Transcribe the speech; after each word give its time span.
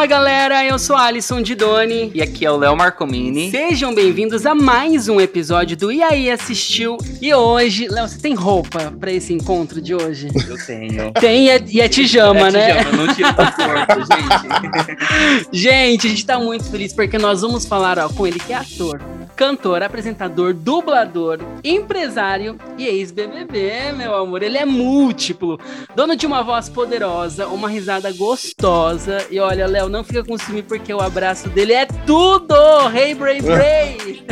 Fala 0.00 0.08
galera, 0.08 0.64
eu 0.64 0.78
sou 0.78 0.96
Alisson 0.96 1.42
Didoni 1.42 2.10
e 2.14 2.22
aqui 2.22 2.46
é 2.46 2.50
o 2.50 2.56
Léo 2.56 2.74
Marcomini. 2.74 3.50
Sejam 3.50 3.94
bem-vindos 3.94 4.46
a 4.46 4.54
mais 4.54 5.10
um 5.10 5.20
episódio 5.20 5.76
do 5.76 5.92
E 5.92 6.02
aí 6.02 6.30
Assistiu. 6.30 6.96
E 7.20 7.34
hoje, 7.34 7.86
Léo, 7.86 8.08
você 8.08 8.18
tem 8.18 8.34
roupa 8.34 8.90
para 8.98 9.12
esse 9.12 9.34
encontro 9.34 9.78
de 9.78 9.94
hoje? 9.94 10.28
Eu 10.48 10.56
tenho. 10.64 11.12
Tem 11.12 11.48
e 11.48 11.50
é, 11.50 11.62
e 11.66 11.80
é 11.82 11.86
tijama, 11.86 12.48
é 12.48 12.50
né? 12.50 12.76
Tijama, 12.78 12.96
não 12.96 13.14
tira 13.14 13.32
do 13.32 13.52
corpo, 13.52 13.94
gente. 14.06 15.48
gente, 15.52 16.06
a 16.06 16.10
gente 16.10 16.24
tá 16.24 16.38
muito 16.38 16.64
feliz 16.70 16.94
porque 16.94 17.18
nós 17.18 17.42
vamos 17.42 17.66
falar 17.66 17.98
ó, 17.98 18.08
com 18.08 18.26
ele 18.26 18.38
que 18.38 18.54
é 18.54 18.56
ator, 18.56 19.02
cantor, 19.40 19.82
apresentador, 19.82 20.52
dublador, 20.52 21.38
empresário 21.64 22.58
e 22.76 22.86
ex-BBB, 22.86 23.90
meu 23.96 24.14
amor. 24.14 24.42
Ele 24.42 24.58
é 24.58 24.66
múltiplo, 24.66 25.58
dono 25.96 26.14
de 26.14 26.26
uma 26.26 26.42
voz 26.42 26.68
poderosa, 26.68 27.48
uma 27.48 27.66
risada 27.66 28.12
gostosa. 28.12 29.26
E 29.30 29.40
olha, 29.40 29.66
Léo, 29.66 29.88
não 29.88 30.04
fica 30.04 30.22
com 30.22 30.36
ciúme 30.36 30.62
porque 30.62 30.92
o 30.92 31.00
abraço 31.00 31.48
dele 31.48 31.72
é 31.72 31.86
tudo! 31.86 32.54
Hey, 32.94 33.14
Bray 33.14 33.40
Bray! 33.40 34.26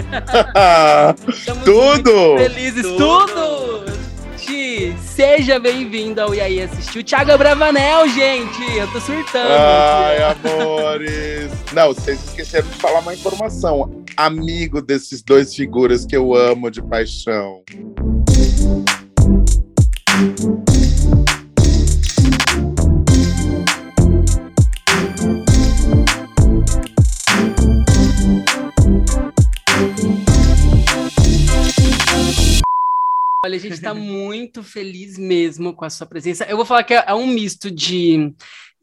tudo! 1.65 2.37
Felizes, 2.37 2.83
tudo! 2.83 3.29
tudo. 3.29 3.98
Seja 5.01 5.59
bem-vindo 5.59 6.21
ao 6.21 6.35
E 6.35 6.41
aí 6.41 6.63
Assistiu. 6.63 7.03
Thiago 7.03 7.37
Bravanel, 7.39 8.09
gente! 8.09 8.77
Eu 8.77 8.91
tô 8.93 9.01
surtando. 9.01 9.51
Ai, 9.51 10.19
amores! 10.23 11.51
Não, 11.73 11.89
vocês 11.89 12.23
esqueceram 12.25 12.69
de 12.69 12.75
falar 12.77 13.01
uma 13.01 13.15
informação. 13.15 14.05
Amigo 14.17 14.83
desses 14.83 15.23
dois 15.23 15.55
figuras 15.55 16.05
que 16.05 16.17
eu 16.17 16.35
amo 16.35 16.71
de 16.71 16.83
paixão. 16.83 17.63
Olha, 33.49 33.57
a 33.57 33.61
gente 33.61 33.73
está 33.73 33.95
muito 33.95 34.63
feliz 34.63 35.17
mesmo 35.17 35.73
com 35.73 35.83
a 35.83 35.89
sua 35.89 36.07
presença. 36.07 36.45
Eu 36.45 36.55
vou 36.55 36.67
falar 36.67 36.85
que 36.85 36.93
é, 36.93 37.03
é 37.07 37.15
um 37.15 37.27
misto 37.27 37.71
de, 37.71 38.31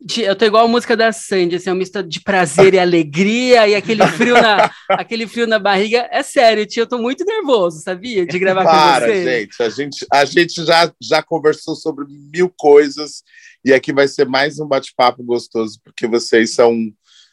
de, 0.02 0.24
eu 0.24 0.36
tô 0.36 0.44
igual 0.44 0.66
a 0.66 0.68
música 0.68 0.98
da 0.98 1.12
Sandy, 1.12 1.58
assim, 1.58 1.70
é 1.70 1.74
um 1.74 1.76
misto 1.76 2.02
de 2.02 2.20
prazer 2.20 2.74
e 2.74 2.80
alegria 2.80 3.68
e 3.68 3.76
aquele 3.76 4.02
frio 4.18 4.34
na, 4.34 4.72
aquele 4.90 5.28
frio 5.28 5.46
na 5.46 5.60
barriga. 5.60 6.10
É 6.12 6.24
sério, 6.24 6.66
tia, 6.66 6.82
eu 6.82 6.88
tô 6.88 6.98
muito 6.98 7.24
nervoso, 7.24 7.80
sabia? 7.84 8.26
De 8.26 8.40
gravar 8.40 8.64
Para, 8.64 9.06
com 9.06 9.12
você. 9.14 9.24
gente, 9.24 9.62
a 9.62 9.70
gente, 9.70 10.08
a 10.12 10.26
gente 10.26 10.66
já, 10.66 10.92
já 11.00 11.22
conversou 11.22 11.76
sobre 11.76 12.04
mil 12.34 12.52
coisas 12.58 13.22
e 13.64 13.72
aqui 13.72 13.94
vai 13.94 14.08
ser 14.08 14.28
mais 14.28 14.60
um 14.60 14.68
bate-papo 14.68 15.22
gostoso, 15.22 15.80
porque 15.84 16.08
vocês 16.08 16.56
são, 16.56 16.76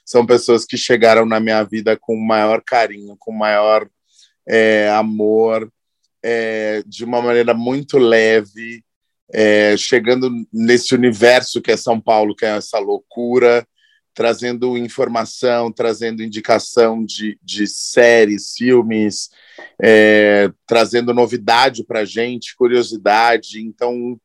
são 0.04 0.26
pessoas 0.26 0.66
que 0.66 0.76
chegaram 0.76 1.24
na 1.24 1.40
minha 1.40 1.62
vida 1.62 1.96
com 1.98 2.14
maior 2.14 2.62
carinho, 2.62 3.16
com 3.18 3.32
maior 3.32 3.88
é, 4.46 4.90
amor 4.90 5.72
é, 6.22 6.82
de 6.86 7.04
uma 7.04 7.20
maneira 7.20 7.54
muito 7.54 7.98
leve, 7.98 8.84
é, 9.32 9.76
chegando 9.76 10.30
nesse 10.52 10.94
universo 10.94 11.60
que 11.60 11.70
é 11.70 11.76
São 11.76 12.00
Paulo, 12.00 12.36
que 12.36 12.44
é 12.44 12.56
essa 12.56 12.78
loucura, 12.78 13.66
trazendo 14.14 14.76
informação, 14.76 15.72
trazendo 15.72 16.22
indicação 16.22 17.04
de, 17.04 17.38
de 17.42 17.66
séries, 17.66 18.52
filmes, 18.56 19.30
é, 19.82 20.50
trazendo 20.66 21.14
novidade 21.14 21.84
para 21.84 22.04
gente, 22.04 22.54
curiosidade. 22.56 23.60
Então, 23.60 24.20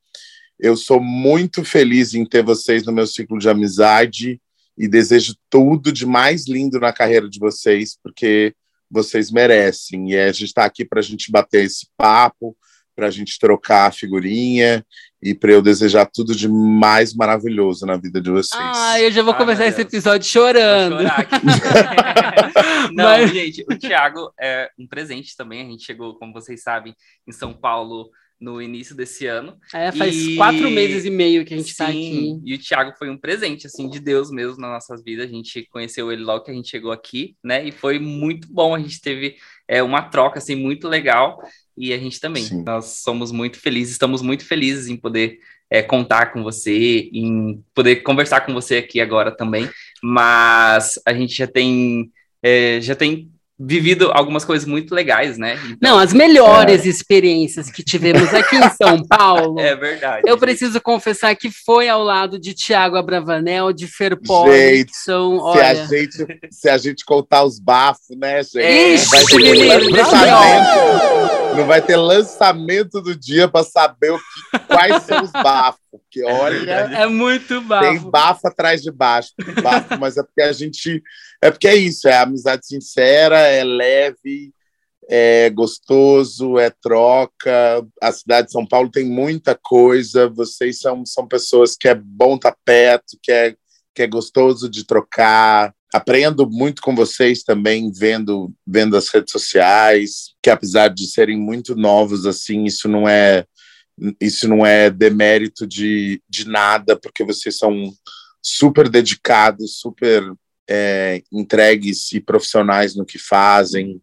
eu 0.59 0.75
sou 0.75 0.99
muito 0.99 1.63
feliz 1.63 2.13
em 2.13 2.25
ter 2.25 2.43
vocês 2.43 2.83
no 2.83 2.91
meu 2.91 3.07
ciclo 3.07 3.39
de 3.39 3.49
amizade 3.49 4.41
e 4.77 4.87
desejo 4.87 5.35
tudo 5.49 5.91
de 5.91 6.05
mais 6.05 6.47
lindo 6.47 6.79
na 6.79 6.91
carreira 6.91 7.29
de 7.29 7.39
vocês, 7.39 7.97
porque 8.03 8.53
vocês 8.89 9.31
merecem. 9.31 10.11
E 10.11 10.17
a 10.17 10.31
gente 10.31 10.45
está 10.45 10.65
aqui 10.65 10.85
para 10.85 10.99
a 10.99 11.03
gente 11.03 11.31
bater 11.31 11.65
esse 11.65 11.87
papo, 11.97 12.55
para 12.95 13.07
a 13.07 13.11
gente 13.11 13.37
trocar 13.37 13.87
a 13.87 13.91
figurinha 13.91 14.83
e 15.21 15.35
para 15.35 15.51
eu 15.51 15.61
desejar 15.61 16.09
tudo 16.11 16.35
de 16.35 16.47
mais 16.47 17.13
maravilhoso 17.13 17.85
na 17.85 17.95
vida 17.95 18.19
de 18.19 18.31
vocês. 18.31 18.59
Ah, 18.59 18.99
eu 18.99 19.11
já 19.11 19.21
vou 19.21 19.35
começar 19.35 19.67
esse 19.67 19.81
episódio 19.81 20.27
chorando. 20.27 20.97
Não, 22.93 23.05
Mas... 23.05 23.31
gente, 23.31 23.63
o 23.69 23.77
Thiago 23.77 24.31
é 24.39 24.69
um 24.79 24.87
presente 24.87 25.35
também. 25.37 25.61
A 25.61 25.69
gente 25.69 25.83
chegou, 25.83 26.15
como 26.15 26.33
vocês 26.33 26.63
sabem, 26.63 26.95
em 27.27 27.31
São 27.31 27.53
Paulo 27.53 28.09
no 28.39 28.61
início 28.61 28.95
desse 28.95 29.25
ano. 29.25 29.57
É, 29.73 29.91
faz 29.91 30.15
e... 30.15 30.35
quatro 30.35 30.69
meses 30.69 31.05
e 31.05 31.09
meio 31.09 31.43
que 31.43 31.53
a 31.53 31.57
gente 31.57 31.71
está 31.71 31.87
aqui. 31.87 32.39
E 32.43 32.53
o 32.53 32.59
Thiago 32.59 32.93
foi 32.97 33.09
um 33.09 33.17
presente, 33.17 33.67
assim, 33.67 33.89
de 33.89 33.99
Deus 33.99 34.29
mesmo 34.29 34.61
nas 34.61 34.71
nossas 34.71 35.03
vidas. 35.03 35.25
A 35.25 35.31
gente 35.31 35.67
conheceu 35.71 36.11
ele 36.11 36.23
logo 36.23 36.43
que 36.43 36.51
a 36.51 36.53
gente 36.53 36.69
chegou 36.69 36.91
aqui, 36.91 37.35
né? 37.43 37.67
E 37.67 37.71
foi 37.71 37.99
muito 37.99 38.47
bom. 38.51 38.75
A 38.75 38.79
gente 38.79 39.01
teve 39.01 39.35
é, 39.67 39.81
uma 39.81 40.03
troca, 40.03 40.37
assim, 40.37 40.55
muito 40.55 40.87
legal. 40.87 41.39
E 41.75 41.93
a 41.93 41.97
gente 41.97 42.19
também. 42.19 42.43
Sim. 42.43 42.63
Nós 42.63 43.01
somos 43.03 43.31
muito 43.31 43.59
felizes, 43.59 43.93
estamos 43.93 44.21
muito 44.21 44.45
felizes 44.45 44.87
em 44.87 44.95
poder 44.95 45.39
é, 45.69 45.81
contar 45.81 46.27
com 46.27 46.43
você, 46.43 47.09
em 47.11 47.63
poder 47.73 47.97
conversar 47.97 48.41
com 48.41 48.53
você 48.53 48.77
aqui 48.77 49.01
agora 49.01 49.31
também. 49.31 49.69
Mas 50.03 50.99
a 51.05 51.13
gente 51.13 51.35
já 51.35 51.47
tem. 51.47 52.11
É, 52.43 52.79
já 52.81 52.95
tem 52.95 53.31
vivido 53.59 54.11
algumas 54.13 54.45
coisas 54.45 54.67
muito 54.67 54.93
legais, 54.93 55.37
né? 55.37 55.57
Então, 55.65 55.77
Não, 55.81 55.99
as 55.99 56.13
melhores 56.13 56.85
é. 56.85 56.89
experiências 56.89 57.71
que 57.71 57.83
tivemos 57.83 58.31
aqui 58.33 58.55
em 58.55 58.69
São 58.69 59.01
Paulo. 59.07 59.59
É 59.59 59.75
verdade. 59.75 60.23
Eu 60.27 60.37
preciso 60.37 60.79
confessar 60.79 61.35
que 61.35 61.49
foi 61.49 61.89
ao 61.89 62.03
lado 62.03 62.39
de 62.39 62.53
Tiago 62.53 62.95
Abravanel, 62.95 63.73
de 63.73 63.87
Ferpoli, 63.87 64.51
gente, 64.51 64.95
são, 64.95 65.37
olha... 65.37 65.87
se, 65.87 65.95
a 65.95 65.99
gente, 65.99 66.39
se 66.51 66.69
a 66.69 66.77
gente 66.77 67.03
contar 67.03 67.43
os 67.43 67.59
bafos, 67.59 68.15
né, 68.15 68.43
gente? 68.43 68.93
Ixi, 68.93 69.09
vai 69.09 69.25
menino, 69.35 69.89
lançamento, 69.89 71.36
não 71.57 71.67
vai 71.67 71.81
ter 71.81 71.97
lançamento 71.97 73.01
do 73.01 73.15
dia 73.15 73.47
para 73.47 73.63
saber 73.63 74.11
o 74.11 74.17
que, 74.17 74.59
quais 74.67 75.03
são 75.03 75.23
os 75.23 75.31
bafos. 75.31 75.81
Porque 75.91 76.23
olha. 76.23 76.71
É 76.71 77.07
muito 77.07 77.61
bafo. 77.61 77.85
Tem 77.85 77.99
bafo 77.99 78.47
atrás 78.47 78.81
de 78.81 78.91
baixo. 78.91 79.31
Bafo, 79.61 79.97
mas 79.99 80.17
é 80.17 80.23
porque 80.23 80.41
a 80.41 80.53
gente 80.53 81.01
é 81.41 81.51
porque 81.51 81.67
é 81.67 81.75
isso, 81.75 82.07
é 82.07 82.17
amizade 82.17 82.65
sincera, 82.65 83.37
é 83.39 83.63
leve, 83.63 84.53
é 85.09 85.49
gostoso, 85.49 86.57
é 86.57 86.69
troca. 86.69 87.85
A 88.01 88.11
cidade 88.11 88.47
de 88.47 88.53
São 88.53 88.65
Paulo 88.65 88.89
tem 88.89 89.05
muita 89.05 89.55
coisa. 89.55 90.27
Vocês 90.27 90.79
são, 90.79 91.05
são 91.05 91.27
pessoas 91.27 91.75
que 91.75 91.87
é 91.87 91.95
bom 91.95 92.35
estar 92.35 92.51
tá 92.51 92.57
perto, 92.65 93.17
que 93.21 93.31
é, 93.31 93.55
que 93.95 94.03
é 94.03 94.07
gostoso 94.07 94.69
de 94.69 94.85
trocar. 94.85 95.73
Aprendo 95.93 96.49
muito 96.49 96.81
com 96.81 96.95
vocês 96.95 97.43
também, 97.43 97.91
vendo, 97.91 98.53
vendo 98.65 98.97
as 98.97 99.07
redes 99.09 99.31
sociais, 99.31 100.33
que 100.43 100.49
apesar 100.49 100.89
de 100.89 101.07
serem 101.07 101.37
muito 101.37 101.75
novos, 101.75 102.25
assim, 102.25 102.65
isso 102.65 102.87
não 102.87 103.07
é 103.07 103.45
isso 104.21 104.47
não 104.47 104.63
é 104.63 104.91
demérito 104.91 105.65
de, 105.65 106.21
de 106.29 106.47
nada, 106.47 106.95
porque 106.95 107.23
vocês 107.23 107.57
são 107.57 107.91
super 108.43 108.89
dedicados, 108.89 109.79
super 109.79 110.23
é, 110.69 111.23
entregues 111.31 112.11
e 112.11 112.19
profissionais 112.19 112.95
no 112.95 113.05
que 113.05 113.17
fazem. 113.17 113.99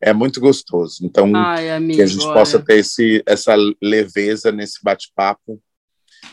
É 0.00 0.12
muito 0.12 0.40
gostoso. 0.40 1.04
Então, 1.04 1.34
Ai, 1.34 1.70
amigo, 1.70 1.96
que 1.96 2.02
a 2.02 2.06
gente 2.06 2.24
olha. 2.24 2.34
possa 2.34 2.60
ter 2.60 2.78
esse, 2.78 3.22
essa 3.26 3.54
leveza 3.80 4.52
nesse 4.52 4.80
bate-papo 4.82 5.60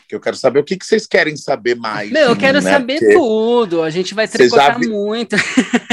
que 0.07 0.15
eu 0.15 0.19
quero 0.19 0.35
saber 0.35 0.59
o 0.59 0.63
que, 0.63 0.77
que 0.77 0.85
vocês 0.85 1.05
querem 1.05 1.37
saber 1.37 1.75
mais. 1.75 2.11
Meu, 2.11 2.29
eu 2.29 2.35
quero 2.35 2.61
né? 2.61 2.71
saber 2.71 2.99
Porque 2.99 3.13
tudo. 3.13 3.83
A 3.83 3.89
gente 3.89 4.13
vai 4.13 4.27
tricotar 4.27 4.79
vi... 4.79 4.87
muito. 4.87 5.35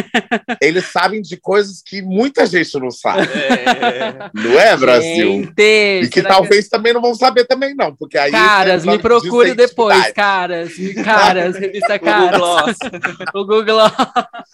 Eles 0.61 0.87
sabem 0.87 1.21
de 1.21 1.37
coisas 1.37 1.83
que 1.84 2.01
muita 2.01 2.47
gente 2.47 2.79
não 2.79 2.91
sabe. 2.91 3.29
É. 3.29 4.31
Não 4.33 4.59
é, 4.59 4.76
Brasil? 4.76 5.44
Gente, 5.44 5.61
e 5.61 6.09
que 6.09 6.23
talvez 6.23 6.65
que... 6.65 6.70
também 6.70 6.93
não 6.93 7.03
vão 7.03 7.15
saber 7.15 7.44
também, 7.44 7.75
não. 7.75 7.94
Porque 7.94 8.17
aí 8.17 8.31
caras, 8.31 8.85
me 8.85 8.99
procure 8.99 9.55
depois, 9.55 10.12
caras. 10.12 10.73
Caras, 11.05 11.56
revista 11.56 11.99
Caras. 11.99 12.76
o 13.35 13.44
Google. 13.44 13.76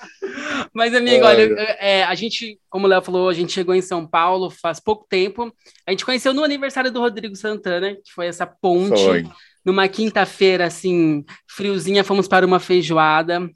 Mas, 0.72 0.94
amigo, 0.94 1.24
olha, 1.24 1.42
é, 1.78 2.04
a 2.04 2.14
gente, 2.14 2.58
como 2.68 2.86
o 2.86 2.88
Léo 2.88 3.02
falou, 3.02 3.28
a 3.28 3.34
gente 3.34 3.52
chegou 3.52 3.74
em 3.74 3.82
São 3.82 4.06
Paulo 4.06 4.50
faz 4.50 4.80
pouco 4.80 5.06
tempo. 5.08 5.52
A 5.86 5.90
gente 5.90 6.04
conheceu 6.04 6.32
no 6.32 6.44
aniversário 6.44 6.90
do 6.90 7.00
Rodrigo 7.00 7.36
Santana, 7.36 7.94
que 7.94 8.12
foi 8.12 8.26
essa 8.26 8.46
ponte. 8.46 9.02
Foi 9.02 9.24
numa 9.64 9.88
quinta-feira, 9.88 10.66
assim, 10.66 11.24
friozinha, 11.48 12.04
fomos 12.04 12.26
para 12.26 12.46
uma 12.46 12.60
feijoada. 12.60 13.50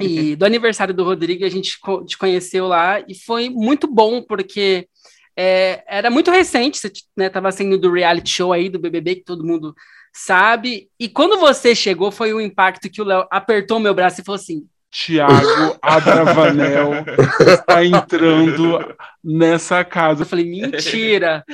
E 0.00 0.36
do 0.36 0.44
aniversário 0.44 0.94
do 0.94 1.04
Rodrigo, 1.04 1.44
a 1.44 1.48
gente 1.48 1.78
te 2.06 2.18
conheceu 2.18 2.68
lá 2.68 3.00
e 3.08 3.14
foi 3.14 3.50
muito 3.50 3.86
bom, 3.86 4.22
porque 4.22 4.86
é, 5.36 5.82
era 5.86 6.10
muito 6.10 6.30
recente, 6.30 6.78
você 6.78 6.92
estava 7.16 7.48
né, 7.48 7.52
sendo 7.52 7.78
do 7.78 7.92
reality 7.92 8.30
show 8.30 8.52
aí, 8.52 8.68
do 8.68 8.78
BBB, 8.78 9.16
que 9.16 9.24
todo 9.24 9.46
mundo 9.46 9.74
sabe. 10.12 10.88
E 10.98 11.08
quando 11.08 11.38
você 11.38 11.74
chegou, 11.74 12.10
foi 12.10 12.32
o 12.32 12.40
impacto 12.40 12.90
que 12.90 13.00
o 13.00 13.04
Léo 13.04 13.26
apertou 13.30 13.78
meu 13.78 13.94
braço 13.94 14.20
e 14.20 14.24
falou 14.24 14.40
assim: 14.40 14.66
Tiago 14.90 15.78
Abravanel 15.82 17.04
está 17.46 17.84
entrando 17.84 18.96
nessa 19.22 19.84
casa. 19.84 20.22
Eu 20.22 20.26
falei, 20.26 20.44
mentira! 20.44 21.44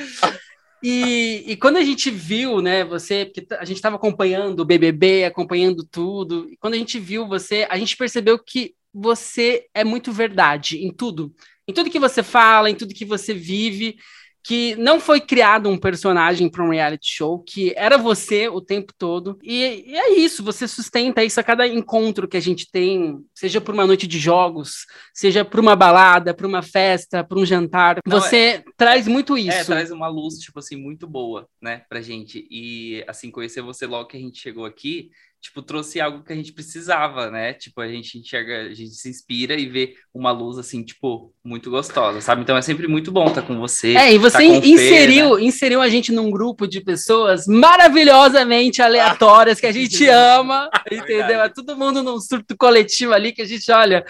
E, 0.87 1.43
e, 1.47 1.57
quando 1.57 1.77
a 1.77 1.83
gente 1.83 2.11
viu, 2.11 2.61
né, 2.61 2.85
você, 2.85 3.25
porque 3.25 3.51
a 3.55 3.65
gente 3.65 3.77
estava 3.77 3.95
acompanhando 3.95 4.59
o 4.59 4.65
BBB, 4.65 5.25
acompanhando 5.25 5.83
tudo, 5.83 6.47
e 6.47 6.55
quando 6.57 6.75
a 6.75 6.77
gente 6.77 6.99
viu 6.99 7.27
você, 7.27 7.65
a 7.71 7.75
gente 7.75 7.97
percebeu 7.97 8.37
que 8.37 8.75
você 8.93 9.65
é 9.73 9.83
muito 9.83 10.11
verdade 10.11 10.77
em 10.85 10.93
tudo. 10.93 11.33
Em 11.67 11.73
tudo 11.73 11.89
que 11.89 11.97
você 11.97 12.21
fala, 12.21 12.69
em 12.69 12.75
tudo 12.75 12.93
que 12.93 13.03
você 13.03 13.33
vive 13.33 13.97
que 14.45 14.75
não 14.75 14.99
foi 14.99 15.19
criado 15.19 15.67
um 15.67 15.77
personagem 15.77 16.47
para 16.47 16.63
um 16.63 16.69
reality 16.69 17.15
show, 17.15 17.39
que 17.39 17.73
era 17.75 17.97
você 17.97 18.47
o 18.47 18.61
tempo 18.61 18.93
todo. 18.95 19.39
E, 19.41 19.85
e, 19.87 19.97
é 19.97 20.19
isso, 20.19 20.43
você 20.43 20.67
sustenta 20.67 21.23
isso 21.23 21.39
a 21.39 21.43
cada 21.43 21.67
encontro 21.67 22.27
que 22.27 22.37
a 22.37 22.41
gente 22.41 22.69
tem, 22.69 23.17
seja 23.33 23.59
por 23.59 23.73
uma 23.73 23.87
noite 23.87 24.05
de 24.05 24.19
jogos, 24.19 24.85
seja 25.11 25.43
por 25.43 25.59
uma 25.59 25.75
balada, 25.75 26.31
por 26.31 26.45
uma 26.45 26.61
festa, 26.61 27.23
por 27.23 27.39
um 27.39 27.45
jantar. 27.45 27.97
Não, 28.05 28.21
você 28.21 28.37
é, 28.37 28.63
traz 28.77 29.07
muito 29.07 29.35
é, 29.35 29.41
isso. 29.41 29.57
É, 29.57 29.63
traz 29.63 29.89
uma 29.89 30.07
luz, 30.07 30.35
tipo 30.35 30.59
assim, 30.59 30.75
muito 30.75 31.07
boa, 31.07 31.49
né, 31.59 31.81
pra 31.89 31.99
gente. 31.99 32.47
E, 32.51 33.03
assim, 33.07 33.31
conhecer 33.31 33.63
você 33.63 33.87
logo 33.87 34.09
que 34.09 34.17
a 34.17 34.19
gente 34.19 34.39
chegou 34.39 34.65
aqui, 34.65 35.09
tipo, 35.45 35.61
trouxe 35.61 36.01
algo 36.01 36.23
que 36.23 36.33
a 36.33 36.35
gente 36.35 36.51
precisava, 36.51 37.29
né? 37.29 37.53
Tipo, 37.53 37.79
a 37.81 37.87
gente 37.87 38.17
enxerga, 38.17 38.63
a 38.63 38.73
gente 38.73 38.95
se 38.95 39.09
inspira 39.09 39.53
e 39.53 39.67
vê 39.67 39.93
uma 40.11 40.31
luz, 40.31 40.57
assim, 40.57 40.83
tipo, 40.83 41.31
muito 41.43 41.69
gostosa, 41.69 42.19
sabe? 42.19 42.41
Então 42.41 42.57
é 42.57 42.63
sempre 42.63 42.87
muito 42.87 43.11
bom 43.11 43.27
estar 43.27 43.43
com 43.43 43.59
você. 43.59 43.95
É, 43.95 44.11
e 44.11 44.17
você 44.17 44.43
inseriu, 44.43 45.35
Fê, 45.35 45.41
né? 45.41 45.43
inseriu 45.43 45.81
a 45.81 45.87
gente 45.87 46.11
num 46.11 46.31
grupo 46.31 46.67
de 46.67 46.81
pessoas 46.81 47.45
maravilhosamente 47.45 48.81
aleatórias 48.81 49.59
que 49.59 49.67
a 49.67 49.71
gente 49.73 50.07
ama, 50.07 50.67
entendeu? 50.91 51.41
É 51.41 51.49
todo 51.49 51.77
mundo 51.77 52.01
num 52.01 52.19
surto 52.19 52.57
coletivo 52.57 53.13
ali 53.13 53.31
que 53.31 53.43
a 53.43 53.47
gente 53.47 53.71
olha, 53.71 54.03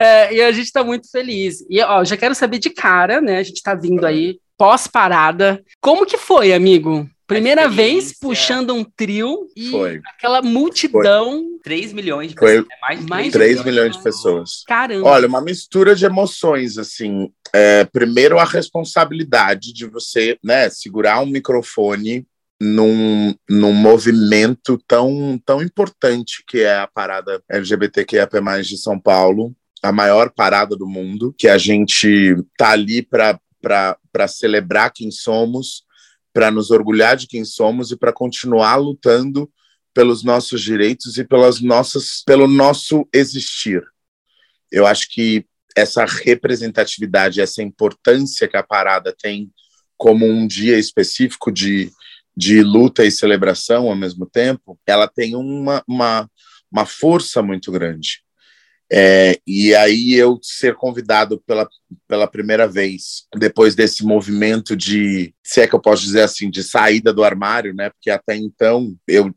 é, 0.00 0.34
e 0.34 0.40
a 0.40 0.52
gente 0.52 0.70
tá 0.70 0.84
muito 0.84 1.10
feliz. 1.10 1.66
E, 1.68 1.82
ó, 1.82 2.04
já 2.04 2.16
quero 2.16 2.34
saber 2.34 2.60
de 2.60 2.70
cara, 2.70 3.20
né? 3.20 3.38
A 3.38 3.42
gente 3.42 3.60
tá 3.60 3.74
vindo 3.74 4.06
aí 4.06 4.38
pós-parada. 4.56 5.62
Como 5.80 6.06
que 6.06 6.16
foi, 6.16 6.52
amigo? 6.52 7.10
Primeira 7.26 7.68
vez 7.68 8.16
puxando 8.16 8.72
um 8.72 8.84
trio 8.84 9.48
e 9.56 9.70
Foi. 9.70 10.00
aquela 10.06 10.40
multidão. 10.40 11.42
Foi. 11.42 11.56
3 11.64 11.92
milhões 11.92 12.28
de 12.28 12.36
pessoas. 12.36 12.66
É 12.70 12.80
mais 12.80 13.00
de 13.00 13.06
mais 13.06 13.32
3 13.32 13.64
milhões 13.64 13.96
de 13.96 14.02
pessoas. 14.02 14.62
Caramba. 14.68 15.08
Olha, 15.08 15.26
uma 15.26 15.40
mistura 15.40 15.96
de 15.96 16.04
emoções, 16.04 16.78
assim. 16.78 17.28
É, 17.52 17.84
primeiro, 17.84 18.38
a 18.38 18.44
responsabilidade 18.44 19.72
de 19.72 19.84
você 19.86 20.38
né, 20.44 20.70
segurar 20.70 21.20
um 21.20 21.26
microfone 21.26 22.24
num, 22.60 23.34
num 23.48 23.72
movimento 23.72 24.80
tão, 24.86 25.40
tão 25.44 25.60
importante 25.60 26.44
que 26.46 26.60
é 26.60 26.78
a 26.78 26.86
parada 26.86 27.42
LGBTQIA+ 27.50 28.28
de 28.62 28.78
São 28.78 28.98
Paulo, 28.98 29.54
a 29.82 29.90
maior 29.92 30.30
parada 30.30 30.76
do 30.76 30.86
mundo, 30.86 31.34
que 31.36 31.48
a 31.48 31.58
gente 31.58 32.36
tá 32.56 32.70
ali 32.70 33.02
para 33.02 34.28
celebrar 34.28 34.92
quem 34.92 35.10
somos, 35.10 35.85
para 36.36 36.50
nos 36.50 36.70
orgulhar 36.70 37.16
de 37.16 37.26
quem 37.26 37.46
somos 37.46 37.90
e 37.90 37.96
para 37.96 38.12
continuar 38.12 38.76
lutando 38.76 39.50
pelos 39.94 40.22
nossos 40.22 40.60
direitos 40.60 41.16
e 41.16 41.24
pelas 41.24 41.62
nossas, 41.62 42.22
pelo 42.26 42.46
nosso 42.46 43.08
existir. 43.10 43.82
Eu 44.70 44.86
acho 44.86 45.08
que 45.08 45.46
essa 45.74 46.04
representatividade, 46.04 47.40
essa 47.40 47.62
importância 47.62 48.46
que 48.46 48.56
a 48.58 48.62
parada 48.62 49.16
tem 49.18 49.50
como 49.96 50.26
um 50.26 50.46
dia 50.46 50.78
específico 50.78 51.50
de, 51.50 51.90
de 52.36 52.62
luta 52.62 53.02
e 53.02 53.10
celebração 53.10 53.88
ao 53.88 53.96
mesmo 53.96 54.26
tempo, 54.26 54.78
ela 54.86 55.08
tem 55.08 55.34
uma, 55.34 55.82
uma, 55.88 56.30
uma 56.70 56.84
força 56.84 57.42
muito 57.42 57.72
grande. 57.72 58.22
É, 58.90 59.40
e 59.44 59.74
aí 59.74 60.14
eu 60.14 60.38
ser 60.40 60.76
convidado 60.76 61.42
pela, 61.44 61.68
pela 62.06 62.26
primeira 62.28 62.68
vez, 62.68 63.26
depois 63.36 63.74
desse 63.74 64.04
movimento 64.04 64.76
de, 64.76 65.34
se 65.42 65.60
é 65.60 65.66
que 65.66 65.74
eu 65.74 65.80
posso 65.80 66.02
dizer 66.02 66.22
assim, 66.22 66.48
de 66.48 66.62
saída 66.62 67.12
do 67.12 67.24
armário, 67.24 67.74
né? 67.74 67.90
Porque 67.90 68.10
até 68.10 68.36
então 68.36 68.96
eu 69.08 69.34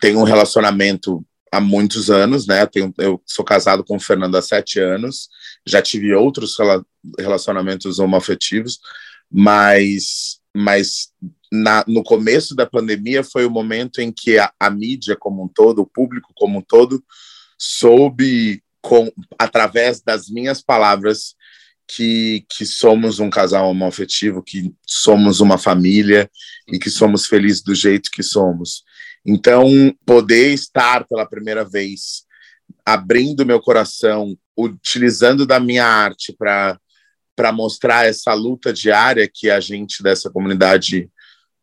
tenho 0.00 0.18
um 0.18 0.24
relacionamento 0.24 1.24
há 1.52 1.60
muitos 1.60 2.10
anos, 2.10 2.46
né? 2.46 2.62
Eu, 2.62 2.66
tenho, 2.66 2.94
eu 2.98 3.22
sou 3.24 3.44
casado 3.44 3.84
com 3.84 3.96
o 3.96 4.00
Fernando 4.00 4.36
há 4.36 4.42
sete 4.42 4.80
anos, 4.80 5.28
já 5.64 5.80
tive 5.80 6.12
outros 6.12 6.56
relacionamentos 7.18 8.00
homoafetivos, 8.00 8.80
mas, 9.30 10.40
mas 10.54 11.12
na, 11.52 11.84
no 11.86 12.02
começo 12.02 12.54
da 12.54 12.66
pandemia 12.66 13.22
foi 13.22 13.46
o 13.46 13.50
momento 13.50 14.00
em 14.00 14.10
que 14.10 14.38
a, 14.38 14.52
a 14.58 14.68
mídia 14.68 15.16
como 15.16 15.44
um 15.44 15.48
todo, 15.48 15.82
o 15.82 15.86
público 15.86 16.32
como 16.34 16.58
um 16.58 16.62
todo, 16.62 17.02
soube 17.56 18.60
com, 18.88 19.12
através 19.38 20.00
das 20.00 20.30
minhas 20.30 20.62
palavras 20.62 21.34
que, 21.86 22.46
que 22.48 22.64
somos 22.64 23.18
um 23.18 23.28
casal 23.28 23.68
homoafetivo, 23.68 24.42
que 24.42 24.74
somos 24.86 25.40
uma 25.40 25.58
família 25.58 26.30
e 26.66 26.78
que 26.78 26.88
somos 26.88 27.26
felizes 27.26 27.62
do 27.62 27.74
jeito 27.74 28.10
que 28.10 28.22
somos. 28.22 28.82
Então, 29.26 29.94
poder 30.06 30.54
estar 30.54 31.06
pela 31.06 31.28
primeira 31.28 31.66
vez 31.68 32.24
abrindo 32.82 33.44
meu 33.44 33.60
coração, 33.60 34.34
utilizando 34.56 35.46
da 35.46 35.60
minha 35.60 35.84
arte 35.84 36.34
para 36.36 36.80
para 37.36 37.52
mostrar 37.52 38.04
essa 38.04 38.34
luta 38.34 38.72
diária 38.72 39.30
que 39.32 39.48
a 39.48 39.60
gente 39.60 40.02
dessa 40.02 40.28
comunidade 40.28 41.08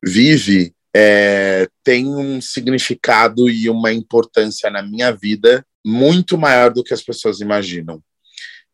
vive, 0.02 0.74
é, 0.96 1.68
tem 1.84 2.08
um 2.08 2.40
significado 2.40 3.50
e 3.50 3.70
uma 3.70 3.92
importância 3.92 4.70
na 4.70 4.82
minha 4.82 5.12
vida 5.12 5.66
muito 5.86 6.38
maior 6.38 6.74
do 6.74 6.84
que 6.84 6.94
as 6.94 7.04
pessoas 7.04 7.40
imaginam. 7.40 8.02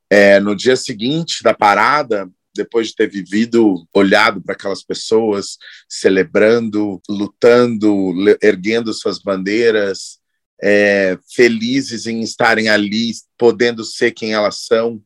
É, 0.09 0.39
no 0.39 0.55
dia 0.55 0.77
seguinte 0.77 1.43
da 1.43 1.53
parada, 1.53 2.29
depois 2.55 2.87
de 2.87 2.95
ter 2.95 3.09
vivido, 3.09 3.85
olhado 3.93 4.41
para 4.41 4.53
aquelas 4.53 4.83
pessoas, 4.83 5.57
celebrando, 5.89 7.01
lutando, 7.09 8.13
erguendo 8.41 8.93
suas 8.93 9.19
bandeiras, 9.19 10.19
é, 10.61 11.17
felizes 11.33 12.05
em 12.05 12.21
estarem 12.21 12.69
ali, 12.69 13.11
podendo 13.37 13.83
ser 13.83 14.11
quem 14.11 14.33
elas 14.33 14.65
são, 14.65 15.01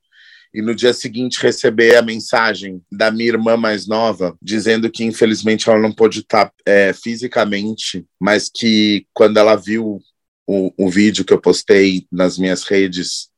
e 0.54 0.62
no 0.62 0.74
dia 0.74 0.94
seguinte 0.94 1.42
receber 1.42 1.98
a 1.98 2.02
mensagem 2.02 2.82
da 2.90 3.12
minha 3.12 3.28
irmã 3.28 3.58
mais 3.58 3.86
nova, 3.88 4.38
dizendo 4.42 4.90
que 4.90 5.04
infelizmente 5.04 5.70
ela 5.70 5.80
não 5.80 5.92
pôde 5.92 6.20
estar 6.20 6.50
é, 6.66 6.94
fisicamente, 6.94 8.06
mas 8.20 8.50
que 8.50 9.06
quando 9.14 9.38
ela 9.38 9.56
viu 9.56 10.00
o, 10.48 10.72
o 10.78 10.90
vídeo 10.90 11.26
que 11.26 11.34
eu 11.34 11.42
postei 11.42 12.06
nas 12.12 12.38
minhas 12.38 12.64
redes 12.64 13.30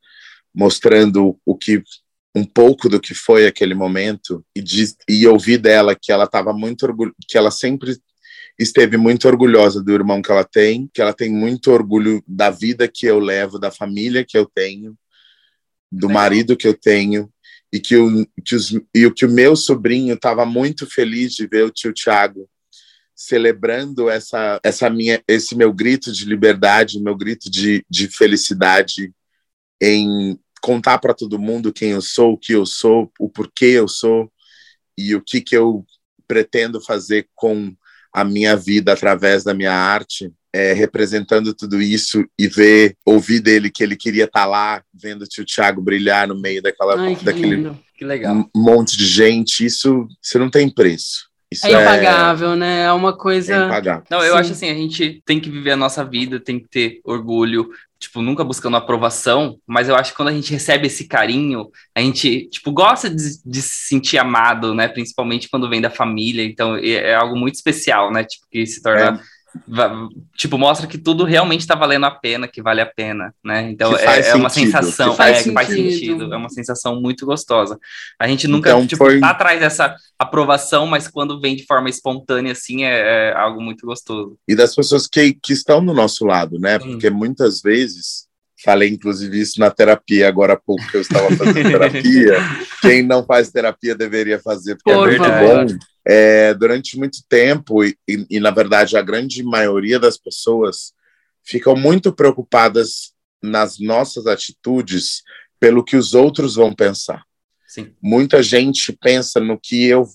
mostrando 0.54 1.38
o 1.44 1.56
que 1.56 1.82
um 2.34 2.44
pouco 2.44 2.88
do 2.88 3.00
que 3.00 3.14
foi 3.14 3.46
aquele 3.46 3.74
momento 3.74 4.44
e, 4.54 4.62
diz, 4.62 4.96
e 5.08 5.26
ouvi 5.26 5.56
dela 5.56 5.96
que 6.00 6.12
ela 6.12 6.24
estava 6.24 6.52
muito 6.52 6.84
orgulho, 6.84 7.14
que 7.26 7.36
ela 7.36 7.50
sempre 7.50 7.96
esteve 8.58 8.96
muito 8.96 9.26
orgulhosa 9.26 9.82
do 9.82 9.92
irmão 9.92 10.20
que 10.20 10.30
ela 10.30 10.44
tem, 10.44 10.88
que 10.92 11.00
ela 11.00 11.12
tem 11.12 11.30
muito 11.30 11.70
orgulho 11.70 12.22
da 12.26 12.50
vida 12.50 12.88
que 12.88 13.06
eu 13.06 13.18
levo, 13.18 13.58
da 13.58 13.70
família 13.70 14.24
que 14.24 14.36
eu 14.36 14.46
tenho, 14.46 14.96
do 15.90 16.08
marido 16.08 16.56
que 16.56 16.66
eu 16.66 16.74
tenho 16.74 17.30
e 17.72 17.80
que 17.80 17.96
o 17.96 18.26
que, 18.44 18.54
os, 18.54 18.72
e 18.94 19.10
que 19.10 19.26
o 19.26 19.30
meu 19.30 19.54
sobrinho 19.54 20.14
estava 20.14 20.44
muito 20.44 20.86
feliz 20.86 21.32
de 21.32 21.46
ver 21.46 21.64
o 21.64 21.70
tio 21.70 21.92
Tiago 21.92 22.48
celebrando 23.18 24.08
essa, 24.08 24.60
essa 24.62 24.88
minha, 24.88 25.20
esse 25.26 25.56
meu 25.56 25.72
grito 25.72 26.12
de 26.12 26.24
liberdade, 26.24 27.02
meu 27.02 27.16
grito 27.16 27.50
de, 27.50 27.84
de 27.90 28.06
felicidade 28.06 29.12
em 29.82 30.38
contar 30.62 30.98
para 30.98 31.12
todo 31.12 31.38
mundo 31.38 31.72
quem 31.72 31.90
eu 31.90 32.00
sou, 32.00 32.34
o 32.34 32.38
que 32.38 32.52
eu 32.52 32.64
sou, 32.64 33.10
o 33.18 33.28
porquê 33.28 33.66
eu 33.66 33.88
sou 33.88 34.30
e 34.96 35.16
o 35.16 35.20
que, 35.20 35.40
que 35.40 35.56
eu 35.56 35.84
pretendo 36.28 36.80
fazer 36.80 37.28
com 37.34 37.74
a 38.12 38.22
minha 38.22 38.54
vida 38.54 38.92
através 38.92 39.42
da 39.42 39.52
minha 39.52 39.72
arte, 39.72 40.32
é, 40.52 40.72
representando 40.72 41.52
tudo 41.52 41.82
isso 41.82 42.24
e 42.38 42.46
ver, 42.46 42.96
ouvir 43.04 43.40
dele 43.40 43.68
que 43.68 43.82
ele 43.82 43.96
queria 43.96 44.24
estar 44.24 44.42
tá 44.42 44.46
lá, 44.46 44.82
vendo 44.94 45.22
o 45.22 45.26
tio 45.26 45.44
Thiago 45.44 45.82
brilhar 45.82 46.28
no 46.28 46.40
meio 46.40 46.62
daquela, 46.62 47.00
Ai, 47.00 47.16
daquele 47.16 47.56
monte 48.54 48.96
de 48.96 49.06
gente, 49.06 49.64
isso, 49.64 50.06
isso 50.22 50.38
não 50.38 50.48
tem 50.48 50.72
preço. 50.72 51.27
Isso 51.50 51.66
é 51.66 51.72
impagável, 51.72 52.52
é... 52.52 52.56
né? 52.56 52.82
É 52.84 52.92
uma 52.92 53.16
coisa. 53.16 53.54
É 53.54 53.66
impagável. 53.66 54.04
Não, 54.10 54.22
eu 54.22 54.34
Sim. 54.34 54.38
acho 54.38 54.52
assim, 54.52 54.70
a 54.70 54.74
gente 54.74 55.22
tem 55.24 55.40
que 55.40 55.50
viver 55.50 55.72
a 55.72 55.76
nossa 55.76 56.04
vida, 56.04 56.38
tem 56.38 56.58
que 56.58 56.68
ter 56.68 57.00
orgulho, 57.04 57.70
tipo, 57.98 58.20
nunca 58.20 58.44
buscando 58.44 58.76
aprovação, 58.76 59.58
mas 59.66 59.88
eu 59.88 59.96
acho 59.96 60.12
que 60.12 60.16
quando 60.16 60.28
a 60.28 60.32
gente 60.32 60.52
recebe 60.52 60.86
esse 60.86 61.08
carinho, 61.08 61.70
a 61.94 62.00
gente, 62.00 62.48
tipo, 62.48 62.70
gosta 62.70 63.08
de, 63.08 63.42
de 63.44 63.62
se 63.62 63.88
sentir 63.88 64.18
amado, 64.18 64.74
né? 64.74 64.88
Principalmente 64.88 65.48
quando 65.48 65.68
vem 65.68 65.80
da 65.80 65.90
família, 65.90 66.44
então 66.44 66.76
é, 66.76 66.90
é 66.90 67.14
algo 67.14 67.36
muito 67.36 67.54
especial, 67.54 68.12
né? 68.12 68.24
Tipo, 68.24 68.46
que 68.50 68.66
se 68.66 68.82
torna. 68.82 69.18
É 69.18 69.37
tipo, 70.36 70.58
mostra 70.58 70.86
que 70.86 70.98
tudo 70.98 71.24
realmente 71.24 71.60
está 71.60 71.74
valendo 71.74 72.04
a 72.04 72.10
pena, 72.10 72.46
que 72.46 72.60
vale 72.60 72.80
a 72.80 72.86
pena, 72.86 73.34
né? 73.42 73.70
Então 73.70 73.96
é, 73.96 74.28
é, 74.28 74.34
uma 74.34 74.50
sensação, 74.50 75.10
que 75.10 75.16
faz, 75.16 75.38
é, 75.38 75.42
que 75.44 75.52
faz 75.52 75.68
sentido, 75.68 76.32
é 76.32 76.36
uma 76.36 76.50
sensação 76.50 77.00
muito 77.00 77.24
gostosa. 77.24 77.78
A 78.18 78.28
gente 78.28 78.46
nunca 78.46 78.70
então, 78.70 78.86
tipo, 78.86 79.04
foi... 79.04 79.20
tá 79.20 79.30
atrás 79.30 79.60
dessa 79.60 79.94
aprovação, 80.18 80.86
mas 80.86 81.08
quando 81.08 81.40
vem 81.40 81.56
de 81.56 81.64
forma 81.64 81.88
espontânea, 81.88 82.52
assim, 82.52 82.84
é, 82.84 83.30
é 83.30 83.34
algo 83.34 83.60
muito 83.62 83.86
gostoso. 83.86 84.38
E 84.46 84.54
das 84.54 84.74
pessoas 84.74 85.06
que, 85.06 85.34
que 85.42 85.52
estão 85.52 85.80
no 85.80 85.94
nosso 85.94 86.24
lado, 86.26 86.58
né? 86.58 86.78
Porque 86.78 87.10
muitas 87.10 87.60
vezes 87.62 88.28
Falei, 88.64 88.88
inclusive, 88.88 89.40
isso 89.40 89.60
na 89.60 89.70
terapia 89.70 90.26
agora 90.26 90.54
há 90.54 90.56
pouco, 90.56 90.84
que 90.90 90.96
eu 90.96 91.00
estava 91.00 91.30
fazendo 91.36 91.62
terapia. 91.70 92.38
Quem 92.82 93.04
não 93.04 93.24
faz 93.24 93.52
terapia 93.52 93.94
deveria 93.94 94.40
fazer, 94.40 94.74
porque 94.74 94.90
é 94.90 94.94
é 94.94 95.18
muito 95.18 95.22
bom 95.22 95.78
é, 96.08 96.54
durante 96.54 96.96
muito 96.96 97.18
tempo, 97.28 97.84
e, 97.84 97.94
e, 98.08 98.26
e, 98.30 98.40
na 98.40 98.50
verdade 98.50 98.96
a 98.96 99.02
grande 99.02 99.42
maioria 99.42 99.98
das 99.98 100.16
pessoas 100.16 100.94
ficam 101.44 101.76
muito 101.76 102.10
preocupadas 102.14 103.12
nas 103.42 103.78
nossas 103.78 104.26
atitudes 104.26 105.22
pelo 105.60 105.84
que 105.84 105.96
os 105.96 106.14
outros 106.14 106.54
vão 106.54 106.74
pensar. 106.74 107.22
Sim. 107.66 107.94
Muita 108.02 108.42
gente 108.42 108.90
pensa 108.98 109.38
no 109.38 109.60
que 109.60 109.84
eu, 109.84 110.08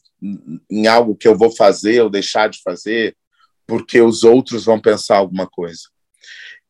em 0.69 0.88
algo 0.88 1.15
que 1.15 1.27
eu 1.27 1.38
vou 1.38 1.55
fazer 1.55 2.01
ou 2.01 2.09
deixar 2.09 2.50
de 2.50 2.59
fazer, 2.63 3.15
porque 3.67 4.01
os 4.01 4.23
outros 4.23 4.65
vão 4.65 4.81
pensar 4.81 5.17
alguma 5.17 5.47
coisa. 5.47 5.83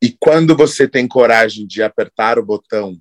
E 0.02 0.14
quando 0.20 0.54
você 0.54 0.86
tem 0.86 1.08
coragem 1.08 1.66
de 1.66 1.82
apertar 1.82 2.38
o 2.38 2.44
botão 2.44 3.00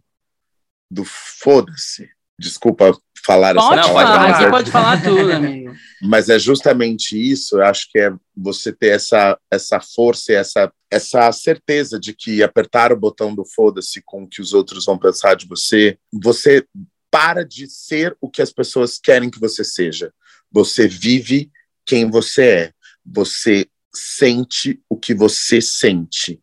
do 0.90 1.04
foda-se, 1.04 2.10
desculpa 2.40 2.98
falar 3.26 3.54
pode 3.56 3.80
essa 3.80 3.94
palavra. 3.94 4.14
Falar, 4.14 4.30
mas 4.30 4.42
é, 4.42 4.50
pode 4.50 4.72
falar 4.72 5.02
tudo, 5.04 5.32
amigo. 5.32 5.74
Mas 6.02 6.30
é 6.30 6.38
justamente 6.38 7.18
isso, 7.18 7.58
eu 7.58 7.66
acho 7.66 7.90
que 7.90 8.00
é 8.00 8.14
você 8.36 8.72
ter 8.72 8.88
essa, 8.88 9.38
essa 9.50 9.80
força 9.80 10.32
e 10.32 10.36
essa, 10.36 10.72
essa 10.92 11.32
certeza 11.32 12.00
de 12.00 12.14
que 12.14 12.44
apertar 12.44 12.92
o 12.92 13.00
botão 13.00 13.34
do 13.34 13.46
foda-se 13.46 14.02
com 14.06 14.24
o 14.24 14.28
que 14.28 14.42
os 14.42 14.54
outros 14.54 14.86
vão 14.86 14.98
pensar 14.98 15.36
de 15.36 15.48
você, 15.48 15.98
você 16.12 16.66
para 17.10 17.46
de 17.46 17.68
ser 17.68 18.18
o 18.20 18.30
que 18.30 18.42
as 18.42 18.52
pessoas 18.52 18.98
querem 18.98 19.30
que 19.30 19.40
você 19.40 19.64
seja. 19.64 20.12
Você 20.52 20.88
vive 20.88 21.52
quem 21.86 22.10
você 22.10 22.44
é. 22.44 22.72
Você 23.06 23.68
sente 23.94 24.82
o 24.90 24.98
que 24.98 25.14
você 25.14 25.62
sente 25.62 26.43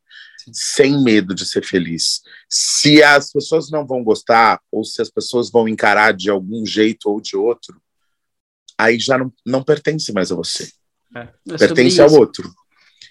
sem 0.52 1.02
medo 1.02 1.35
de 1.35 1.47
ser 1.47 1.64
feliz. 1.64 2.20
Se 2.49 3.02
as 3.02 3.32
pessoas 3.32 3.70
não 3.70 3.87
vão 3.87 4.02
gostar, 4.02 4.61
ou 4.70 4.85
se 4.85 5.00
as 5.00 5.11
pessoas 5.11 5.50
vão 5.50 5.68
encarar 5.68 6.12
de 6.12 6.30
algum 6.30 6.64
jeito 6.64 7.11
ou 7.11 7.20
de 7.20 7.37
outro, 7.37 7.80
aí 8.78 8.99
já 8.99 9.18
não, 9.18 9.32
não 9.47 9.62
pertence 9.62 10.12
mais 10.12 10.32
a 10.32 10.35
você. 10.35 10.70
É. 11.14 11.28
é 11.50 11.59
pertence 11.59 12.00
ao 12.00 12.12
outro. 12.12 12.50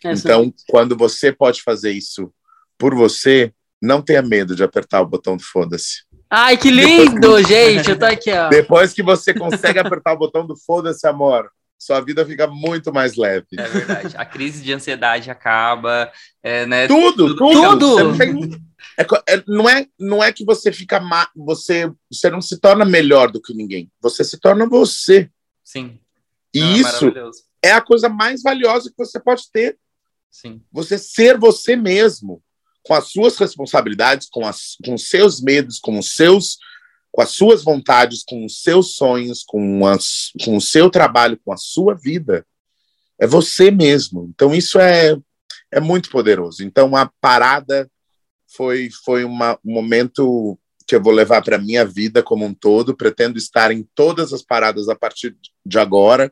É 0.03 0.13
então, 0.13 0.53
quando 0.69 0.95
você 0.95 1.31
pode 1.31 1.61
fazer 1.61 1.91
isso 1.91 2.33
por 2.77 2.95
você, 2.95 3.53
não 3.81 4.01
tenha 4.01 4.21
medo 4.21 4.55
de 4.55 4.63
apertar 4.63 5.01
o 5.01 5.07
botão 5.07 5.35
do 5.35 5.43
foda-se. 5.43 6.03
Ai, 6.29 6.57
que 6.57 6.69
lindo, 6.69 7.35
que... 7.37 7.43
gente! 7.47 7.89
Eu 7.89 7.99
tô 7.99 8.05
aqui, 8.05 8.31
ó. 8.31 8.47
Depois 8.49 8.93
que 8.93 9.03
você 9.03 9.33
consegue 9.33 9.79
apertar 9.79 10.13
o 10.13 10.17
botão 10.17 10.45
do 10.45 10.55
foda-se, 10.55 11.07
amor, 11.07 11.49
sua 11.79 12.01
vida 12.01 12.25
fica 12.25 12.45
muito 12.45 12.93
mais 12.93 13.15
leve. 13.15 13.47
É 13.57 13.67
verdade. 13.67 14.17
A 14.17 14.25
crise 14.25 14.61
de 14.61 14.73
ansiedade 14.73 15.31
acaba, 15.31 16.11
é, 16.43 16.65
né? 16.65 16.87
Tudo, 16.87 17.35
tudo. 17.37 17.79
tudo. 17.79 18.17
Tem, 18.17 18.69
é, 18.97 19.33
é, 19.33 19.43
não, 19.47 19.69
é, 19.69 19.87
não 19.97 20.23
é 20.23 20.33
que 20.33 20.43
você 20.43 20.73
fica 20.73 20.99
má, 20.99 21.29
você, 21.33 21.89
você 22.11 22.29
não 22.29 22.41
se 22.41 22.59
torna 22.59 22.83
melhor 22.83 23.31
do 23.31 23.41
que 23.41 23.53
ninguém. 23.53 23.89
Você 24.01 24.25
se 24.25 24.37
torna 24.37 24.67
você. 24.67 25.31
Sim. 25.63 25.97
E 26.53 26.61
ah, 26.61 26.77
isso 26.77 27.13
é 27.63 27.71
a 27.71 27.81
coisa 27.81 28.09
mais 28.09 28.41
valiosa 28.41 28.89
que 28.89 28.97
você 28.97 29.17
pode 29.17 29.49
ter. 29.51 29.77
Sim. 30.29 30.61
Você 30.71 30.97
ser 30.97 31.37
você 31.37 31.77
mesmo, 31.77 32.43
com 32.83 32.93
as 32.93 33.11
suas 33.11 33.37
responsabilidades, 33.37 34.27
com, 34.29 34.45
as, 34.45 34.75
com 34.83 34.95
os 34.95 35.07
seus 35.07 35.41
medos, 35.41 35.79
com 35.79 35.97
os 35.97 36.13
seus 36.13 36.57
com 37.11 37.21
as 37.21 37.29
suas 37.29 37.63
vontades, 37.63 38.23
com 38.23 38.45
os 38.45 38.61
seus 38.61 38.95
sonhos, 38.95 39.43
com, 39.43 39.85
as, 39.85 40.31
com 40.43 40.55
o 40.55 40.61
seu 40.61 40.89
trabalho, 40.89 41.39
com 41.43 41.51
a 41.51 41.57
sua 41.57 41.95
vida. 41.95 42.45
É 43.19 43.27
você 43.27 43.71
mesmo. 43.71 44.29
Então, 44.33 44.53
isso 44.53 44.79
é, 44.79 45.17
é 45.71 45.79
muito 45.79 46.09
poderoso. 46.09 46.63
Então, 46.63 46.95
a 46.95 47.11
parada 47.19 47.89
foi, 48.47 48.89
foi 49.03 49.23
uma, 49.23 49.57
um 49.65 49.73
momento 49.73 50.57
que 50.87 50.95
eu 50.95 51.03
vou 51.03 51.13
levar 51.13 51.41
para 51.43 51.57
a 51.57 51.61
minha 51.61 51.85
vida 51.85 52.23
como 52.23 52.45
um 52.45 52.53
todo. 52.53 52.95
Pretendo 52.95 53.37
estar 53.37 53.71
em 53.71 53.87
todas 53.95 54.31
as 54.31 54.41
paradas 54.41 54.87
a 54.87 54.95
partir 54.95 55.35
de 55.65 55.79
agora 55.79 56.31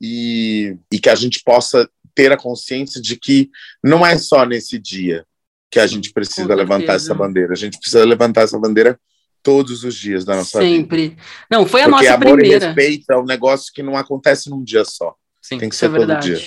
e, 0.00 0.76
e 0.92 0.98
que 0.98 1.10
a 1.10 1.14
gente 1.14 1.42
possa 1.44 1.88
ter 2.14 2.32
a 2.32 2.36
consciência 2.36 3.00
de 3.00 3.16
que 3.16 3.50
não 3.82 4.06
é 4.06 4.16
só 4.16 4.46
nesse 4.46 4.78
dia 4.78 5.26
que 5.70 5.80
a 5.80 5.86
gente 5.86 6.12
precisa 6.12 6.54
levantar 6.54 6.94
essa 6.94 7.12
bandeira. 7.12 7.52
A 7.52 7.56
gente 7.56 7.78
precisa 7.78 8.04
levantar 8.04 8.42
essa 8.42 8.58
bandeira 8.58 8.98
todos 9.44 9.84
os 9.84 9.94
dias 9.94 10.24
da 10.24 10.34
nossa 10.34 10.58
Sempre. 10.58 11.02
vida. 11.02 11.14
Sempre. 11.14 11.24
Não, 11.48 11.66
foi 11.66 11.82
a 11.82 11.84
Porque 11.84 12.04
nossa 12.08 12.14
amor 12.14 12.38
primeira. 12.38 12.64
E 12.64 12.68
respeito 12.68 13.12
é 13.12 13.16
um 13.16 13.24
negócio 13.24 13.70
que 13.72 13.82
não 13.82 13.96
acontece 13.96 14.50
num 14.50 14.64
dia 14.64 14.84
só. 14.84 15.14
Sim, 15.40 15.58
Tem 15.58 15.68
que 15.68 15.76
ser 15.76 15.90
é 15.90 15.94
todo 15.94 16.18
dia. 16.18 16.40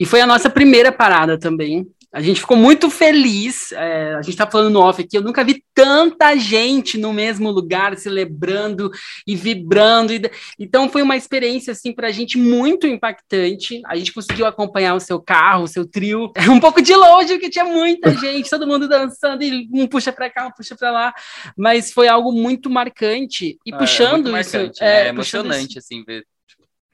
E 0.00 0.04
foi 0.04 0.20
a 0.20 0.26
nossa 0.26 0.50
primeira 0.50 0.90
parada 0.90 1.38
também. 1.38 1.86
A 2.14 2.20
gente 2.20 2.40
ficou 2.40 2.56
muito 2.56 2.88
feliz. 2.88 3.72
É, 3.72 4.14
a 4.14 4.22
gente 4.22 4.34
está 4.34 4.48
falando 4.48 4.72
no 4.72 4.80
off 4.80 5.02
aqui. 5.02 5.18
Eu 5.18 5.22
nunca 5.22 5.42
vi 5.42 5.64
tanta 5.74 6.36
gente 6.36 6.96
no 6.96 7.12
mesmo 7.12 7.50
lugar 7.50 7.96
celebrando 7.96 8.88
e 9.26 9.34
vibrando. 9.34 10.12
E, 10.12 10.22
então 10.56 10.88
foi 10.88 11.02
uma 11.02 11.16
experiência 11.16 11.72
assim 11.72 11.92
para 11.92 12.06
a 12.06 12.12
gente 12.12 12.38
muito 12.38 12.86
impactante. 12.86 13.82
A 13.86 13.96
gente 13.96 14.12
conseguiu 14.12 14.46
acompanhar 14.46 14.94
o 14.94 15.00
seu 15.00 15.20
carro, 15.20 15.64
o 15.64 15.68
seu 15.68 15.84
trio, 15.84 16.30
um 16.48 16.60
pouco 16.60 16.80
de 16.80 16.94
longe, 16.94 17.32
porque 17.32 17.50
tinha 17.50 17.64
muita 17.64 18.14
gente, 18.16 18.48
todo 18.48 18.64
mundo 18.64 18.86
dançando 18.86 19.42
e 19.42 19.68
um 19.72 19.88
puxa 19.88 20.12
para 20.12 20.30
cá, 20.30 20.46
um 20.46 20.52
puxa 20.52 20.76
para 20.76 20.92
lá. 20.92 21.14
Mas 21.58 21.92
foi 21.92 22.06
algo 22.06 22.30
muito 22.30 22.70
marcante 22.70 23.58
e 23.66 23.74
é, 23.74 23.76
puxando 23.76 24.26
isso. 24.26 24.32
Marcante, 24.32 24.84
é, 24.84 25.06
é 25.06 25.08
emocionante 25.08 25.70
isso. 25.70 25.78
assim 25.80 26.04
ver 26.04 26.24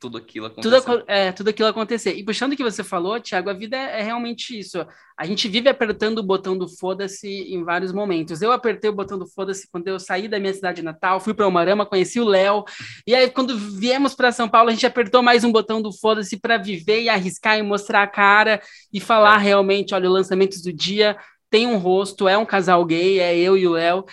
tudo 0.00 0.16
aquilo 0.16 0.47
acontecer. 0.47 0.80
Tudo, 0.80 1.04
é, 1.07 1.30
tudo 1.30 1.50
aquilo 1.50 1.69
acontecer. 1.69 2.14
E 2.14 2.25
puxando 2.25 2.54
o 2.54 2.57
que 2.57 2.64
você 2.64 2.83
falou, 2.83 3.21
Thiago, 3.21 3.50
a 3.50 3.52
vida 3.52 3.76
é, 3.76 4.00
é 4.00 4.02
realmente 4.02 4.59
isso. 4.59 4.85
A 5.16 5.26
gente 5.26 5.47
vive 5.47 5.69
apertando 5.69 6.19
o 6.19 6.23
botão 6.23 6.57
do 6.57 6.66
foda-se 6.66 7.28
em 7.28 7.62
vários 7.62 7.92
momentos. 7.92 8.40
Eu 8.40 8.50
apertei 8.50 8.88
o 8.88 8.95
botão 8.95 9.19
do 9.19 9.26
foda-se 9.26 9.69
quando 9.71 9.87
eu 9.87 10.00
saí 10.00 10.26
da 10.26 10.40
minha 10.40 10.54
cidade 10.54 10.83
natal, 10.83 11.21
fui 11.21 11.35
para 11.35 11.47
o 11.47 11.52
Marama, 11.52 11.85
conheci 11.85 12.19
o 12.19 12.25
Léo. 12.25 12.64
E 13.07 13.14
aí, 13.14 13.30
quando 13.30 13.57
viemos 13.57 14.14
para 14.14 14.33
São 14.33 14.49
Paulo, 14.49 14.71
a 14.71 14.73
gente 14.73 14.87
apertou 14.87 15.23
mais 15.23 15.45
um 15.45 15.52
botão 15.52 15.83
do 15.83 15.92
foda-se 15.92 16.40
para 16.40 16.57
viver 16.57 17.02
e 17.02 17.09
arriscar 17.11 17.59
e 17.59 17.62
mostrar 17.62 18.02
a 18.02 18.07
cara 18.07 18.62
e 18.90 18.99
falar 18.99 19.38
é. 19.38 19.45
realmente: 19.45 19.95
olha, 19.95 20.09
o 20.09 20.12
lançamento 20.12 20.57
do 20.62 20.73
dia 20.73 21.19
tem 21.50 21.66
um 21.66 21.76
rosto, 21.76 22.26
é 22.26 22.38
um 22.38 22.47
casal 22.47 22.83
gay, 22.87 23.21
é 23.21 23.37
eu 23.37 23.59
e 23.59 23.66
o 23.66 23.73
Léo. 23.73 24.04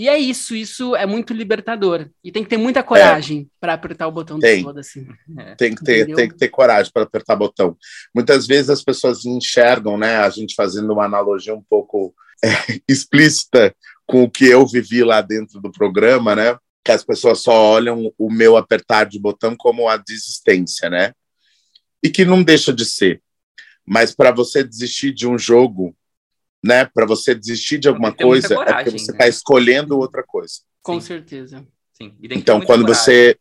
E 0.00 0.08
é 0.08 0.16
isso, 0.16 0.56
isso 0.56 0.96
é 0.96 1.04
muito 1.04 1.34
libertador. 1.34 2.08
E 2.24 2.32
tem 2.32 2.42
que 2.42 2.48
ter 2.48 2.56
muita 2.56 2.82
coragem 2.82 3.42
é. 3.42 3.46
para 3.60 3.74
apertar 3.74 4.08
o 4.08 4.10
botão 4.10 4.38
tem. 4.38 4.60
do 4.60 4.64
foda-se. 4.64 5.06
É. 5.38 5.54
Tem 5.56 5.74
que 5.74 5.84
ter, 5.84 6.14
tem 6.14 6.26
que 6.26 6.38
ter 6.38 6.48
coragem 6.48 6.90
para 6.90 7.02
apertar 7.02 7.34
o 7.34 7.40
botão. 7.40 7.76
Muitas 8.14 8.46
vezes 8.46 8.70
as 8.70 8.82
pessoas 8.82 9.26
enxergam, 9.26 9.98
né? 9.98 10.16
A 10.16 10.30
gente 10.30 10.54
fazendo 10.54 10.90
uma 10.90 11.04
analogia 11.04 11.54
um 11.54 11.60
pouco 11.60 12.14
é, 12.42 12.48
explícita 12.88 13.76
com 14.06 14.22
o 14.22 14.30
que 14.30 14.46
eu 14.46 14.66
vivi 14.66 15.04
lá 15.04 15.20
dentro 15.20 15.60
do 15.60 15.70
programa, 15.70 16.34
né? 16.34 16.56
Que 16.82 16.92
as 16.92 17.04
pessoas 17.04 17.40
só 17.40 17.52
olham 17.52 18.10
o 18.16 18.32
meu 18.32 18.56
apertar 18.56 19.04
de 19.04 19.18
botão 19.18 19.54
como 19.54 19.86
a 19.86 19.98
desistência, 19.98 20.88
né? 20.88 21.12
E 22.02 22.08
que 22.08 22.24
não 22.24 22.42
deixa 22.42 22.72
de 22.72 22.86
ser. 22.86 23.20
Mas 23.86 24.14
para 24.14 24.30
você 24.30 24.64
desistir 24.64 25.12
de 25.12 25.28
um 25.28 25.36
jogo 25.36 25.94
né? 26.62 26.84
Para 26.84 27.06
você 27.06 27.34
desistir 27.34 27.78
de 27.78 27.88
alguma 27.88 28.12
coisa, 28.12 28.54
coragem, 28.54 28.80
é 28.80 28.84
porque 28.84 28.98
você 28.98 29.10
está 29.12 29.24
né? 29.24 29.30
escolhendo 29.30 29.98
outra 29.98 30.22
coisa. 30.22 30.54
Com 30.82 31.00
Sim. 31.00 31.06
certeza. 31.06 31.66
Sim. 31.92 32.14
então, 32.22 32.60
quando 32.60 32.86
coragem. 32.86 33.04
você 33.04 33.38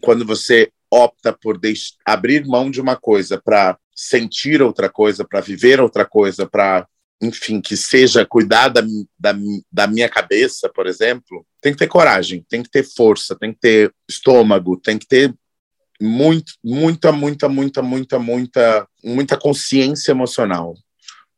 quando 0.00 0.24
você 0.24 0.70
opta 0.88 1.32
por 1.32 1.58
deixar, 1.58 1.96
abrir 2.04 2.46
mão 2.46 2.70
de 2.70 2.80
uma 2.80 2.94
coisa 2.94 3.40
para 3.40 3.76
sentir 3.94 4.62
outra 4.62 4.88
coisa, 4.88 5.24
para 5.24 5.40
viver 5.40 5.80
outra 5.80 6.04
coisa, 6.04 6.46
para 6.46 6.86
enfim, 7.22 7.60
que 7.60 7.76
seja 7.76 8.24
cuidar 8.24 8.68
da, 8.68 8.80
da, 9.18 9.34
da, 9.70 9.86
minha 9.86 10.08
cabeça, 10.08 10.70
por 10.70 10.86
exemplo, 10.86 11.44
tem 11.60 11.72
que 11.72 11.78
ter 11.78 11.86
coragem, 11.86 12.44
tem 12.48 12.62
que 12.62 12.70
ter 12.70 12.82
força, 12.82 13.36
tem 13.36 13.52
que 13.52 13.60
ter 13.60 13.94
estômago, 14.08 14.78
tem 14.78 14.96
que 14.96 15.06
ter 15.06 15.34
muito, 16.00 16.54
muita, 16.64 17.12
muita, 17.12 17.46
muita, 17.46 17.82
muita, 17.82 18.18
muita, 18.18 18.88
muita 19.04 19.36
consciência 19.36 20.12
emocional 20.12 20.74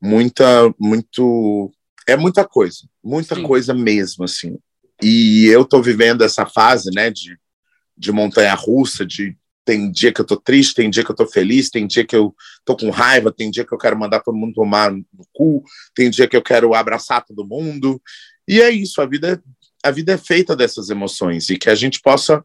muita, 0.03 0.75
muito, 0.79 1.71
é 2.09 2.17
muita 2.17 2.45
coisa, 2.45 2.89
muita 3.03 3.37
Sim. 3.37 3.43
coisa 3.45 3.73
mesmo, 3.73 4.25
assim. 4.25 4.59
E 5.01 5.47
eu 5.47 5.65
tô 5.65 5.81
vivendo 5.81 6.23
essa 6.23 6.45
fase, 6.45 6.91
né, 6.93 7.11
de, 7.11 7.39
de 7.97 8.11
montanha-russa, 8.11 9.07
de 9.07 9.37
tem 9.65 9.93
dia 9.93 10.13
que 10.13 10.21
eu 10.21 10.25
tô 10.25 10.37
triste, 10.37 10.75
tem 10.75 10.91
dia 10.91 11.05
que 11.05 11.11
eu 11.13 11.15
tô 11.15 11.25
feliz, 11.25 11.71
tem 11.71 11.87
dia 11.87 12.05
que 12.05 12.17
eu 12.17 12.35
tô 12.65 12.77
com 12.77 12.91
raiva, 12.91 13.33
tem 13.33 13.49
dia 13.49 13.65
que 13.65 13.73
eu 13.73 13.79
quero 13.79 13.97
mandar 13.97 14.21
todo 14.21 14.37
mundo 14.37 14.55
tomar 14.55 14.91
no 14.91 15.05
cu, 15.33 15.63
tem 15.95 16.11
dia 16.11 16.27
que 16.27 16.37
eu 16.37 16.43
quero 16.43 16.75
abraçar 16.75 17.25
todo 17.25 17.47
mundo. 17.47 18.03
E 18.47 18.61
é 18.61 18.71
isso, 18.71 19.01
a 19.01 19.07
vida, 19.07 19.41
a 19.85 19.91
vida 19.93 20.15
é 20.15 20.19
feita 20.19 20.57
dessas 20.57 20.91
emoções 20.91 21.49
e 21.49 21.57
que 21.57 21.71
a 21.71 21.77
gente 21.77 22.01
possa 22.01 22.45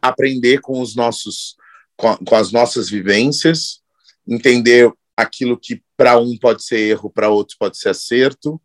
aprender 0.00 0.60
com 0.60 0.80
os 0.80 0.94
nossos 0.94 1.56
com, 1.96 2.16
com 2.16 2.36
as 2.36 2.52
nossas 2.52 2.88
vivências, 2.88 3.80
entender 4.26 4.92
aquilo 5.16 5.58
que 5.58 5.82
para 6.02 6.18
um 6.18 6.36
pode 6.36 6.64
ser 6.64 6.80
erro, 6.80 7.08
para 7.08 7.30
outro 7.30 7.54
pode 7.56 7.78
ser 7.78 7.90
acerto, 7.90 8.60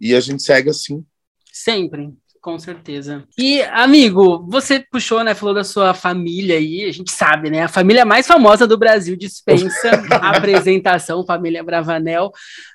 e 0.00 0.14
a 0.14 0.20
gente 0.20 0.42
segue 0.42 0.70
assim. 0.70 1.04
Sempre, 1.52 2.08
com 2.40 2.58
certeza. 2.58 3.22
E, 3.36 3.60
amigo, 3.64 4.46
você 4.48 4.80
puxou, 4.90 5.22
né? 5.22 5.34
Falou 5.34 5.54
da 5.54 5.62
sua 5.62 5.92
família 5.92 6.56
aí, 6.56 6.86
a 6.86 6.92
gente 6.92 7.12
sabe, 7.12 7.50
né? 7.50 7.64
A 7.64 7.68
família 7.68 8.06
mais 8.06 8.26
famosa 8.26 8.66
do 8.66 8.78
Brasil 8.78 9.14
dispensa 9.14 9.90
a 10.22 10.30
apresentação, 10.34 11.26
família 11.26 11.62
Bravanel. 11.62 12.32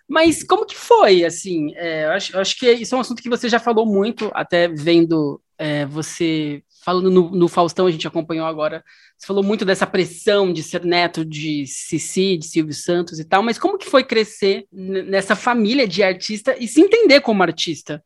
Mas 0.07 0.43
como 0.43 0.67
que 0.67 0.75
foi, 0.75 1.25
assim? 1.25 1.73
É, 1.75 2.05
eu, 2.05 2.11
acho, 2.11 2.35
eu 2.35 2.41
acho 2.41 2.59
que 2.59 2.71
isso 2.73 2.93
é 2.93 2.97
um 2.99 3.01
assunto 3.01 3.23
que 3.23 3.29
você 3.29 3.49
já 3.49 3.57
falou 3.57 3.87
muito, 3.87 4.29
até 4.35 4.67
vendo 4.67 5.41
é, 5.57 5.83
você 5.87 6.61
falando 6.85 7.09
no, 7.09 7.31
no, 7.31 7.47
Faustão, 7.47 7.87
a 7.87 7.91
gente 7.91 8.07
acompanhou 8.07 8.45
agora, 8.45 8.83
você 9.17 9.25
falou 9.25 9.41
muito 9.41 9.65
dessa 9.65 9.87
pressão 9.87 10.53
de 10.53 10.61
ser 10.61 10.85
neto 10.85 11.25
de 11.25 11.65
Cici, 11.65 12.37
de 12.37 12.45
Silvio 12.45 12.75
Santos 12.75 13.19
e 13.19 13.25
tal, 13.25 13.41
mas 13.41 13.57
como 13.57 13.79
que 13.79 13.89
foi 13.89 14.03
crescer 14.03 14.67
nessa 14.71 15.35
família 15.35 15.87
de 15.87 16.03
artista 16.03 16.55
e 16.59 16.67
se 16.67 16.79
entender 16.79 17.21
como 17.21 17.41
artista? 17.41 18.03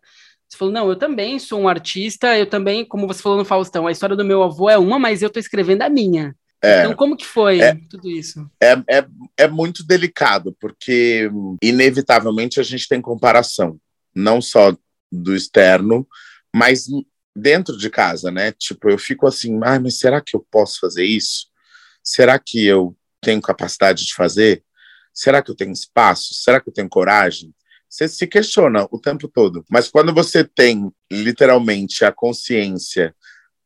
Você 0.48 0.58
falou, 0.58 0.74
não, 0.74 0.90
eu 0.90 0.96
também 0.96 1.38
sou 1.38 1.60
um 1.60 1.68
artista, 1.68 2.38
eu 2.38 2.46
também, 2.46 2.86
como 2.86 3.06
você 3.06 3.22
falou 3.22 3.38
no 3.38 3.44
Faustão, 3.44 3.86
a 3.86 3.92
história 3.92 4.16
do 4.16 4.24
meu 4.24 4.42
avô 4.42 4.70
é 4.70 4.78
uma, 4.78 4.98
mas 4.98 5.22
eu 5.22 5.28
estou 5.28 5.42
escrevendo 5.42 5.82
a 5.82 5.90
minha. 5.90 6.34
É, 6.64 6.80
então, 6.80 6.96
como 6.96 7.18
que 7.18 7.26
foi 7.26 7.60
é, 7.60 7.78
tudo 7.90 8.10
isso? 8.10 8.50
É, 8.62 8.72
é, 8.90 9.06
é 9.38 9.48
muito 9.48 9.86
delicado, 9.86 10.56
porque 10.60 11.30
inevitavelmente 11.62 12.60
a 12.62 12.64
gente 12.64 12.88
tem 12.88 13.02
comparação, 13.02 13.78
não 14.16 14.42
só 14.42 14.76
do 15.12 15.36
externo, 15.36 16.08
mas 16.54 16.88
dentro 17.40 17.78
de 17.78 17.90
casa, 17.90 18.30
né? 18.32 18.52
Tipo, 18.52 18.90
eu 18.90 18.98
fico 18.98 19.28
assim, 19.28 19.60
ah, 19.64 19.80
mas 19.80 20.00
será 20.00 20.22
que 20.22 20.36
eu 20.36 20.46
posso 20.52 20.80
fazer 20.80 21.06
isso? 21.06 21.48
Será 22.04 22.38
que 22.38 22.66
eu 22.66 22.96
tenho 23.22 23.42
capacidade 23.42 24.06
de 24.06 24.14
fazer? 24.14 24.64
Será 25.14 25.42
que 25.42 25.52
eu 25.52 25.56
tenho 25.56 25.72
espaço? 25.72 26.34
Será 26.34 26.60
que 26.60 26.70
eu 26.70 26.74
tenho 26.74 26.90
coragem? 26.90 27.54
Você 27.90 28.08
se 28.08 28.28
questiona 28.28 28.88
o 28.92 29.00
tempo 29.00 29.28
todo. 29.28 29.66
Mas 29.70 29.90
quando 29.90 30.14
você 30.14 30.44
tem 30.44 30.92
literalmente 31.12 32.06
a 32.06 32.12
consciência, 32.12 33.16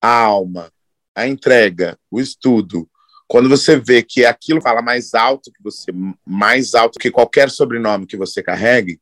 a 0.02 0.22
alma, 0.22 0.72
a 1.14 1.28
entrega, 1.28 1.98
o 2.10 2.20
estudo, 2.20 2.90
quando 3.28 3.50
você 3.50 3.78
vê 3.78 4.02
que 4.02 4.26
aquilo 4.26 4.62
fala 4.62 4.82
mais 4.82 5.14
alto 5.14 5.52
que 5.52 5.62
você, 5.62 5.92
mais 6.26 6.74
alto 6.74 7.00
que 7.00 7.12
qualquer 7.12 7.50
sobrenome 7.50 8.08
que 8.08 8.18
você 8.18 8.42
carregue, 8.42 9.00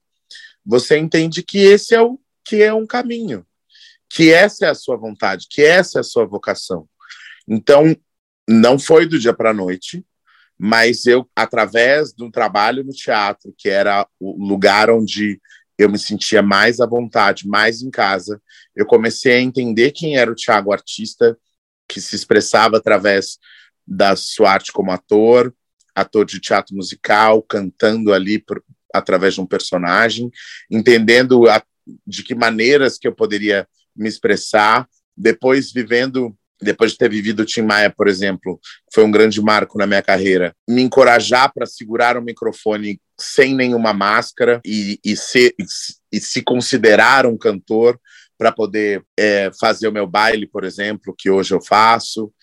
você 0.66 0.98
entende 0.98 1.44
que 1.44 1.60
esse 1.60 1.94
é 1.94 2.02
o 2.02 2.20
que 2.44 2.62
é 2.62 2.74
um 2.74 2.88
caminho 2.88 3.46
que 4.14 4.32
essa 4.32 4.66
é 4.66 4.70
a 4.70 4.76
sua 4.76 4.98
vontade, 4.98 5.48
que 5.50 5.62
essa 5.62 6.00
é 6.00 6.02
a 6.02 6.04
sua 6.04 6.26
vocação. 6.26 6.88
Então, 7.48 7.96
não 8.48 8.78
foi 8.78 9.06
do 9.06 9.18
dia 9.18 9.34
para 9.34 9.52
a 9.52 9.54
noite, 9.54 10.06
mas 10.58 11.06
eu, 11.06 11.28
através 11.36 12.12
de 12.12 12.24
um 12.24 12.30
trabalho 12.30 12.84
no 12.84 12.92
teatro, 12.92 13.54
que 13.58 13.70
era 13.70 14.06
o 14.20 14.46
lugar 14.46 14.90
onde 14.90 15.40
eu 15.78 15.90
me 15.90 15.98
sentia 15.98 16.42
mais 16.42 16.80
à 16.80 16.86
vontade, 16.86 17.48
mais 17.48 17.82
em 17.82 17.90
casa, 17.90 18.42
eu 18.76 18.86
comecei 18.86 19.34
a 19.34 19.42
entender 19.42 19.92
quem 19.92 20.18
era 20.18 20.30
o 20.30 20.36
Tiago 20.36 20.74
artista, 20.74 21.38
que 21.88 22.02
se 22.02 22.16
expressava 22.16 22.78
através 22.78 23.40
da 23.88 24.16
sua 24.16 24.52
arte 24.52 24.72
como 24.72 24.92
ator, 24.92 25.54
ator 25.96 26.26
de 26.26 26.40
teatro 26.40 26.76
musical, 26.76 27.42
cantando 27.42 28.14
ali 28.14 28.40
por, 28.40 28.64
através 28.94 29.36
de 29.36 29.42
um 29.42 29.46
personagem, 29.46 30.30
entendendo 30.70 31.50
a, 31.50 31.64
de 32.06 32.24
que 32.24 32.36
maneiras 32.36 32.98
que 32.98 33.08
eu 33.08 33.16
poderia 33.16 33.68
me 33.96 34.08
expressar. 34.08 34.88
Depois, 35.16 35.72
vivendo, 35.72 36.36
depois 36.62 36.92
de 36.92 36.98
ter 36.98 37.10
vivido 37.10 37.42
o 37.42 37.46
Tim 37.46 37.62
Maia, 37.62 37.90
por 37.90 38.08
exemplo, 38.08 38.60
foi 38.94 39.04
um 39.04 39.12
grande 39.12 39.42
marco 39.42 39.78
na 39.78 39.88
minha 39.88 40.02
carreira, 40.02 40.56
me 40.68 40.82
encorajar 40.82 41.52
para 41.54 41.66
segurar 41.66 42.18
o 42.18 42.22
microfone 42.22 43.00
sem 43.20 43.56
nenhuma 43.56 43.94
máscara 43.94 44.62
e, 44.66 45.00
e, 45.04 45.16
ser, 45.16 45.54
e 46.12 46.20
se 46.20 46.42
considerar 46.42 47.26
um 47.26 47.38
cantor 47.38 48.00
para 48.38 48.52
poder 48.52 49.04
é, 49.18 49.52
fazer 49.60 49.88
o 49.88 49.92
meu 49.92 50.08
baile, 50.08 50.48
por 50.48 50.64
exemplo, 50.64 51.14
que 51.16 51.30
hoje 51.30 51.54
eu 51.54 51.62
faço. 51.62 52.34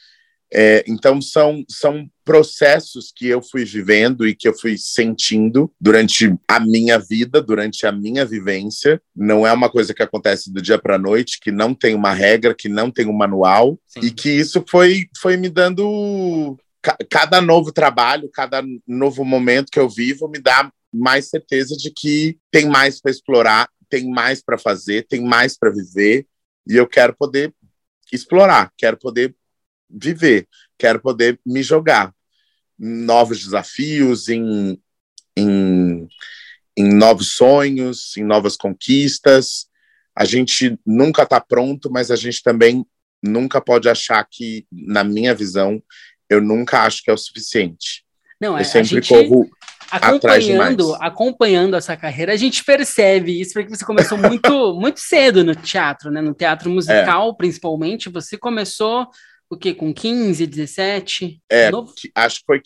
É, 0.53 0.83
então, 0.87 1.21
são, 1.21 1.63
são 1.69 2.09
processos 2.25 3.13
que 3.15 3.27
eu 3.27 3.43
fui 3.43 3.65
vivendo 3.65 4.27
e 4.27 4.35
que 4.35 4.49
eu 4.49 4.59
fui 4.59 4.77
sentindo 4.79 5.71
durante 5.81 6.35
a 6.47 6.61
minha 6.61 6.99
vida, 6.99 7.41
durante 7.41 7.87
a 7.87 7.93
minha 7.93 8.25
vivência. 8.25 9.01
Não 9.15 9.47
é 9.47 9.53
uma 9.53 9.71
coisa 9.71 9.93
que 9.93 10.03
acontece 10.03 10.53
do 10.53 10.63
dia 10.63 10.79
para 10.79 10.97
a 10.97 10.99
noite, 10.99 11.39
que 11.41 11.51
não 11.51 11.75
tem 11.75 11.95
uma 11.95 12.13
regra, 12.13 12.55
que 12.55 12.69
não 12.69 12.91
tem 12.91 13.07
um 13.07 13.17
manual, 13.17 13.79
Sim. 13.87 14.01
e 14.03 14.11
que 14.11 14.31
isso 14.31 14.65
foi, 14.69 15.07
foi 15.21 15.37
me 15.37 15.49
dando. 15.49 16.57
Cada 17.11 17.41
novo 17.41 17.73
trabalho, 17.73 18.31
cada 18.33 18.63
novo 18.87 19.25
momento 19.25 19.71
que 19.71 19.81
eu 19.81 19.89
vivo 19.89 20.29
me 20.29 20.39
dá 20.39 20.71
mais 20.93 21.29
certeza 21.29 21.77
de 21.77 21.91
que 21.91 22.39
tem 22.51 22.67
mais 22.67 23.01
para 23.01 23.11
explorar, 23.11 23.69
tem 23.91 24.09
mais 24.09 24.43
para 24.43 24.57
fazer, 24.57 25.07
tem 25.07 25.21
mais 25.21 25.59
para 25.59 25.71
viver, 25.71 26.27
e 26.67 26.77
eu 26.77 26.87
quero 26.87 27.15
poder 27.15 27.53
explorar, 28.13 28.73
quero 28.77 28.97
poder 28.97 29.35
viver, 29.89 30.47
quero 30.79 31.01
poder 31.01 31.41
me 31.45 31.63
jogar 31.63 32.13
em 32.79 33.05
novos 33.05 33.43
desafios, 33.43 34.29
em, 34.29 34.81
em, 35.37 36.09
em 36.77 36.95
novos 36.95 37.33
sonhos, 37.33 38.17
em 38.17 38.25
novas 38.25 38.57
conquistas. 38.57 39.67
A 40.15 40.25
gente 40.25 40.79
nunca 40.87 41.23
está 41.23 41.41
pronto, 41.41 41.91
mas 41.91 42.11
a 42.11 42.17
gente 42.17 42.43
também 42.43 42.85
nunca 43.23 43.61
pode 43.61 43.89
achar 43.89 44.25
que, 44.31 44.67
na 44.71 45.03
minha 45.03 45.35
visão, 45.35 45.83
eu 46.29 46.41
nunca 46.41 46.83
acho 46.83 47.03
que 47.03 47.11
é 47.11 47.13
o 47.15 47.19
suficiente. 47.19 48.05
Não, 48.41 48.53
eu 48.53 48.59
é, 48.59 48.65
sempre 48.65 49.07
corro 49.07 49.51
acompanhando, 49.91 50.95
acompanhando 50.97 51.77
essa 51.77 51.97
carreira, 51.97 52.33
a 52.33 52.37
gente 52.37 52.63
percebe 52.63 53.41
isso, 53.41 53.55
porque 53.55 53.75
você 53.75 53.85
começou 53.85 54.19
muito, 54.19 54.75
muito 54.79 55.01
cedo 55.01 55.43
no 55.43 55.55
teatro, 55.55 56.11
né? 56.11 56.21
No 56.21 56.35
teatro 56.35 56.71
musical, 56.71 57.31
é. 57.31 57.35
principalmente. 57.37 58.09
Você 58.11 58.37
começou 58.37 59.09
o 59.51 59.57
quê? 59.57 59.75
Com 59.75 59.93
15, 59.93 60.47
17? 60.47 61.41
É, 61.49 61.71
Novo? 61.71 61.93
acho 62.15 62.41
que 62.41 62.47
foi 62.47 62.63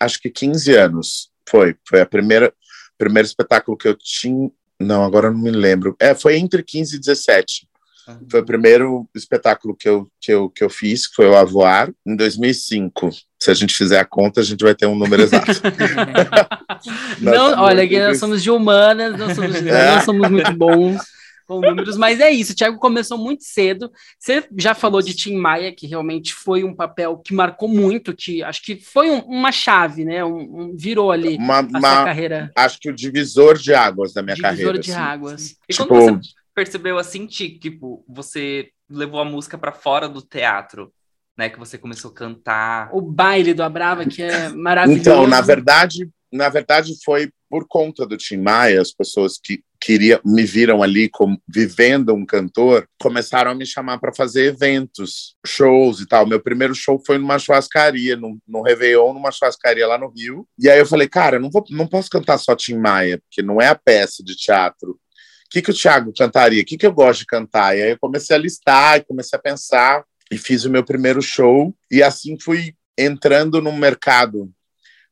acho 0.00 0.20
que 0.20 0.30
15 0.30 0.74
anos. 0.74 1.30
Foi. 1.48 1.74
Foi 1.88 2.00
a 2.00 2.06
primeira 2.06 2.52
primeiro 2.98 3.26
espetáculo 3.26 3.76
que 3.76 3.88
eu 3.88 3.94
tinha. 3.94 4.50
Não, 4.80 5.04
agora 5.04 5.30
não 5.30 5.38
me 5.38 5.50
lembro. 5.50 5.96
É, 5.98 6.14
foi 6.14 6.36
entre 6.36 6.62
15 6.62 6.96
e 6.96 6.98
17. 6.98 7.68
Ah. 8.08 8.18
Foi 8.30 8.40
o 8.40 8.44
primeiro 8.44 9.08
espetáculo 9.14 9.74
que 9.74 9.88
eu, 9.88 10.08
que, 10.20 10.32
eu, 10.32 10.48
que 10.48 10.62
eu 10.62 10.70
fiz, 10.70 11.06
que 11.06 11.14
foi 11.14 11.26
o 11.26 11.36
Avoar, 11.36 11.92
em 12.06 12.14
2005. 12.14 13.10
Se 13.38 13.50
a 13.50 13.54
gente 13.54 13.74
fizer 13.74 13.98
a 13.98 14.04
conta, 14.04 14.40
a 14.40 14.44
gente 14.44 14.62
vai 14.62 14.74
ter 14.74 14.86
um 14.86 14.94
número 14.94 15.22
exato. 15.22 15.50
não, 17.20 17.60
olha, 17.62 17.82
aqui 17.82 17.98
nós 17.98 18.18
somos 18.18 18.42
de 18.42 18.50
humanas, 18.50 19.18
nós 19.18 19.34
somos, 19.34 19.56
é. 19.56 19.94
nós 19.94 20.04
somos 20.04 20.30
muito 20.30 20.52
bons 20.52 21.15
com 21.46 21.60
números, 21.60 21.96
mas 21.96 22.20
é 22.20 22.30
isso. 22.30 22.52
O 22.52 22.56
Thiago 22.56 22.78
começou 22.78 23.16
muito 23.16 23.44
cedo. 23.44 23.90
Você 24.18 24.46
já 24.58 24.74
falou 24.74 25.00
de 25.00 25.14
Tim 25.14 25.36
Maia, 25.36 25.72
que 25.72 25.86
realmente 25.86 26.34
foi 26.34 26.64
um 26.64 26.74
papel 26.74 27.18
que 27.18 27.32
marcou 27.32 27.68
muito, 27.68 28.14
que 28.14 28.42
acho 28.42 28.62
que 28.62 28.76
foi 28.76 29.10
um, 29.10 29.20
uma 29.20 29.52
chave, 29.52 30.04
né? 30.04 30.24
Um, 30.24 30.60
um 30.60 30.76
virou 30.76 31.12
ali 31.12 31.36
uma, 31.36 31.60
uma, 31.60 32.04
carreira. 32.04 32.50
Acho 32.56 32.78
que 32.80 32.90
o 32.90 32.94
divisor 32.94 33.56
de 33.56 33.72
águas 33.72 34.12
da 34.12 34.22
minha 34.22 34.34
divisor 34.34 34.50
carreira. 34.50 34.72
Divisor 34.72 34.84
de 34.84 35.00
assim. 35.00 35.10
águas. 35.10 35.56
E 35.68 35.72
tipo... 35.72 35.86
quando 35.86 36.22
você 36.22 36.30
percebeu 36.54 36.98
assim, 36.98 37.26
tipo, 37.26 38.04
você 38.08 38.70
levou 38.90 39.20
a 39.20 39.24
música 39.24 39.56
para 39.56 39.72
fora 39.72 40.08
do 40.08 40.20
teatro? 40.20 40.92
Né, 41.38 41.50
que 41.50 41.58
você 41.58 41.76
começou 41.76 42.10
a 42.10 42.14
cantar. 42.14 42.88
O 42.94 43.02
baile 43.02 43.52
do 43.52 43.62
Abrava, 43.62 44.06
que 44.06 44.22
é 44.22 44.48
maravilhoso. 44.48 45.00
Então, 45.02 45.26
na 45.26 45.42
verdade, 45.42 46.08
na 46.32 46.48
verdade 46.48 46.94
foi 47.04 47.30
por 47.50 47.66
conta 47.68 48.06
do 48.06 48.16
Tim 48.16 48.38
Maia, 48.38 48.80
as 48.80 48.90
pessoas 48.90 49.38
que 49.38 49.62
queria, 49.80 50.20
me 50.24 50.44
viram 50.44 50.82
ali 50.82 51.08
como 51.08 51.40
vivendo 51.48 52.14
um 52.14 52.24
cantor, 52.24 52.88
começaram 53.00 53.50
a 53.50 53.54
me 53.54 53.66
chamar 53.66 53.98
para 53.98 54.14
fazer 54.14 54.46
eventos, 54.46 55.36
shows 55.46 56.00
e 56.00 56.06
tal. 56.06 56.26
Meu 56.26 56.40
primeiro 56.40 56.74
show 56.74 57.00
foi 57.04 57.18
numa 57.18 57.38
churrascaria, 57.38 58.16
no, 58.16 58.38
no 58.46 58.62
Réveillon, 58.62 59.12
numa 59.14 59.30
churrascaria 59.30 59.86
lá 59.86 59.98
no 59.98 60.12
Rio. 60.14 60.46
E 60.58 60.68
aí 60.68 60.78
eu 60.78 60.86
falei, 60.86 61.08
cara, 61.08 61.38
não, 61.38 61.50
vou, 61.50 61.64
não 61.70 61.86
posso 61.86 62.10
cantar 62.10 62.38
só 62.38 62.54
Tim 62.54 62.76
Maia, 62.76 63.18
porque 63.18 63.42
não 63.42 63.60
é 63.60 63.68
a 63.68 63.74
peça 63.74 64.22
de 64.22 64.34
teatro. 64.34 64.92
O 64.92 65.48
que, 65.50 65.62
que 65.62 65.70
o 65.70 65.74
Thiago 65.74 66.12
cantaria? 66.16 66.62
O 66.62 66.64
que, 66.64 66.76
que 66.76 66.86
eu 66.86 66.92
gosto 66.92 67.20
de 67.20 67.26
cantar? 67.26 67.76
E 67.76 67.82
aí 67.82 67.90
eu 67.90 67.98
comecei 67.98 68.34
a 68.34 68.38
listar 68.38 69.04
comecei 69.04 69.38
a 69.38 69.42
pensar 69.42 70.04
e 70.30 70.36
fiz 70.36 70.64
o 70.64 70.70
meu 70.70 70.84
primeiro 70.84 71.22
show. 71.22 71.74
E 71.90 72.02
assim 72.02 72.36
fui 72.38 72.74
entrando 72.98 73.60
no 73.60 73.72
mercado 73.72 74.50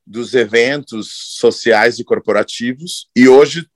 dos 0.05 0.33
eventos 0.33 1.09
sociais 1.37 1.99
e 1.99 2.03
corporativos. 2.03 3.09
E 3.15 3.27
hoje 3.27 3.67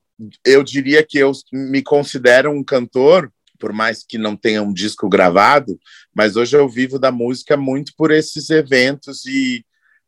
eu 0.45 0.63
diria 0.63 1.05
que 1.05 1.17
eu 1.17 1.31
me 1.51 1.81
considero 1.81 2.51
um 2.51 2.63
cantor, 2.63 3.31
por 3.57 3.73
mais 3.73 4.03
que 4.03 4.17
não 4.17 4.35
tenha 4.35 4.63
um 4.63 4.73
disco 4.73 5.09
gravado, 5.09 5.79
mas 6.13 6.35
hoje 6.35 6.55
eu 6.57 6.67
vivo 6.67 6.97
da 6.97 7.11
música 7.11 7.57
muito 7.57 7.93
por 7.97 8.11
esses 8.11 8.49
eventos 8.49 9.25
e, 9.25 9.65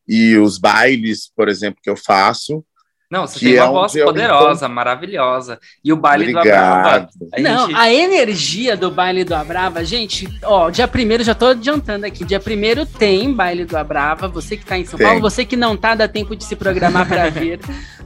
e 0.07 0.37
os 0.37 0.57
bailes, 0.57 1.29
por 1.35 1.49
exemplo, 1.49 1.81
que 1.83 1.89
eu 1.89 1.97
faço. 1.97 2.65
Não, 3.11 3.27
você 3.27 3.39
tem 3.39 3.55
uma 3.55 3.65
é 3.65 3.67
voz 3.67 3.91
poderosa, 3.91 4.69
maravilhosa. 4.69 5.59
E 5.83 5.91
o 5.91 5.97
baile 5.97 6.33
Obrigado. 6.33 6.45
do 6.45 6.49
Abrava. 6.49 7.09
A 7.33 7.41
Não, 7.41 7.67
gente... 7.67 7.77
a 7.77 7.93
energia 7.93 8.77
do 8.77 8.89
baile 8.89 9.25
do 9.25 9.35
Abrava, 9.35 9.83
gente, 9.83 10.29
ó, 10.41 10.69
dia 10.69 10.87
primeiro, 10.87 11.21
já 11.21 11.35
tô 11.35 11.47
adiantando 11.47 12.05
aqui, 12.05 12.23
dia 12.23 12.39
primeiro 12.39 12.85
tem 12.85 13.33
baile 13.33 13.65
do 13.65 13.75
Abrava, 13.75 14.29
você 14.29 14.55
que 14.55 14.65
tá 14.65 14.77
em 14.77 14.85
São 14.85 14.97
tem. 14.97 15.05
Paulo, 15.05 15.19
você 15.19 15.43
que 15.43 15.57
não 15.57 15.75
tá, 15.75 15.93
dá 15.93 16.07
tempo 16.07 16.37
de 16.37 16.45
se 16.45 16.55
programar 16.55 17.05
para 17.05 17.27
vir. 17.29 17.59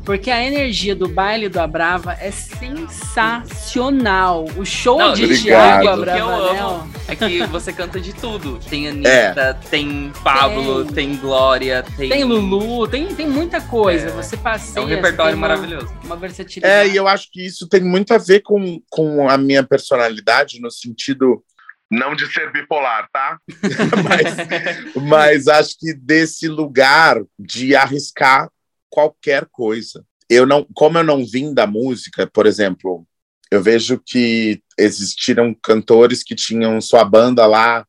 Porque 0.06 0.30
a 0.30 0.46
energia 0.46 0.96
do 0.96 1.08
baile 1.08 1.50
do 1.50 1.60
Abrava 1.60 2.16
é 2.22 2.30
sensacional. 2.30 4.46
O 4.56 4.64
show 4.64 5.00
não, 5.00 5.14
de 5.14 5.42
Thiago 5.42 5.88
Abrava. 5.88 6.12
O 6.12 6.16
que 6.16 6.22
eu 6.22 6.30
amo 6.30 6.88
é 7.08 7.16
que 7.16 7.44
você 7.48 7.74
canta 7.74 8.00
de 8.00 8.14
tudo. 8.14 8.60
Tem 8.70 8.88
Anitta, 8.88 9.10
é. 9.10 9.56
tem 9.70 10.14
Pablo, 10.24 10.86
tem. 10.86 11.10
tem 11.10 11.18
Glória, 11.18 11.84
tem. 11.98 12.10
Tem 12.10 12.24
Lulu, 12.24 12.88
tem, 12.88 13.08
tem 13.16 13.28
muita 13.28 13.60
coisa. 13.60 14.10
É. 14.10 14.12
Você 14.12 14.38
passeia. 14.38 14.84
É 14.84 14.86
um 14.86 14.90
repertório 14.96 15.38
maravilhoso. 15.38 15.88
Uma 16.04 16.16
versatilidade. 16.16 16.90
É, 16.90 16.92
e 16.92 16.96
eu 16.96 17.08
acho 17.08 17.30
que 17.32 17.46
isso 17.46 17.68
tem 17.68 17.82
muito 17.82 18.14
a 18.14 18.18
ver 18.18 18.42
com, 18.42 18.82
com 18.90 19.30
a 19.30 19.38
minha 19.38 19.64
personalidade, 19.64 20.60
no 20.60 20.72
sentido 20.72 21.44
Não 21.90 22.16
de 22.16 22.26
ser 22.32 22.52
bipolar, 22.52 23.10
tá? 23.12 23.40
mas, 24.04 25.04
mas 25.04 25.48
acho 25.48 25.78
que 25.80 25.94
desse 25.94 26.48
lugar 26.48 27.22
de 27.38 27.76
arriscar 27.76 28.50
qualquer 28.90 29.46
coisa. 29.52 30.04
Eu 30.30 30.46
não, 30.46 30.66
como 30.74 30.98
eu 30.98 31.04
não 31.04 31.26
vim 31.26 31.54
da 31.54 31.68
música, 31.68 32.26
por 32.26 32.46
exemplo, 32.46 33.06
eu 33.52 33.62
vejo 33.62 34.02
que 34.04 34.62
existiram 34.78 35.54
cantores 35.54 36.24
que 36.24 36.34
tinham 36.34 36.82
sua 36.82 37.06
banda 37.06 37.46
lá 37.46 37.86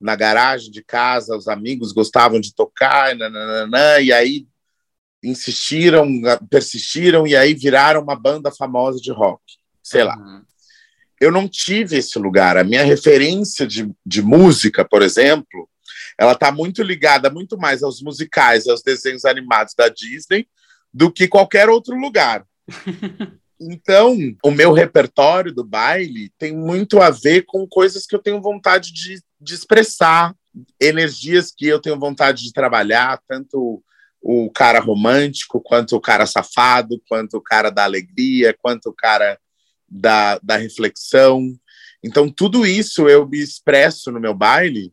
na 0.00 0.14
garagem 0.14 0.70
de 0.70 0.82
casa, 0.82 1.36
os 1.36 1.48
amigos 1.48 1.92
gostavam 1.92 2.40
de 2.40 2.54
tocar, 2.54 3.14
nananana, 3.14 4.00
e 4.00 4.12
aí 4.12 4.46
insistiram, 5.22 6.08
persistiram, 6.50 7.26
e 7.26 7.34
aí 7.34 7.54
viraram 7.54 8.02
uma 8.02 8.14
banda 8.14 8.50
famosa 8.50 9.00
de 9.00 9.10
rock, 9.10 9.42
sei 9.82 10.04
lá. 10.04 10.16
Uhum 10.16 10.44
eu 11.20 11.32
não 11.32 11.48
tive 11.48 11.96
esse 11.96 12.18
lugar. 12.18 12.56
A 12.56 12.64
minha 12.64 12.84
referência 12.84 13.66
de, 13.66 13.90
de 14.04 14.22
música, 14.22 14.84
por 14.84 15.02
exemplo, 15.02 15.68
ela 16.18 16.32
está 16.32 16.52
muito 16.52 16.82
ligada 16.82 17.30
muito 17.30 17.58
mais 17.58 17.82
aos 17.82 18.02
musicais, 18.02 18.66
aos 18.66 18.82
desenhos 18.82 19.24
animados 19.24 19.74
da 19.74 19.88
Disney, 19.88 20.46
do 20.92 21.10
que 21.10 21.28
qualquer 21.28 21.68
outro 21.68 21.96
lugar. 21.96 22.44
Então, 23.58 24.14
o 24.44 24.50
meu 24.50 24.70
repertório 24.70 25.50
do 25.50 25.64
baile 25.64 26.30
tem 26.36 26.54
muito 26.54 27.00
a 27.00 27.08
ver 27.08 27.46
com 27.46 27.66
coisas 27.66 28.04
que 28.04 28.14
eu 28.14 28.18
tenho 28.18 28.38
vontade 28.38 28.92
de, 28.92 29.18
de 29.40 29.54
expressar, 29.54 30.34
energias 30.78 31.50
que 31.56 31.66
eu 31.66 31.80
tenho 31.80 31.98
vontade 31.98 32.42
de 32.42 32.52
trabalhar, 32.52 33.18
tanto 33.26 33.82
o 34.28 34.50
cara 34.50 34.80
romântico, 34.80 35.60
quanto 35.60 35.94
o 35.94 36.00
cara 36.00 36.26
safado, 36.26 37.00
quanto 37.08 37.36
o 37.36 37.40
cara 37.40 37.70
da 37.70 37.84
alegria, 37.84 38.52
quanto 38.60 38.88
o 38.88 38.92
cara 38.92 39.38
da, 39.88 40.36
da 40.42 40.56
reflexão. 40.56 41.56
Então, 42.02 42.28
tudo 42.28 42.66
isso 42.66 43.08
eu 43.08 43.24
me 43.28 43.38
expresso 43.38 44.10
no 44.10 44.18
meu 44.18 44.34
baile 44.34 44.92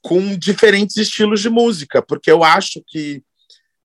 com 0.00 0.34
diferentes 0.38 0.96
estilos 0.96 1.42
de 1.42 1.50
música, 1.50 2.00
porque 2.00 2.30
eu 2.30 2.42
acho 2.42 2.82
que 2.86 3.22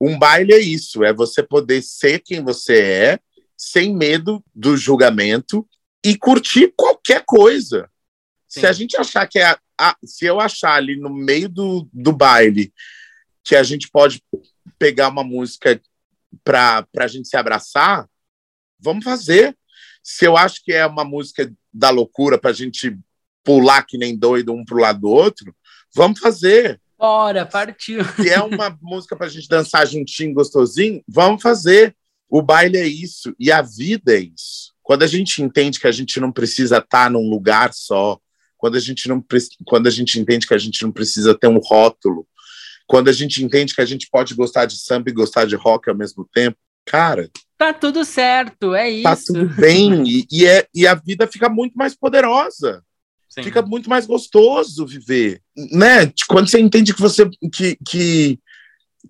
um 0.01 0.17
baile 0.17 0.53
é 0.53 0.59
isso, 0.59 1.03
é 1.03 1.13
você 1.13 1.43
poder 1.43 1.83
ser 1.83 2.21
quem 2.21 2.43
você 2.43 2.81
é, 2.81 3.19
sem 3.55 3.95
medo 3.95 4.43
do 4.55 4.75
julgamento 4.75 5.69
e 6.03 6.17
curtir 6.17 6.73
qualquer 6.75 7.23
coisa. 7.27 7.87
Sim. 8.47 8.61
Se 8.61 8.65
a 8.65 8.73
gente 8.73 8.97
achar 8.97 9.27
que 9.27 9.37
é. 9.37 9.55
A, 9.79 9.95
se 10.03 10.25
eu 10.25 10.39
achar 10.39 10.73
ali 10.73 10.95
no 10.95 11.11
meio 11.11 11.47
do, 11.47 11.87
do 11.93 12.11
baile 12.11 12.73
que 13.43 13.55
a 13.55 13.63
gente 13.63 13.89
pode 13.91 14.21
pegar 14.77 15.09
uma 15.09 15.23
música 15.23 15.81
para 16.43 16.85
a 16.97 17.07
gente 17.07 17.27
se 17.27 17.37
abraçar, 17.37 18.07
vamos 18.79 19.03
fazer. 19.03 19.55
Se 20.01 20.25
eu 20.25 20.35
acho 20.35 20.63
que 20.63 20.73
é 20.73 20.85
uma 20.85 21.05
música 21.05 21.51
da 21.73 21.89
loucura 21.89 22.37
para 22.37 22.49
a 22.49 22.53
gente 22.53 22.97
pular 23.43 23.83
que 23.83 23.97
nem 23.97 24.17
doido 24.17 24.53
um 24.53 24.65
pro 24.65 24.79
lado 24.79 25.01
do 25.01 25.09
outro, 25.09 25.55
vamos 25.95 26.19
fazer. 26.19 26.79
Bora, 26.97 27.45
partiu. 27.45 28.03
Se 28.15 28.29
é 28.29 28.41
uma 28.41 28.77
música 28.81 29.15
para 29.15 29.27
a 29.27 29.29
gente 29.29 29.47
dançar 29.47 29.85
juntinho, 29.85 30.33
gostosinho, 30.33 31.03
vamos 31.07 31.41
fazer. 31.41 31.95
O 32.29 32.41
baile 32.41 32.77
é 32.77 32.87
isso 32.87 33.35
e 33.39 33.51
a 33.51 33.61
vida 33.61 34.15
é 34.15 34.19
isso. 34.19 34.73
Quando 34.81 35.03
a 35.03 35.07
gente 35.07 35.41
entende 35.41 35.79
que 35.79 35.87
a 35.87 35.91
gente 35.91 36.19
não 36.19 36.31
precisa 36.31 36.77
estar 36.77 37.05
tá 37.05 37.09
num 37.09 37.29
lugar 37.29 37.73
só, 37.73 38.19
quando 38.57 38.75
a 38.75 38.79
gente 38.79 39.07
não 39.07 39.23
quando 39.65 39.87
a 39.87 39.89
gente 39.89 40.19
entende 40.19 40.47
que 40.47 40.53
a 40.53 40.57
gente 40.57 40.81
não 40.83 40.91
precisa 40.91 41.37
ter 41.37 41.47
um 41.47 41.59
rótulo, 41.59 42.25
quando 42.87 43.09
a 43.09 43.13
gente 43.13 43.43
entende 43.43 43.73
que 43.73 43.81
a 43.81 43.85
gente 43.85 44.07
pode 44.09 44.33
gostar 44.33 44.65
de 44.65 44.77
samba 44.77 45.09
e 45.09 45.13
gostar 45.13 45.45
de 45.45 45.55
rock 45.55 45.89
ao 45.89 45.95
mesmo 45.95 46.27
tempo, 46.33 46.57
cara, 46.85 47.29
Tá 47.63 47.71
tudo 47.71 48.03
certo, 48.03 48.75
é 48.75 49.01
tá 49.01 49.15
isso. 49.15 49.33
Tá 49.33 49.39
tudo 49.39 49.55
bem. 49.55 50.03
E, 50.05 50.27
e, 50.29 50.45
é, 50.45 50.67
e 50.75 50.85
a 50.85 50.93
vida 50.95 51.25
fica 51.25 51.47
muito 51.47 51.77
mais 51.77 51.95
poderosa. 51.95 52.83
Sim. 53.29 53.41
Fica 53.41 53.61
muito 53.61 53.89
mais 53.89 54.05
gostoso 54.05 54.85
viver. 54.85 55.41
Né? 55.71 56.11
Quando 56.27 56.49
você 56.49 56.59
entende 56.59 56.93
que 56.93 56.99
você 56.99 57.29
que, 57.53 57.77
que, 57.87 58.39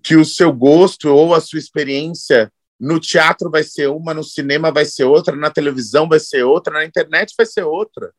que 0.02 0.14
o 0.14 0.24
seu 0.24 0.52
gosto 0.52 1.08
ou 1.08 1.34
a 1.34 1.40
sua 1.40 1.58
experiência 1.58 2.48
no 2.78 3.00
teatro 3.00 3.50
vai 3.50 3.64
ser 3.64 3.88
uma, 3.88 4.14
no 4.14 4.22
cinema 4.22 4.70
vai 4.70 4.84
ser 4.84 5.02
outra, 5.02 5.34
na 5.34 5.50
televisão 5.50 6.08
vai 6.08 6.20
ser 6.20 6.44
outra, 6.44 6.74
na 6.74 6.84
internet 6.84 7.34
vai 7.36 7.46
ser 7.46 7.64
outra. 7.64 8.12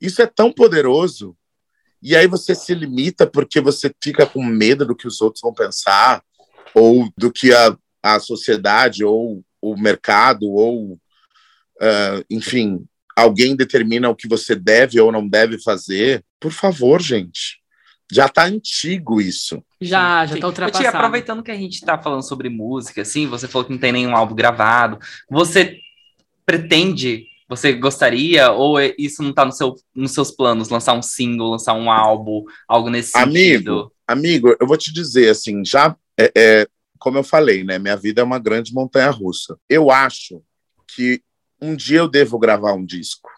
Isso 0.00 0.20
é 0.20 0.26
tão 0.26 0.52
poderoso. 0.52 1.36
E 2.02 2.16
aí 2.16 2.26
você 2.26 2.54
se 2.54 2.74
limita 2.74 3.26
porque 3.26 3.60
você 3.60 3.92
fica 4.02 4.26
com 4.26 4.42
medo 4.42 4.86
do 4.86 4.96
que 4.96 5.06
os 5.06 5.20
outros 5.20 5.42
vão 5.42 5.52
pensar, 5.52 6.22
ou 6.74 7.12
do 7.16 7.30
que 7.30 7.52
a, 7.52 7.76
a 8.02 8.18
sociedade 8.20 9.04
ou 9.04 9.42
o 9.60 9.76
mercado 9.76 10.50
ou, 10.50 10.92
uh, 10.94 12.24
enfim, 12.30 12.84
alguém 13.16 13.54
determina 13.54 14.08
o 14.08 14.16
que 14.16 14.28
você 14.28 14.54
deve 14.54 14.98
ou 15.00 15.12
não 15.12 15.28
deve 15.28 15.60
fazer, 15.60 16.24
por 16.38 16.52
favor, 16.52 17.02
gente. 17.02 17.60
Já 18.12 18.26
está 18.26 18.44
antigo 18.44 19.20
isso. 19.20 19.62
Já, 19.80 20.26
já 20.26 20.34
está 20.34 20.46
ultrapassado. 20.46 20.82
Tia, 20.82 20.90
aproveitando 20.90 21.42
que 21.44 21.50
a 21.50 21.56
gente 21.56 21.74
está 21.74 21.96
falando 21.96 22.26
sobre 22.26 22.48
música, 22.48 23.02
assim, 23.02 23.26
você 23.28 23.46
falou 23.46 23.66
que 23.66 23.72
não 23.72 23.78
tem 23.78 23.92
nenhum 23.92 24.16
álbum 24.16 24.34
gravado. 24.34 24.98
Você 25.30 25.78
pretende, 26.44 27.26
você 27.50 27.72
gostaria, 27.72 28.52
ou 28.52 28.78
é, 28.78 28.94
isso 28.96 29.24
não 29.24 29.30
está 29.30 29.44
no 29.44 29.50
seu, 29.50 29.74
nos 29.92 30.12
seus 30.12 30.30
planos, 30.30 30.68
lançar 30.68 30.94
um 30.94 31.02
single, 31.02 31.50
lançar 31.50 31.74
um 31.74 31.90
álbum, 31.90 32.44
algo 32.68 32.88
nesse 32.88 33.18
amigo, 33.18 33.34
sentido? 33.34 33.92
Amigo, 34.06 34.56
eu 34.60 34.66
vou 34.68 34.76
te 34.76 34.92
dizer, 34.92 35.28
assim, 35.30 35.64
já 35.64 35.96
é, 36.16 36.30
é, 36.36 36.68
como 36.96 37.18
eu 37.18 37.24
falei, 37.24 37.64
né? 37.64 37.76
Minha 37.76 37.96
vida 37.96 38.20
é 38.20 38.24
uma 38.24 38.38
grande 38.38 38.72
montanha 38.72 39.10
russa. 39.10 39.58
Eu 39.68 39.90
acho 39.90 40.40
que 40.86 41.20
um 41.60 41.74
dia 41.74 41.98
eu 41.98 42.08
devo 42.08 42.38
gravar 42.38 42.72
um 42.74 42.86
disco. 42.86 43.28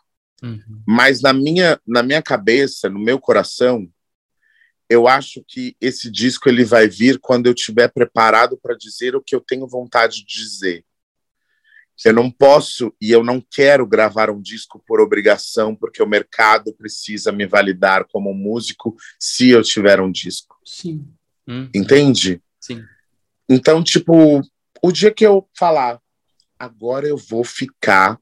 Uhum. 0.42 0.82
Mas 0.86 1.22
na 1.22 1.32
minha, 1.32 1.80
na 1.86 2.02
minha 2.02 2.20
cabeça, 2.20 2.90
no 2.90 2.98
meu 2.98 3.18
coração, 3.18 3.88
eu 4.90 5.08
acho 5.08 5.42
que 5.48 5.74
esse 5.80 6.10
disco 6.10 6.50
ele 6.50 6.64
vai 6.64 6.86
vir 6.86 7.18
quando 7.18 7.46
eu 7.46 7.54
estiver 7.54 7.88
preparado 7.88 8.58
para 8.62 8.76
dizer 8.76 9.16
o 9.16 9.22
que 9.22 9.34
eu 9.34 9.40
tenho 9.40 9.66
vontade 9.66 10.18
de 10.18 10.26
dizer. 10.26 10.84
Eu 12.04 12.12
não 12.12 12.30
posso 12.30 12.94
e 13.00 13.10
eu 13.10 13.22
não 13.22 13.40
quero 13.40 13.86
gravar 13.86 14.30
um 14.30 14.40
disco 14.40 14.82
por 14.86 15.00
obrigação, 15.00 15.74
porque 15.74 16.02
o 16.02 16.08
mercado 16.08 16.74
precisa 16.74 17.30
me 17.30 17.46
validar 17.46 18.06
como 18.10 18.34
músico 18.34 18.96
se 19.18 19.50
eu 19.50 19.62
tiver 19.62 20.00
um 20.00 20.10
disco. 20.10 20.56
Sim. 20.64 21.06
Hum. 21.46 21.68
Entende? 21.74 22.42
Sim. 22.60 22.82
Então, 23.48 23.82
tipo, 23.82 24.40
o 24.82 24.92
dia 24.92 25.12
que 25.12 25.26
eu 25.26 25.48
falar, 25.56 26.00
agora 26.58 27.06
eu 27.06 27.16
vou 27.16 27.44
ficar 27.44 28.18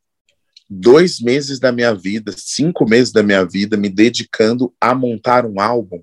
dois 0.69 1.21
meses 1.21 1.59
da 1.59 1.73
minha 1.73 1.95
vida, 1.95 2.33
cinco 2.37 2.89
meses 2.89 3.13
da 3.13 3.23
minha 3.23 3.45
vida, 3.45 3.77
me 3.77 3.89
dedicando 3.89 4.73
a 4.81 4.95
montar 4.95 5.45
um 5.45 5.61
álbum, 5.61 6.03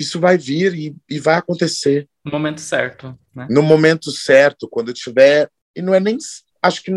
isso 0.00 0.18
vai 0.18 0.38
vir 0.38 0.74
e, 0.74 0.96
e 1.08 1.18
vai 1.18 1.34
acontecer. 1.34 2.08
No 2.24 2.32
momento 2.32 2.60
certo, 2.60 3.18
né? 3.34 3.46
No 3.50 3.62
momento 3.62 4.10
certo, 4.10 4.66
quando 4.68 4.88
eu 4.88 4.94
tiver. 4.94 5.50
E 5.76 5.82
não 5.82 5.94
é 5.94 6.00
nem. 6.00 6.16
Acho 6.62 6.82
que 6.82 6.92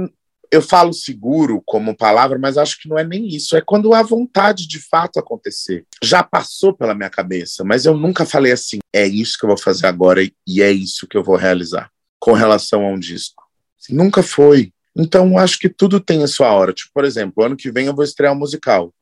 eu 0.51 0.61
falo 0.61 0.93
seguro 0.93 1.63
como 1.65 1.97
palavra, 1.97 2.37
mas 2.37 2.57
acho 2.57 2.79
que 2.79 2.87
não 2.87 2.97
é 2.97 3.03
nem 3.03 3.27
isso. 3.27 3.57
É 3.57 3.61
quando 3.61 3.93
a 3.93 4.03
vontade 4.03 4.67
de 4.67 4.79
fato 4.79 5.17
acontecer. 5.19 5.85
Já 6.03 6.21
passou 6.21 6.73
pela 6.73 6.93
minha 6.93 7.09
cabeça, 7.09 7.63
mas 7.63 7.85
eu 7.85 7.97
nunca 7.97 8.25
falei 8.25 8.51
assim: 8.51 8.77
é 8.93 9.07
isso 9.07 9.37
que 9.37 9.45
eu 9.45 9.49
vou 9.49 9.57
fazer 9.57 9.87
agora 9.87 10.23
e 10.23 10.61
é 10.61 10.71
isso 10.71 11.07
que 11.07 11.17
eu 11.17 11.23
vou 11.23 11.35
realizar 11.35 11.89
com 12.19 12.33
relação 12.33 12.85
a 12.85 12.89
um 12.89 12.99
disco. 12.99 13.43
Nunca 13.89 14.21
foi. 14.21 14.71
Então, 14.95 15.37
acho 15.39 15.57
que 15.57 15.67
tudo 15.67 15.99
tem 15.99 16.23
a 16.23 16.27
sua 16.27 16.51
hora. 16.53 16.71
Tipo, 16.71 16.91
por 16.93 17.03
exemplo, 17.03 17.43
ano 17.43 17.57
que 17.57 17.71
vem 17.71 17.87
eu 17.87 17.95
vou 17.95 18.03
estrear 18.03 18.31
um 18.31 18.37
musical. 18.37 18.93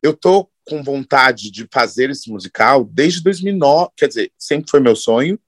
Eu 0.00 0.14
tô 0.14 0.48
com 0.64 0.82
vontade 0.82 1.50
de 1.50 1.68
fazer 1.70 2.10
esse 2.10 2.30
musical 2.30 2.84
desde 2.84 3.22
2009, 3.22 3.90
quer 3.96 4.06
dizer, 4.06 4.32
sempre 4.38 4.70
foi 4.70 4.78
meu 4.78 4.94
sonho, 4.94 5.38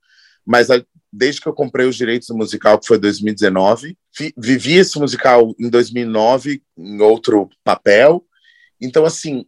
mas 0.45 0.69
desde 1.13 1.41
que 1.41 1.47
eu 1.47 1.53
comprei 1.53 1.87
os 1.87 1.97
direitos 1.97 2.29
do 2.29 2.37
musical, 2.37 2.79
que 2.79 2.87
foi 2.87 2.99
2019. 2.99 3.97
Vivi 4.37 4.75
esse 4.75 4.99
musical 4.99 5.55
em 5.59 5.69
2009, 5.69 6.63
em 6.79 7.01
outro 7.01 7.51
papel. 7.63 8.25
Então, 8.81 9.05
assim, 9.05 9.45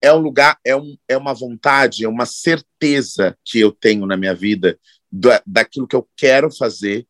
é 0.00 0.12
um 0.12 0.18
lugar, 0.18 0.58
é, 0.64 0.74
um, 0.74 0.96
é 1.06 1.16
uma 1.16 1.34
vontade, 1.34 2.04
é 2.04 2.08
uma 2.08 2.26
certeza 2.26 3.36
que 3.44 3.60
eu 3.60 3.70
tenho 3.70 4.06
na 4.06 4.16
minha 4.16 4.34
vida 4.34 4.78
do, 5.10 5.28
daquilo 5.46 5.86
que 5.86 5.94
eu 5.94 6.08
quero 6.16 6.50
fazer, 6.50 7.06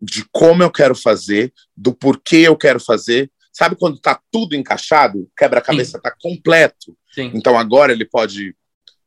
de 0.00 0.24
como 0.32 0.62
eu 0.62 0.70
quero 0.70 0.94
fazer, 0.94 1.52
do 1.76 1.94
porquê 1.94 2.38
eu 2.38 2.56
quero 2.56 2.80
fazer. 2.80 3.30
Sabe 3.52 3.76
quando 3.76 3.96
está 3.96 4.20
tudo 4.32 4.56
encaixado? 4.56 5.30
Quebra-cabeça 5.36 5.98
está 5.98 6.10
completo. 6.10 6.96
Sim. 7.14 7.30
Então 7.34 7.56
agora 7.56 7.92
ele 7.92 8.06
pode 8.06 8.56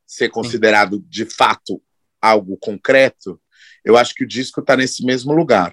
ser 0.06 0.30
considerado 0.30 0.96
Sim. 0.96 1.04
de 1.08 1.24
fato 1.26 1.82
algo 2.22 2.56
concreto. 2.56 3.40
Eu 3.86 3.96
acho 3.96 4.12
que 4.16 4.24
o 4.24 4.28
disco 4.28 4.60
está 4.60 4.76
nesse 4.76 5.04
mesmo 5.04 5.32
lugar. 5.32 5.72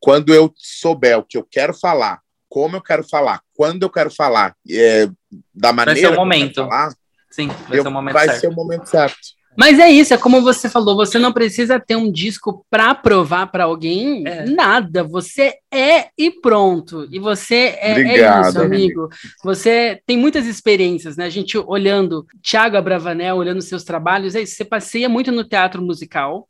Quando 0.00 0.34
eu 0.34 0.52
souber 0.56 1.16
o 1.16 1.22
que 1.22 1.38
eu 1.38 1.46
quero 1.48 1.72
falar, 1.72 2.20
como 2.48 2.76
eu 2.76 2.82
quero 2.82 3.04
falar, 3.04 3.40
quando 3.54 3.84
eu 3.84 3.88
quero 3.88 4.10
falar, 4.10 4.56
é, 4.68 5.08
da 5.54 5.72
maneira 5.72 6.00
vai 6.00 6.10
ser 6.10 6.16
o 6.16 6.20
momento. 6.20 6.54
Falar, 6.56 6.92
Sim, 7.30 7.46
vai 7.68 7.78
eu, 7.78 7.82
ser 7.82 7.88
o 7.88 7.92
momento 7.92 8.14
vai 8.14 8.26
certo. 8.26 8.40
ser 8.40 8.48
o 8.48 8.52
momento 8.52 8.86
certo. 8.86 9.16
Mas 9.56 9.78
é 9.78 9.90
isso, 9.90 10.14
é 10.14 10.16
como 10.16 10.40
você 10.40 10.68
falou, 10.68 10.96
você 10.96 11.18
não 11.18 11.32
precisa 11.32 11.78
ter 11.78 11.94
um 11.94 12.10
disco 12.10 12.64
para 12.70 12.94
provar 12.94 13.46
para 13.48 13.64
alguém 13.64 14.26
é. 14.26 14.46
nada, 14.46 15.04
você 15.04 15.54
é 15.70 16.08
e 16.16 16.30
pronto. 16.30 17.06
E 17.10 17.18
você 17.18 17.76
é, 17.78 17.92
Obrigado, 17.92 18.46
é 18.46 18.48
isso, 18.48 18.60
amigo. 18.60 19.08
Você 19.44 20.00
tem 20.06 20.16
muitas 20.16 20.46
experiências, 20.46 21.16
né? 21.16 21.26
A 21.26 21.30
gente 21.30 21.56
olhando 21.58 22.26
Thiago 22.42 22.76
Abravanel, 22.76 23.36
olhando 23.36 23.60
seus 23.60 23.84
trabalhos, 23.84 24.34
é 24.34 24.40
isso, 24.40 24.56
você 24.56 24.64
passeia 24.64 25.08
muito 25.08 25.30
no 25.30 25.44
teatro 25.44 25.82
musical. 25.82 26.48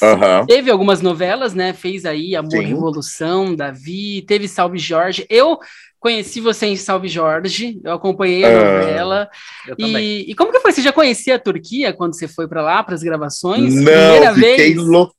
Uhum. 0.00 0.46
Teve 0.46 0.70
algumas 0.70 1.00
novelas, 1.00 1.54
né? 1.54 1.72
Fez 1.72 2.04
aí 2.04 2.36
Amor 2.36 2.50
Sim. 2.50 2.66
Revolução, 2.66 3.54
Davi, 3.54 4.22
teve 4.22 4.46
Salve 4.46 4.78
Jorge. 4.78 5.26
Eu 5.28 5.58
conheci 5.98 6.40
você 6.40 6.66
em 6.66 6.76
Salve 6.76 7.08
Jorge, 7.08 7.80
eu 7.84 7.92
acompanhei 7.92 8.44
a 8.44 8.48
uh, 8.48 8.52
novela. 8.52 9.30
E, 9.78 10.30
e, 10.30 10.34
como 10.34 10.52
que 10.52 10.60
foi? 10.60 10.72
Você 10.72 10.82
já 10.82 10.92
conhecia 10.92 11.36
a 11.36 11.38
Turquia 11.38 11.92
quando 11.92 12.16
você 12.16 12.26
foi 12.26 12.48
para 12.48 12.62
lá, 12.62 12.82
para 12.82 12.94
as 12.94 13.02
gravações? 13.02 13.74
Não, 13.74 13.84
Primeira 13.84 14.34
fiquei, 14.34 14.56
vez? 14.56 14.76
Enlou... 14.76 15.12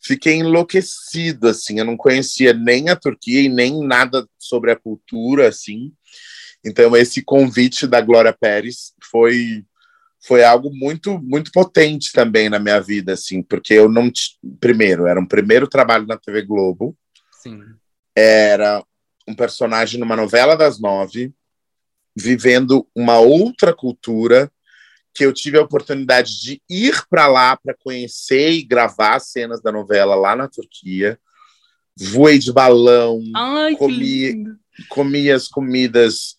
fiquei 0.00 0.34
enlouquecido, 0.34 1.48
assim, 1.48 1.78
eu 1.78 1.84
não 1.84 1.96
conhecia 1.96 2.52
nem 2.52 2.88
a 2.88 2.96
Turquia 2.96 3.40
e 3.40 3.48
nem 3.48 3.84
nada 3.84 4.26
sobre 4.38 4.72
a 4.72 4.76
cultura, 4.76 5.48
assim. 5.48 5.92
Então, 6.64 6.96
esse 6.96 7.22
convite 7.22 7.86
da 7.86 8.00
Glória 8.00 8.32
Pérez 8.32 8.92
foi 9.10 9.64
foi 10.26 10.42
algo 10.42 10.74
muito 10.74 11.20
muito 11.22 11.52
potente 11.52 12.10
também 12.12 12.48
na 12.48 12.58
minha 12.58 12.80
vida, 12.80 13.12
assim, 13.12 13.42
porque 13.42 13.74
eu 13.74 13.88
não 13.88 14.10
primeiro 14.60 15.06
era 15.06 15.20
um 15.20 15.26
primeiro 15.26 15.68
trabalho 15.68 16.06
na 16.06 16.16
TV 16.16 16.42
Globo, 16.42 16.96
Sim. 17.42 17.62
era 18.14 18.84
um 19.26 19.34
personagem 19.34 20.00
numa 20.00 20.16
novela 20.16 20.56
das 20.56 20.80
nove, 20.80 21.32
vivendo 22.14 22.86
uma 22.94 23.20
outra 23.20 23.72
cultura 23.72 24.50
que 25.14 25.24
eu 25.24 25.32
tive 25.32 25.58
a 25.58 25.62
oportunidade 25.62 26.40
de 26.40 26.60
ir 26.68 27.06
para 27.08 27.26
lá 27.26 27.56
para 27.56 27.74
conhecer 27.74 28.50
e 28.50 28.62
gravar 28.62 29.18
cenas 29.20 29.62
da 29.62 29.72
novela 29.72 30.14
lá 30.14 30.36
na 30.36 30.46
Turquia. 30.46 31.18
Voei 31.98 32.38
de 32.38 32.52
balão, 32.52 33.22
Ai, 33.34 33.74
comi, 33.76 34.44
comi 34.90 35.30
as 35.30 35.48
comidas 35.48 36.35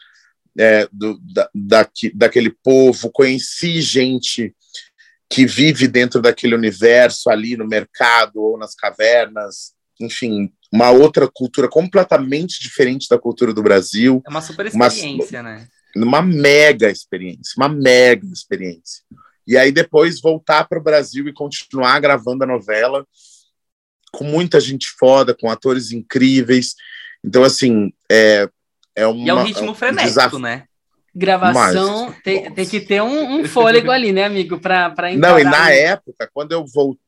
é, 0.58 0.88
do, 0.92 1.20
da, 1.22 1.50
daqui, 1.54 2.12
daquele 2.14 2.50
povo, 2.50 3.12
conheci 3.12 3.82
gente 3.82 4.56
que 5.30 5.46
vive 5.46 5.88
dentro 5.88 6.22
daquele 6.22 6.56
universo 6.56 7.30
ali 7.30 7.58
no 7.58 7.68
mercado 7.68 8.42
ou 8.42 8.58
nas 8.58 8.74
cavernas, 8.74 9.74
enfim, 10.00 10.52
uma 10.72 10.92
outra 10.92 11.30
cultura 11.32 11.68
completamente 11.68 12.62
diferente 12.62 13.08
da 13.10 13.18
cultura 13.18 13.54
do 13.54 13.64
Brasil. 13.64 14.22
É 14.26 14.30
uma 14.30 14.42
super 14.42 14.66
experiência, 14.66 15.42
uma, 15.42 15.50
né? 15.50 15.68
Uma 15.96 16.22
mega 16.22 16.90
experiência, 16.90 17.54
uma 17.58 17.70
mega 17.70 18.26
experiência. 18.32 19.04
E 19.46 19.58
aí 19.58 19.72
depois 19.72 20.20
voltar 20.22 20.68
para 20.68 20.80
o 20.80 20.84
Brasil 20.84 21.28
e 21.28 21.34
continuar 21.34 22.00
gravando 22.00 22.44
a 22.44 22.48
novela 22.48 23.06
com 24.12 24.24
muita 24.24 24.60
gente 24.60 24.88
foda, 24.98 25.36
com 25.36 25.50
atores 25.50 25.92
incríveis. 25.92 26.76
Então, 27.24 27.44
assim, 27.44 27.92
é, 28.12 28.50
é 28.98 29.08
uma, 29.08 29.26
E 29.26 29.30
é 29.30 29.34
um 29.34 29.44
ritmo 29.44 29.68
é 29.68 29.72
um 29.72 29.76
frenético, 29.76 30.10
desafio. 30.10 30.40
né? 30.40 30.66
Gravação, 31.16 32.08
Mas, 32.08 32.22
tem, 32.24 32.52
tem 32.52 32.68
que 32.68 32.80
ter 32.82 33.02
um, 33.02 33.40
um 33.40 33.46
fôlego 33.46 33.90
ali, 33.90 34.12
né, 34.12 34.26
amigo, 34.26 34.60
para 34.60 34.94
Não, 35.18 35.40
e 35.40 35.44
na 35.44 35.72
época, 35.72 36.30
quando 36.32 36.52
eu 36.52 36.66
voltei, 36.66 37.02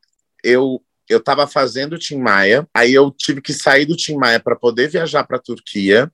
eu 0.44 0.82
eu 1.08 1.18
estava 1.18 1.48
fazendo 1.48 1.94
o 1.94 1.98
Tim 1.98 2.18
Maia, 2.18 2.68
aí 2.72 2.94
eu 2.94 3.10
tive 3.10 3.42
que 3.42 3.52
sair 3.52 3.84
do 3.84 3.96
Tim 3.96 4.16
Maia 4.16 4.40
para 4.40 4.56
poder 4.56 4.88
viajar 4.88 5.24
para 5.24 5.38
a 5.38 5.42
Turquia 5.42 6.10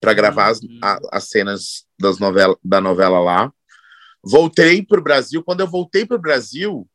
para 0.00 0.12
gravar 0.12 0.46
uhum. 0.46 0.50
as, 0.50 0.60
a, 0.82 1.00
as, 1.12 1.28
cenas 1.28 1.84
das 1.98 2.18
novela, 2.18 2.56
da 2.64 2.80
novela 2.80 3.20
lá. 3.20 3.52
Voltei 4.24 4.82
para 4.82 4.98
o 4.98 5.02
Brasil. 5.02 5.42
Quando 5.44 5.60
eu 5.60 5.68
voltei 5.68 6.04
para 6.04 6.16
o 6.16 6.20
Brasil, 6.20 6.88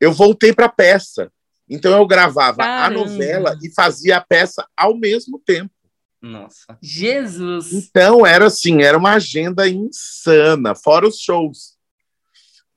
eu 0.00 0.12
voltei 0.12 0.54
para 0.54 0.66
a 0.66 0.70
peça. 0.70 1.30
Então 1.68 1.92
eu 1.92 2.06
gravava 2.06 2.58
Caramba. 2.58 2.86
a 2.86 3.04
novela 3.04 3.58
e 3.62 3.74
fazia 3.74 4.16
a 4.16 4.20
peça 4.20 4.66
ao 4.76 4.96
mesmo 4.96 5.42
tempo. 5.44 5.70
Nossa. 6.20 6.78
Jesus! 6.82 7.72
Então 7.72 8.26
era 8.26 8.46
assim, 8.46 8.82
era 8.82 8.96
uma 8.96 9.14
agenda 9.14 9.68
insana, 9.68 10.74
fora 10.74 11.06
os 11.06 11.18
shows. 11.18 11.76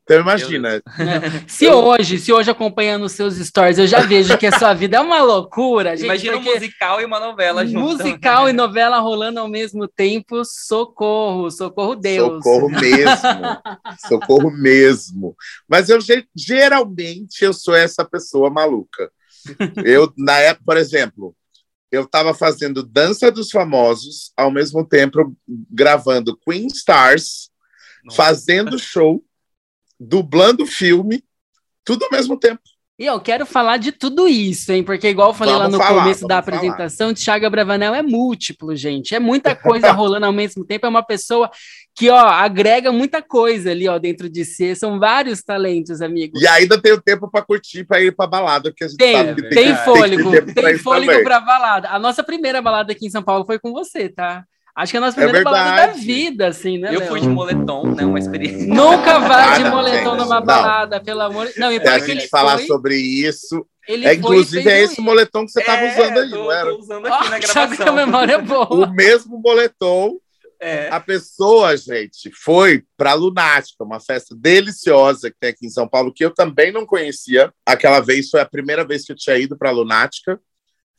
Então 0.09 0.21
imagina. 0.21 0.81
se 1.47 1.65
eu... 1.65 1.77
hoje, 1.77 2.17
se 2.17 2.33
hoje 2.33 2.49
acompanhando 2.49 3.05
os 3.05 3.11
seus 3.11 3.35
stories, 3.35 3.77
eu 3.77 3.85
já 3.85 3.99
vejo 3.99 4.35
que 4.39 4.47
a 4.47 4.57
sua 4.57 4.73
vida 4.73 4.97
é 4.97 4.99
uma 4.99 5.21
loucura. 5.21 5.95
Gente, 5.95 6.05
imagina 6.05 6.37
um 6.37 6.41
musical 6.41 6.99
e 6.99 7.05
uma 7.05 7.19
novela 7.19 7.63
junto. 7.63 7.79
Musical 7.79 8.49
e 8.49 8.53
novela 8.53 8.97
rolando 8.97 9.39
ao 9.39 9.47
mesmo 9.47 9.87
tempo. 9.87 10.43
Socorro, 10.43 11.51
socorro 11.51 11.95
Deus. 11.95 12.43
Socorro 12.43 12.69
mesmo. 12.69 13.61
socorro 14.09 14.51
mesmo. 14.51 15.35
Mas 15.67 15.89
eu 15.89 15.99
geralmente 16.35 17.45
eu 17.45 17.53
sou 17.53 17.75
essa 17.75 18.03
pessoa 18.03 18.49
maluca. 18.49 19.11
Eu, 19.85 20.11
na 20.17 20.39
época, 20.39 20.65
por 20.65 20.77
exemplo, 20.77 21.35
eu 21.91 22.03
estava 22.03 22.33
fazendo 22.33 22.83
Dança 22.83 23.31
dos 23.31 23.49
Famosos, 23.49 24.31
ao 24.37 24.51
mesmo 24.51 24.85
tempo 24.85 25.35
gravando 25.47 26.37
Queen 26.37 26.67
Stars, 26.67 27.49
Nossa. 28.03 28.17
fazendo 28.17 28.77
show 28.77 29.23
dublando 29.99 30.65
filme, 30.65 31.23
tudo 31.83 32.05
ao 32.05 32.11
mesmo 32.11 32.37
tempo. 32.39 32.61
E 32.99 33.05
eu 33.05 33.17
quero 33.17 33.45
falar 33.45 33.77
de 33.77 33.93
tudo 33.93 34.27
isso, 34.27 34.73
hein? 34.73 34.83
Porque, 34.83 35.07
igual 35.07 35.29
eu 35.29 35.33
falei 35.33 35.53
vamos 35.53 35.71
lá 35.71 35.77
no 35.77 35.81
falar, 35.81 36.03
começo 36.03 36.27
da 36.27 36.39
apresentação, 36.39 37.07
falar. 37.07 37.13
Thiago 37.13 37.49
Bravanel 37.49 37.95
é 37.95 38.01
múltiplo, 38.01 38.75
gente. 38.75 39.15
É 39.15 39.19
muita 39.19 39.55
coisa 39.55 39.89
rolando 39.93 40.25
ao 40.25 40.33
mesmo 40.33 40.65
tempo. 40.65 40.85
É 40.85 40.89
uma 40.89 41.01
pessoa 41.01 41.49
que, 41.95 42.09
ó, 42.09 42.27
agrega 42.27 42.91
muita 42.91 43.21
coisa 43.21 43.71
ali, 43.71 43.87
ó, 43.87 43.97
dentro 43.97 44.29
de 44.29 44.43
si. 44.43 44.75
São 44.75 44.99
vários 44.99 45.41
talentos, 45.41 46.01
amigo. 46.01 46.37
E 46.37 46.45
ainda 46.45 46.77
tem 46.81 46.91
o 46.91 47.01
tempo 47.01 47.31
para 47.31 47.41
curtir, 47.41 47.85
para 47.85 48.01
ir 48.01 48.13
para 48.13 48.27
balada, 48.27 48.73
que 48.75 48.83
a 48.83 48.87
gente 48.89 48.97
tem, 48.97 49.15
sabe 49.15 49.43
que 49.43 49.49
tem, 49.49 49.63
tem 49.63 49.75
fôlego, 49.77 50.31
tem, 50.31 50.53
tem 50.53 50.77
fôlego 50.77 51.23
para 51.23 51.39
balada. 51.39 51.89
A 51.91 51.99
nossa 51.99 52.21
primeira 52.21 52.61
balada 52.61 52.91
aqui 52.91 53.07
em 53.07 53.09
São 53.09 53.23
Paulo 53.23 53.45
foi 53.45 53.57
com 53.57 53.71
você, 53.71 54.09
tá? 54.09 54.43
Acho 54.79 54.93
que 54.93 54.97
é 54.97 54.99
a 54.99 55.01
nossa 55.01 55.19
é 55.19 55.23
primeira 55.25 55.39
é 55.39 55.43
balada 55.43 55.87
da 55.87 55.93
vida, 55.93 56.47
assim, 56.47 56.77
né? 56.77 56.95
Eu 56.95 57.01
fui 57.01 57.19
de 57.19 57.27
moletom, 57.27 57.93
né? 57.93 58.05
Uma 58.05 58.17
experiência. 58.17 58.65
Nunca 58.65 59.19
vá 59.19 59.57
de 59.57 59.65
moletom 59.65 60.15
numa 60.15 60.39
não. 60.39 60.45
balada, 60.45 61.01
pelo 61.01 61.19
amor 61.19 61.47
de 61.47 61.59
Não, 61.59 61.69
e 61.69 61.85
a 61.85 61.99
gente 61.99 62.29
falar 62.29 62.59
foi... 62.59 62.65
sobre 62.65 62.95
isso. 62.95 63.67
Ele 63.85 64.07
é, 64.07 64.13
inclusive, 64.13 64.69
é 64.69 64.81
esse 64.81 65.01
moletom 65.01 65.45
que 65.45 65.51
você 65.51 65.59
estava 65.59 65.81
é, 65.81 65.91
usando 65.91 66.17
aí, 66.19 66.29
tô, 66.29 66.35
não 66.37 66.51
era? 66.51 66.69
Tô 66.69 66.77
usando 66.77 67.05
aqui 67.07 67.17
oh, 67.19 67.29
na 67.29 67.39
gravação. 67.39 67.75
que 67.75 67.89
a 67.89 67.91
memória 67.91 68.33
é 68.35 68.41
boa. 68.41 68.73
O 68.73 68.93
mesmo 68.93 69.37
moletom. 69.37 70.17
É. 70.61 70.87
A 70.89 70.99
pessoa, 71.01 71.75
gente, 71.75 72.31
foi 72.33 72.83
para 72.95 73.13
Lunática, 73.13 73.83
uma 73.83 73.99
festa 73.99 74.33
deliciosa 74.33 75.29
que 75.29 75.35
tem 75.37 75.49
aqui 75.49 75.65
em 75.65 75.69
São 75.69 75.89
Paulo, 75.89 76.13
que 76.13 76.23
eu 76.23 76.33
também 76.33 76.71
não 76.71 76.85
conhecia. 76.85 77.51
Aquela 77.65 77.99
vez 77.99 78.29
foi 78.29 78.39
a 78.39 78.45
primeira 78.45 78.85
vez 78.85 79.03
que 79.03 79.11
eu 79.11 79.15
tinha 79.17 79.37
ido 79.37 79.57
para 79.57 79.71
Lunática. 79.71 80.39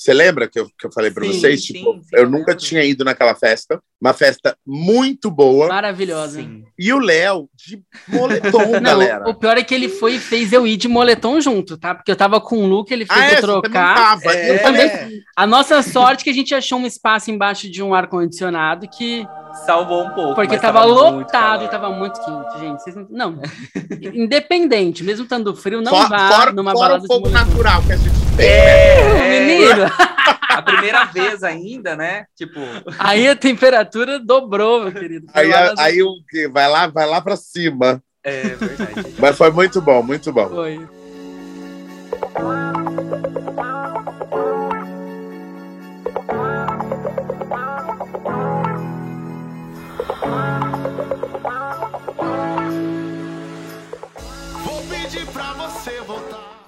Você 0.01 0.15
lembra 0.15 0.49
que 0.49 0.59
eu, 0.59 0.67
que 0.79 0.87
eu 0.87 0.91
falei 0.91 1.11
para 1.11 1.27
vocês? 1.27 1.67
Sim, 1.67 1.75
tipo, 1.75 1.93
sim, 1.93 2.01
eu 2.15 2.27
nunca 2.27 2.57
tinha 2.57 2.83
ido 2.83 3.05
naquela 3.05 3.35
festa. 3.35 3.79
Uma 4.01 4.15
festa 4.15 4.57
muito 4.67 5.31
boa. 5.31 5.69
Maravilhosa. 5.69 6.41
Sim. 6.41 6.65
E 6.79 6.91
o 6.91 6.99
Léo 6.99 7.51
de 7.55 7.83
moletom, 8.09 8.73
Não, 8.81 8.81
galera. 8.81 9.29
O 9.29 9.35
pior 9.35 9.59
é 9.59 9.63
que 9.63 9.75
ele 9.75 9.91
foi 9.91 10.15
e 10.15 10.19
fez 10.19 10.55
eu 10.55 10.67
ir 10.67 10.79
de 10.79 10.89
moletom 10.89 11.39
junto, 11.39 11.77
tá? 11.77 11.95
Porque 11.95 12.11
eu 12.11 12.17
tava 12.17 12.41
com 12.41 12.65
o 12.65 12.67
look, 12.67 12.91
ele 12.91 13.05
fez 13.05 13.21
ah, 13.21 13.31
eu 13.31 13.37
é, 13.37 13.41
trocar. 13.43 13.95
Tava, 13.95 14.35
é, 14.35 14.55
eu 14.55 14.63
também. 14.63 15.23
A 15.37 15.47
nossa 15.47 15.83
sorte 15.83 16.23
é 16.23 16.25
que 16.25 16.31
a 16.31 16.35
gente 16.35 16.55
achou 16.55 16.79
um 16.79 16.87
espaço 16.87 17.31
embaixo 17.31 17.71
de 17.71 17.83
um 17.83 17.93
ar-condicionado 17.93 18.89
que 18.89 19.27
salvou 19.67 20.05
um 20.05 20.11
pouco. 20.11 20.35
Porque 20.35 20.59
tava, 20.59 20.81
tava 20.81 20.85
lotado 20.85 21.65
e 21.65 21.69
tava 21.69 21.91
muito 21.91 22.21
quente, 22.21 22.59
gente. 22.59 22.83
Vocês 22.83 22.97
não, 23.09 23.41
independente, 24.13 25.03
mesmo 25.05 25.25
estando 25.25 25.55
frio, 25.55 25.81
não 25.81 25.91
For, 25.91 26.09
vá 26.09 26.29
fora, 26.31 26.53
numa 26.53 26.73
fora 26.73 26.89
balada 26.89 27.05
o 27.05 27.07
fogo 27.07 27.29
natural 27.29 27.83
que 27.83 27.93
a 27.93 27.97
gente 27.97 28.37
tem. 28.37 28.47
É, 28.47 29.15
né? 29.15 29.41
menino. 29.41 29.91
A 30.51 30.63
primeira 30.63 31.05
vez 31.05 31.43
ainda, 31.45 31.95
né? 31.95 32.25
Tipo. 32.37 32.61
Aí 32.99 33.29
a 33.29 33.37
temperatura 33.37 34.19
dobrou, 34.19 34.83
meu 34.83 34.93
querido. 34.93 35.27
Aí, 35.33 35.51
aí 35.79 36.03
o 36.03 36.17
que? 36.29 36.49
Vai 36.49 36.69
lá, 36.69 36.89
vai 36.89 37.07
lá 37.07 37.21
para 37.21 37.37
cima. 37.37 38.03
É 38.23 38.43
verdade. 38.49 39.15
Mas 39.19 39.37
foi 39.37 39.51
muito 39.51 39.81
bom, 39.81 40.03
muito 40.03 40.33
bom. 40.33 40.49
Foi. 40.49 40.87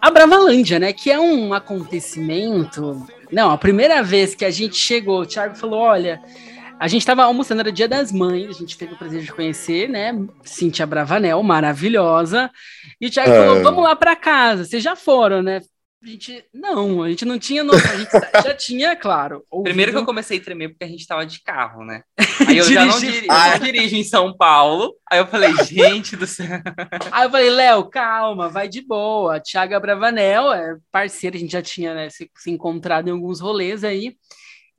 A 0.02 0.10
Bravalândia, 0.10 0.80
né? 0.80 0.92
Que 0.92 1.12
é 1.12 1.20
um 1.20 1.54
acontecimento. 1.54 3.06
Não, 3.30 3.52
a 3.52 3.56
primeira 3.56 4.02
vez 4.02 4.34
que 4.34 4.44
a 4.44 4.50
gente 4.50 4.74
chegou, 4.74 5.20
o 5.20 5.26
Thiago 5.26 5.54
falou: 5.54 5.78
olha, 5.78 6.20
a 6.80 6.88
gente 6.88 7.02
estava 7.02 7.22
almoçando, 7.22 7.60
era 7.60 7.70
dia 7.70 7.86
das 7.86 8.10
mães, 8.10 8.48
a 8.48 8.52
gente 8.52 8.76
teve 8.76 8.94
o 8.94 8.98
prazer 8.98 9.22
de 9.22 9.32
conhecer, 9.32 9.88
né? 9.88 10.12
Cintia 10.42 10.84
Bravanel, 10.84 11.40
maravilhosa. 11.44 12.50
E 13.00 13.06
o 13.06 13.10
Thiago 13.10 13.30
é. 13.30 13.46
falou: 13.46 13.62
vamos 13.62 13.84
lá 13.84 13.94
para 13.94 14.16
casa. 14.16 14.64
Vocês 14.64 14.82
já 14.82 14.96
foram, 14.96 15.40
né? 15.40 15.60
A 16.02 16.06
gente, 16.08 16.44
não, 16.52 17.00
a 17.00 17.10
gente 17.10 17.24
não 17.24 17.38
tinha 17.38 17.62
noção, 17.62 17.92
a 17.92 17.96
gente 17.96 18.10
já 18.10 18.54
tinha, 18.56 18.96
claro. 18.96 19.44
Ouvido. 19.48 19.68
Primeiro 19.68 19.92
que 19.92 19.98
eu 19.98 20.04
comecei 20.04 20.38
a 20.38 20.40
tremer 20.40 20.70
porque 20.70 20.82
a 20.82 20.88
gente 20.88 21.06
tava 21.06 21.24
de 21.24 21.40
carro, 21.40 21.84
né? 21.84 22.02
Aí 22.48 22.58
eu 22.58 22.64
já 22.64 22.84
não, 22.84 22.98
diri 22.98 23.26
ah, 23.30 23.50
não 23.50 23.58
dirijo 23.64 23.94
em 23.94 24.02
São 24.02 24.36
Paulo. 24.36 24.96
Aí 25.08 25.20
eu 25.20 25.28
falei, 25.28 25.54
gente 25.64 26.16
do 26.16 26.26
céu. 26.26 26.60
Aí 27.12 27.24
eu 27.24 27.30
falei, 27.30 27.50
Léo, 27.50 27.88
calma, 27.88 28.48
vai 28.48 28.68
de 28.68 28.80
boa. 28.84 29.38
Tiago 29.38 29.78
Bravanel 29.78 30.52
é 30.52 30.76
parceiro, 30.90 31.36
a 31.36 31.38
gente 31.38 31.52
já 31.52 31.62
tinha 31.62 31.94
né, 31.94 32.10
se, 32.10 32.28
se 32.36 32.50
encontrado 32.50 33.06
em 33.06 33.12
alguns 33.12 33.38
rolês 33.38 33.84
aí. 33.84 34.16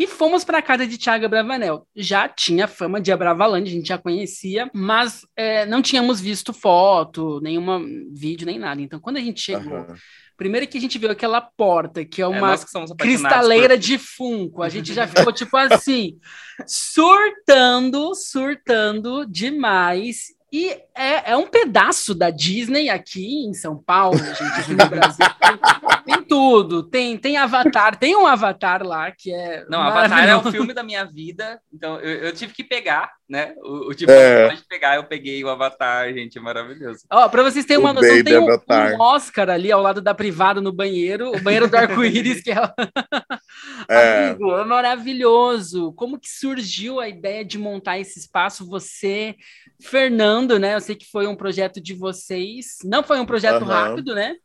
E 0.03 0.07
fomos 0.07 0.43
para 0.43 0.57
a 0.57 0.61
casa 0.61 0.85
de 0.85 0.97
Tiago 0.97 1.29
Bravanel. 1.29 1.87
Já 1.95 2.27
tinha 2.27 2.67
fama 2.67 2.99
de 2.99 3.09
Abravalândia, 3.09 3.71
a 3.71 3.73
gente 3.73 3.87
já 3.87 3.97
conhecia, 3.97 4.69
mas 4.73 5.25
é, 5.33 5.65
não 5.65 5.81
tínhamos 5.81 6.19
visto 6.19 6.51
foto, 6.51 7.39
nenhuma 7.39 7.81
vídeo, 8.11 8.45
nem 8.45 8.59
nada. 8.59 8.81
Então, 8.81 8.99
quando 8.99 9.15
a 9.15 9.21
gente 9.21 9.39
chegou, 9.39 9.77
uhum. 9.77 9.95
primeiro 10.35 10.67
que 10.67 10.77
a 10.77 10.81
gente 10.81 10.99
viu 10.99 11.09
aquela 11.09 11.39
porta, 11.39 12.03
que 12.03 12.21
é, 12.21 12.25
é 12.25 12.27
uma 12.27 12.53
é, 12.53 12.57
cristaleira 12.99 13.75
por... 13.75 13.79
de 13.79 13.97
Funko, 13.97 14.61
a 14.61 14.67
gente 14.67 14.93
já 14.93 15.07
ficou 15.07 15.31
tipo 15.31 15.55
assim, 15.55 16.17
surtando, 16.67 18.13
surtando 18.13 19.25
demais. 19.25 20.33
E 20.53 20.69
é, 20.95 21.31
é 21.31 21.35
um 21.35 21.47
pedaço 21.47 22.13
da 22.13 22.29
Disney 22.29 22.87
aqui 22.87 23.43
em 23.43 23.55
São 23.55 23.75
Paulo, 23.75 24.19
gente, 24.19 24.43
aqui 24.43 24.75
no 24.75 24.85
Brasil. 24.87 25.25
Tem, 25.39 26.15
tem, 26.15 26.23
tudo. 26.25 26.83
Tem, 26.83 27.17
tem 27.17 27.37
Avatar, 27.37 27.97
tem 27.97 28.15
um 28.15 28.27
Avatar 28.27 28.85
lá 28.85 29.11
que 29.11 29.33
é. 29.33 29.65
Não, 29.67 29.81
Avatar 29.81 30.29
é 30.29 30.35
o 30.35 30.51
filme 30.51 30.71
da 30.71 30.83
minha 30.83 31.05
vida. 31.05 31.59
Então 31.73 31.99
eu, 31.99 32.25
eu 32.25 32.33
tive 32.33 32.53
que 32.53 32.63
pegar, 32.63 33.11
né? 33.27 33.55
O, 33.63 33.89
o 33.89 33.93
tipo 33.95 34.11
é. 34.11 34.49
de 34.49 34.63
pegar, 34.67 34.97
eu 34.97 35.05
peguei 35.05 35.43
o 35.43 35.49
Avatar, 35.49 36.13
gente, 36.13 36.37
é 36.37 36.41
maravilhoso. 36.41 36.99
Ó, 37.11 37.27
pra 37.29 37.41
vocês 37.41 37.65
terem 37.65 37.81
uma 37.81 37.89
o 37.89 37.93
noção, 37.93 38.23
tem 38.23 38.37
um, 38.37 38.45
um, 38.45 39.01
Oscar 39.01 39.49
ali 39.49 39.71
ao 39.71 39.81
lado 39.81 40.01
da 40.01 40.13
privada 40.13 40.61
no 40.61 40.71
banheiro, 40.71 41.35
o 41.35 41.41
banheiro 41.41 41.67
do 41.67 41.75
arco-íris, 41.75 42.43
que 42.43 42.51
é. 42.51 42.57
é. 43.89 44.27
Amigo, 44.29 44.55
é 44.55 44.65
maravilhoso. 44.65 45.93
Como 45.93 46.19
que 46.19 46.29
surgiu 46.29 46.99
a 46.99 47.09
ideia 47.09 47.43
de 47.43 47.57
montar 47.57 47.97
esse 47.97 48.19
espaço? 48.19 48.67
Você, 48.69 49.35
Fernando, 49.81 50.42
né? 50.59 50.75
Eu 50.75 50.81
sei 50.81 50.95
que 50.95 51.09
foi 51.09 51.27
um 51.27 51.35
projeto 51.35 51.81
de 51.81 51.93
vocês. 51.93 52.77
Não 52.83 53.03
foi 53.03 53.19
um 53.19 53.25
projeto 53.25 53.61
uhum. 53.61 53.67
rápido, 53.67 54.13
né? 54.15 54.35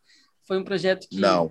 Foi 0.47 0.59
um 0.59 0.65
projeto 0.65 1.07
que. 1.09 1.19
Não. 1.19 1.51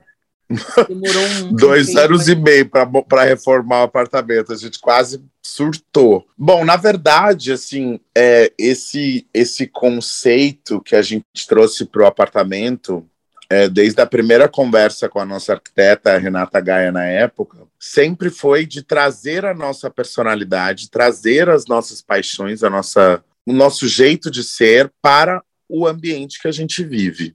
Demorou 0.87 1.23
um. 1.43 1.53
Dois 1.55 1.87
tempo, 1.87 1.99
anos 1.99 2.19
mas... 2.19 2.27
e 2.29 2.35
meio 2.35 2.69
para 2.69 3.23
reformar 3.23 3.81
o 3.81 3.83
apartamento. 3.83 4.53
A 4.53 4.55
gente 4.55 4.79
quase 4.79 5.23
surtou. 5.41 6.25
Bom, 6.37 6.63
na 6.63 6.75
verdade, 6.75 7.51
assim, 7.51 7.99
é, 8.15 8.51
esse, 8.57 9.27
esse 9.33 9.67
conceito 9.67 10.81
que 10.81 10.95
a 10.95 11.01
gente 11.01 11.25
trouxe 11.47 11.85
para 11.85 12.03
o 12.03 12.05
apartamento, 12.05 13.07
é, 13.49 13.69
desde 13.69 14.01
a 14.01 14.05
primeira 14.05 14.47
conversa 14.47 15.07
com 15.07 15.19
a 15.19 15.25
nossa 15.25 15.53
arquiteta, 15.53 16.13
a 16.13 16.17
Renata 16.17 16.59
Gaia, 16.59 16.91
na 16.91 17.05
época, 17.05 17.59
sempre 17.79 18.29
foi 18.29 18.65
de 18.65 18.83
trazer 18.83 19.45
a 19.45 19.53
nossa 19.53 19.89
personalidade, 19.89 20.89
trazer 20.89 21.49
as 21.49 21.65
nossas 21.65 22.01
paixões, 22.01 22.63
a 22.63 22.69
nossa 22.69 23.23
o 23.47 23.53
nosso 23.53 23.87
jeito 23.87 24.29
de 24.29 24.43
ser 24.43 24.93
para 25.01 25.41
o 25.69 25.87
ambiente 25.87 26.37
que 26.41 26.49
a 26.49 26.51
gente 26.51 26.83
vive. 26.83 27.33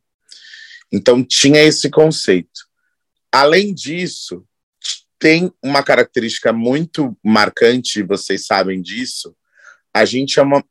Então, 0.93 1.25
tinha 1.25 1.63
esse 1.63 1.89
conceito. 1.89 2.69
Além 3.33 3.73
disso, 3.73 4.45
tem 5.19 5.51
uma 5.63 5.83
característica 5.83 6.53
muito 6.53 7.17
marcante, 7.25 8.03
vocês 8.03 8.45
sabem 8.45 8.83
disso. 8.83 9.35
A 9.95 10.05
gente 10.05 10.39
é 10.39 10.43
uma. 10.43 10.63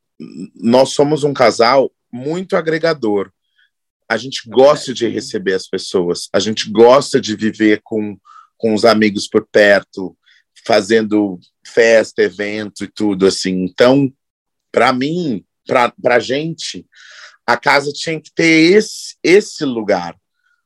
Nós 0.54 0.90
somos 0.90 1.24
um 1.24 1.34
casal 1.34 1.92
muito 2.12 2.56
agregador. 2.56 3.32
A 4.08 4.16
gente 4.16 4.48
gosta 4.48 4.94
de 4.94 5.08
receber 5.08 5.54
as 5.54 5.66
pessoas, 5.66 6.28
a 6.32 6.38
gente 6.38 6.70
gosta 6.70 7.20
de 7.20 7.34
viver 7.34 7.80
com, 7.82 8.16
com 8.56 8.74
os 8.74 8.84
amigos 8.84 9.26
por 9.26 9.44
perto, 9.50 10.16
fazendo 10.64 11.40
festa, 11.66 12.22
evento 12.22 12.84
e 12.84 12.88
tudo 12.88 13.26
assim. 13.26 13.64
Então, 13.64 14.12
para 14.72 14.92
mim, 14.92 15.44
para 15.66 16.16
a 16.16 16.18
gente, 16.18 16.86
a 17.46 17.56
casa 17.56 17.92
tinha 17.92 18.20
que 18.20 18.32
ter 18.32 18.72
esse, 18.74 19.16
esse 19.22 19.64
lugar. 19.64 20.16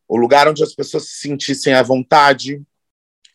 O 0.09 0.17
lugar 0.17 0.49
onde 0.49 0.63
as 0.63 0.75
pessoas 0.75 1.09
se 1.09 1.17
sentissem 1.17 1.75
à 1.75 1.83
vontade, 1.83 2.63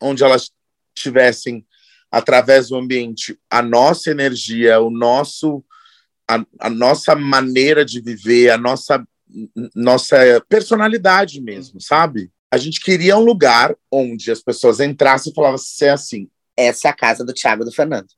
onde 0.02 0.24
elas 0.24 0.52
tivessem, 0.96 1.66
através 2.10 2.70
do 2.70 2.78
ambiente, 2.78 3.38
a 3.50 3.62
nossa 3.62 4.10
energia, 4.12 4.80
o 4.80 4.90
nosso, 4.90 5.64
a, 6.30 6.44
a 6.60 6.70
nossa 6.70 7.16
maneira 7.16 7.86
de 7.86 8.02
viver, 8.02 8.50
a 8.50 8.58
nossa, 8.58 9.06
nossa 9.76 10.18
personalidade 10.50 11.42
mesmo, 11.42 11.80
sabe? 11.80 12.32
A 12.50 12.58
gente 12.58 12.82
queria 12.82 13.18
um 13.18 13.24
lugar 13.24 13.76
onde 13.90 14.30
as 14.30 14.42
pessoas 14.42 14.82
entrassem 14.82 15.32
e 15.32 15.36
falassem 15.36 15.90
assim: 15.90 16.30
essa 16.56 16.90
é 16.90 16.92
a 16.92 16.96
casa 16.96 17.24
do 17.24 17.34
Thiago 17.34 17.64
e 17.64 17.66
do 17.66 17.72
Fernando, 17.72 18.10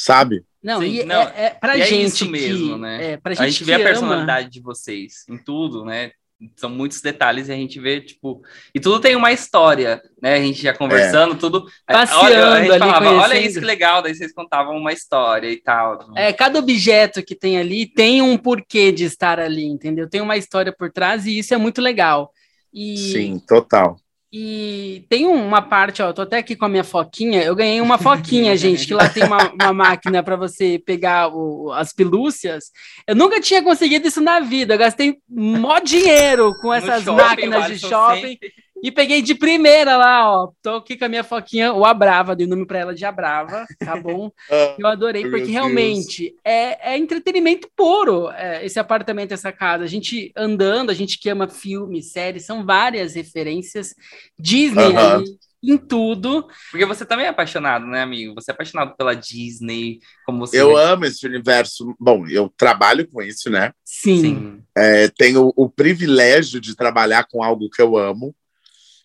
sabe? 0.00 0.44
Não, 0.62 0.80
Sim, 0.80 1.00
e 1.00 1.04
não, 1.04 1.22
é, 1.22 1.46
é 1.46 1.50
pra 1.50 1.76
e 1.76 1.82
gente. 1.82 1.94
É 1.94 2.04
isso 2.04 2.30
mesmo, 2.30 2.74
que, 2.74 2.80
né? 2.80 3.12
É, 3.12 3.16
pra 3.16 3.34
gente 3.34 3.42
a 3.42 3.48
gente 3.48 3.64
vê 3.64 3.74
a 3.74 3.78
personalidade 3.80 4.44
ama. 4.44 4.50
de 4.50 4.60
vocês 4.60 5.24
em 5.28 5.36
tudo, 5.36 5.84
né? 5.84 6.12
São 6.56 6.70
muitos 6.70 7.02
detalhes 7.02 7.48
e 7.48 7.52
a 7.52 7.54
gente 7.54 7.78
vê, 7.78 8.00
tipo. 8.00 8.42
E 8.74 8.80
tudo 8.80 8.98
tem 8.98 9.14
uma 9.14 9.30
história, 9.30 10.00
né? 10.22 10.34
A 10.34 10.40
gente 10.40 10.62
já 10.62 10.74
conversando, 10.74 11.34
é. 11.34 11.38
tudo. 11.38 11.66
Passeando 11.86 12.24
olha, 12.24 12.48
a 12.48 12.62
gente 12.62 12.78
falava, 12.78 12.98
conhecendo. 12.98 13.22
olha 13.22 13.40
isso 13.40 13.60
que 13.60 13.66
legal, 13.66 14.02
daí 14.02 14.14
vocês 14.14 14.32
contavam 14.32 14.74
uma 14.74 14.92
história 14.92 15.50
e 15.50 15.60
tal. 15.60 15.98
É, 16.16 16.32
cada 16.32 16.58
objeto 16.58 17.22
que 17.22 17.34
tem 17.34 17.58
ali 17.58 17.86
tem 17.86 18.22
um 18.22 18.38
porquê 18.38 18.90
de 18.90 19.04
estar 19.04 19.38
ali, 19.38 19.64
entendeu? 19.64 20.08
Tem 20.08 20.22
uma 20.22 20.38
história 20.38 20.72
por 20.72 20.90
trás 20.90 21.26
e 21.26 21.38
isso 21.38 21.52
é 21.52 21.58
muito 21.58 21.82
legal. 21.82 22.32
E... 22.72 22.96
Sim, 22.96 23.38
total. 23.46 23.98
E 24.32 25.04
tem 25.08 25.26
uma 25.26 25.60
parte, 25.60 26.00
ó, 26.02 26.12
tô 26.12 26.22
até 26.22 26.38
aqui 26.38 26.54
com 26.54 26.64
a 26.64 26.68
minha 26.68 26.84
foquinha. 26.84 27.42
Eu 27.42 27.56
ganhei 27.56 27.80
uma 27.80 27.98
foquinha, 27.98 28.56
gente, 28.56 28.86
que 28.86 28.94
lá 28.94 29.08
tem 29.08 29.24
uma, 29.24 29.38
uma 29.52 29.72
máquina 29.72 30.22
para 30.22 30.36
você 30.36 30.78
pegar 30.78 31.34
o, 31.34 31.72
as 31.72 31.92
pelúcias. 31.92 32.70
Eu 33.08 33.16
nunca 33.16 33.40
tinha 33.40 33.60
conseguido 33.60 34.06
isso 34.06 34.20
na 34.20 34.38
vida. 34.38 34.74
Eu 34.74 34.78
gastei 34.78 35.18
mó 35.28 35.80
dinheiro 35.80 36.54
com 36.60 36.72
essas 36.72 37.02
shopping, 37.02 37.22
máquinas 37.22 37.66
de 37.66 37.78
shopping. 37.80 38.38
E 38.82 38.90
peguei 38.90 39.20
de 39.20 39.34
primeira 39.34 39.96
lá, 39.96 40.30
ó. 40.30 40.52
Tô 40.62 40.76
aqui 40.76 40.96
com 40.96 41.04
a 41.04 41.08
minha 41.08 41.24
foquinha, 41.24 41.72
o 41.72 41.84
Abrava, 41.84 42.34
dei 42.34 42.46
o 42.46 42.50
nome 42.50 42.66
para 42.66 42.78
ela 42.78 42.94
de 42.94 43.04
Abrava, 43.04 43.66
tá 43.78 43.96
bom? 43.96 44.30
Ah, 44.50 44.74
eu 44.78 44.86
adorei, 44.86 45.28
porque 45.30 45.50
realmente 45.50 46.34
é, 46.44 46.92
é, 46.92 46.98
entretenimento 46.98 47.68
puro 47.76 48.30
é, 48.30 48.64
esse 48.64 48.78
apartamento, 48.78 49.32
essa 49.32 49.52
casa. 49.52 49.84
A 49.84 49.86
gente 49.86 50.32
andando, 50.36 50.90
a 50.90 50.94
gente 50.94 51.18
que 51.18 51.28
ama 51.28 51.46
filmes, 51.46 52.10
séries, 52.10 52.44
são 52.44 52.64
várias 52.64 53.14
referências. 53.14 53.94
Disney 54.38 54.88
uh 54.88 54.92
-huh. 54.92 55.14
ali, 55.14 55.38
em 55.62 55.76
tudo. 55.76 56.48
Porque 56.70 56.86
você 56.86 57.04
também 57.04 57.26
é 57.26 57.28
apaixonado, 57.28 57.86
né, 57.86 58.02
amigo? 58.02 58.34
Você 58.34 58.50
é 58.50 58.54
apaixonado 58.54 58.96
pela 58.96 59.14
Disney, 59.14 60.00
como 60.24 60.40
você. 60.40 60.60
Eu 60.60 60.76
amo 60.76 61.04
esse 61.04 61.26
universo. 61.26 61.94
Bom, 61.98 62.26
eu 62.26 62.52
trabalho 62.56 63.06
com 63.08 63.22
isso, 63.22 63.50
né? 63.50 63.72
Sim. 63.84 64.20
Sim. 64.20 64.62
É, 64.76 65.08
tenho 65.08 65.52
o 65.54 65.68
privilégio 65.68 66.60
de 66.60 66.74
trabalhar 66.74 67.26
com 67.30 67.42
algo 67.42 67.68
que 67.70 67.82
eu 67.82 67.96
amo. 67.96 68.34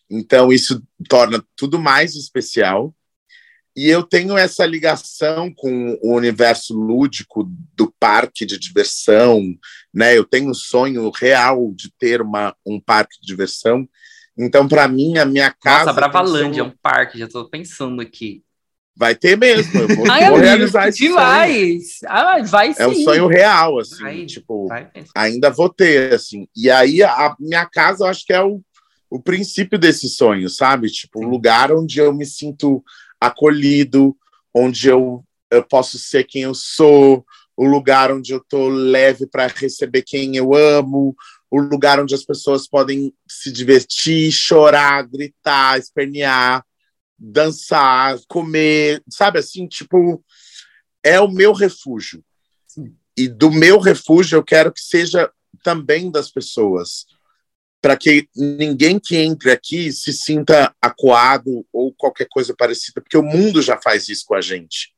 Então, 0.10 0.52
isso 0.52 0.82
torna 1.10 1.44
tudo 1.56 1.80
mais 1.80 2.16
especial. 2.16 2.94
E 3.76 3.90
eu 3.90 4.04
tenho 4.04 4.38
essa 4.38 4.66
ligação 4.66 5.54
com 5.54 6.00
o 6.02 6.16
universo 6.16 6.74
lúdico 6.74 7.44
do 7.76 7.94
parque 8.00 8.46
de 8.46 8.58
diversão, 8.58 9.44
né? 9.94 10.18
Eu 10.18 10.24
tenho 10.24 10.50
um 10.50 10.54
sonho 10.54 11.10
real 11.10 11.74
de 11.76 11.92
ter 12.00 12.22
uma, 12.22 12.56
um 12.66 12.80
parque 12.80 13.20
de 13.20 13.28
diversão. 13.28 13.86
Então, 14.38 14.66
para 14.66 14.88
mim, 14.88 15.18
a 15.18 15.26
minha 15.26 15.52
casa. 15.52 15.88
Nossa, 15.88 15.94
Bravalândia 15.94 16.62
é 16.62 16.64
um 16.64 16.74
parque, 16.82 17.20
já 17.20 17.26
estou 17.26 17.50
pensando 17.50 18.02
aqui. 18.02 18.44
Vai 18.98 19.14
ter 19.14 19.38
mesmo, 19.38 19.78
eu 19.78 19.94
vou, 19.94 20.06
Ai, 20.10 20.30
vou 20.30 20.40
realizar 20.40 20.88
isso. 20.88 21.00
Demais! 21.00 22.00
Ah, 22.06 22.42
vai 22.44 22.74
sim. 22.74 22.82
É 22.82 22.88
um 22.88 22.96
sonho 22.96 23.28
real, 23.28 23.78
assim, 23.78 24.02
vai, 24.02 24.26
tipo, 24.26 24.68
vai 24.70 24.90
ainda 25.14 25.50
vou 25.50 25.68
ter, 25.68 26.14
assim. 26.14 26.48
E 26.56 26.70
aí, 26.70 27.04
a 27.04 27.36
minha 27.38 27.66
casa, 27.66 28.06
eu 28.06 28.08
acho 28.08 28.26
que 28.26 28.32
é 28.32 28.42
o 28.42 28.62
o 29.10 29.22
princípio 29.22 29.78
desse 29.78 30.10
sonho, 30.10 30.50
sabe? 30.50 30.90
Tipo, 30.90 31.24
um 31.24 31.30
lugar 31.30 31.72
onde 31.72 32.00
eu 32.00 32.14
me 32.14 32.26
sinto 32.26 32.84
acolhido, 33.20 34.16
onde 34.54 34.88
eu, 34.88 35.24
eu 35.50 35.64
posso 35.64 35.98
ser 35.98 36.26
quem 36.26 36.44
eu 36.44 36.54
sou, 36.54 37.26
o 37.56 37.66
lugar 37.66 38.12
onde 38.12 38.34
eu 38.34 38.44
tô 38.44 38.68
leve 38.68 39.26
para 39.26 39.48
receber 39.48 40.02
quem 40.02 40.36
eu 40.36 40.54
amo, 40.54 41.16
o 41.50 41.60
lugar 41.60 42.00
onde 42.00 42.14
as 42.14 42.24
pessoas 42.24 42.68
podem 42.68 43.14
se 43.28 43.52
divertir, 43.52 44.32
chorar, 44.32 45.08
gritar, 45.08 45.80
espernear, 45.80 46.66
dançar, 47.18 48.18
comer, 48.28 49.02
sabe 49.10 49.40
assim, 49.40 49.68
tipo, 49.68 50.24
é 51.02 51.20
o 51.20 51.32
meu 51.32 51.54
refúgio. 51.54 52.24
Sim. 52.68 52.94
E 53.16 53.28
do 53.30 53.50
meu 53.50 53.80
refúgio 53.80 54.38
eu 54.38 54.44
quero 54.44 54.74
que 54.74 54.82
seja 54.82 55.32
também 55.64 56.12
das 56.12 56.30
pessoas 56.30 57.06
para 57.86 57.96
que 57.96 58.28
ninguém 58.36 58.98
que 59.00 59.16
entre 59.16 59.52
aqui 59.52 59.92
se 59.92 60.12
sinta 60.12 60.74
acuado 60.82 61.64
ou 61.72 61.94
qualquer 61.94 62.26
coisa 62.28 62.52
parecida, 62.58 63.00
porque 63.00 63.16
o 63.16 63.22
mundo 63.22 63.62
já 63.62 63.80
faz 63.80 64.10
isso 64.10 64.26
com 64.26 64.34
a 64.34 64.42
gente. 64.42 64.92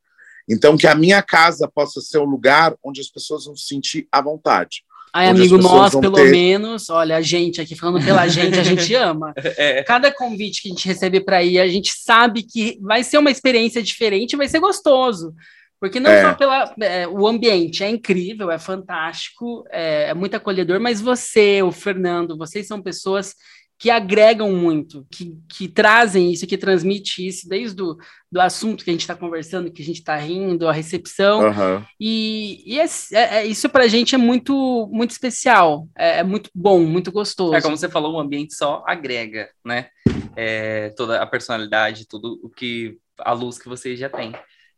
Então, 0.48 0.78
que 0.78 0.88
a 0.88 0.96
minha 0.96 1.22
casa 1.22 1.68
possa 1.68 2.00
ser 2.00 2.20
um 2.20 2.24
lugar 2.24 2.74
onde 2.82 3.02
as 3.02 3.10
pessoas 3.10 3.44
vão 3.44 3.58
se 3.58 3.68
sentir 3.68 4.08
à 4.10 4.22
vontade, 4.22 4.86
Ai, 5.12 5.28
amigo, 5.28 5.58
nós, 5.58 5.96
pelo 5.96 6.16
ter... 6.16 6.32
menos, 6.32 6.90
olha, 6.90 7.18
a 7.18 7.22
gente 7.22 7.60
aqui 7.60 7.76
falando 7.76 8.06
pela 8.06 8.26
gente, 8.30 8.58
a 8.58 8.64
gente 8.64 8.94
ama. 8.96 9.34
É. 9.36 9.84
Cada 9.84 10.10
convite 10.10 10.62
que 10.62 10.70
a 10.70 10.72
gente 10.72 10.88
recebe 10.88 11.20
para 11.20 11.44
ir, 11.44 11.60
a 11.60 11.68
gente 11.68 11.92
sabe 11.92 12.42
que 12.42 12.80
vai 12.82 13.04
ser 13.04 13.18
uma 13.18 13.32
experiência 13.32 13.84
diferente, 13.84 14.38
vai 14.38 14.48
ser 14.48 14.62
gostoso. 14.62 15.34
Porque 15.80 16.00
não 16.00 16.10
é. 16.10 16.22
só 16.24 16.34
pela. 16.34 16.74
É, 16.82 17.08
o 17.08 17.28
ambiente 17.28 17.84
é 17.84 17.90
incrível, 17.90 18.50
é 18.50 18.58
fantástico, 18.58 19.64
é, 19.70 20.10
é 20.10 20.14
muito 20.14 20.36
acolhedor, 20.36 20.80
mas 20.80 21.00
você, 21.00 21.62
o 21.62 21.72
Fernando, 21.72 22.38
vocês 22.38 22.68
são 22.68 22.82
pessoas 22.82 23.36
que 23.80 23.92
agregam 23.92 24.52
muito, 24.54 25.06
que, 25.12 25.38
que 25.48 25.68
trazem 25.68 26.32
isso, 26.32 26.48
que 26.48 26.58
transmite 26.58 27.26
isso, 27.26 27.48
desde 27.48 27.82
o 27.82 27.96
do 28.30 28.42
assunto 28.42 28.84
que 28.84 28.90
a 28.90 28.94
gente 28.94 29.02
está 29.02 29.16
conversando, 29.16 29.72
que 29.72 29.82
a 29.82 29.86
gente 29.86 30.00
está 30.00 30.16
rindo, 30.16 30.68
a 30.68 30.74
recepção. 30.74 31.48
Uhum. 31.48 31.86
E, 32.00 32.64
e 32.66 32.80
é, 32.80 32.86
é, 33.14 33.38
é 33.38 33.46
isso 33.46 33.70
para 33.70 33.84
a 33.84 33.88
gente 33.88 34.16
é 34.16 34.18
muito, 34.18 34.90
muito 34.92 35.12
especial, 35.12 35.88
é, 35.96 36.20
é, 36.20 36.24
muito 36.24 36.50
bom, 36.54 36.80
muito 36.80 37.12
gostoso. 37.12 37.54
É 37.54 37.62
como 37.62 37.78
você 37.78 37.88
falou, 37.88 38.16
o 38.16 38.20
ambiente 38.20 38.56
só 38.56 38.84
agrega, 38.88 39.48
né? 39.64 39.90
É, 40.36 40.90
toda 40.90 41.22
a 41.22 41.28
personalidade, 41.28 42.08
tudo 42.08 42.40
o 42.44 42.50
que 42.50 42.98
a 43.20 43.32
luz 43.32 43.60
que 43.60 43.70
você 43.70 43.96
já 43.96 44.10
tem. 44.10 44.34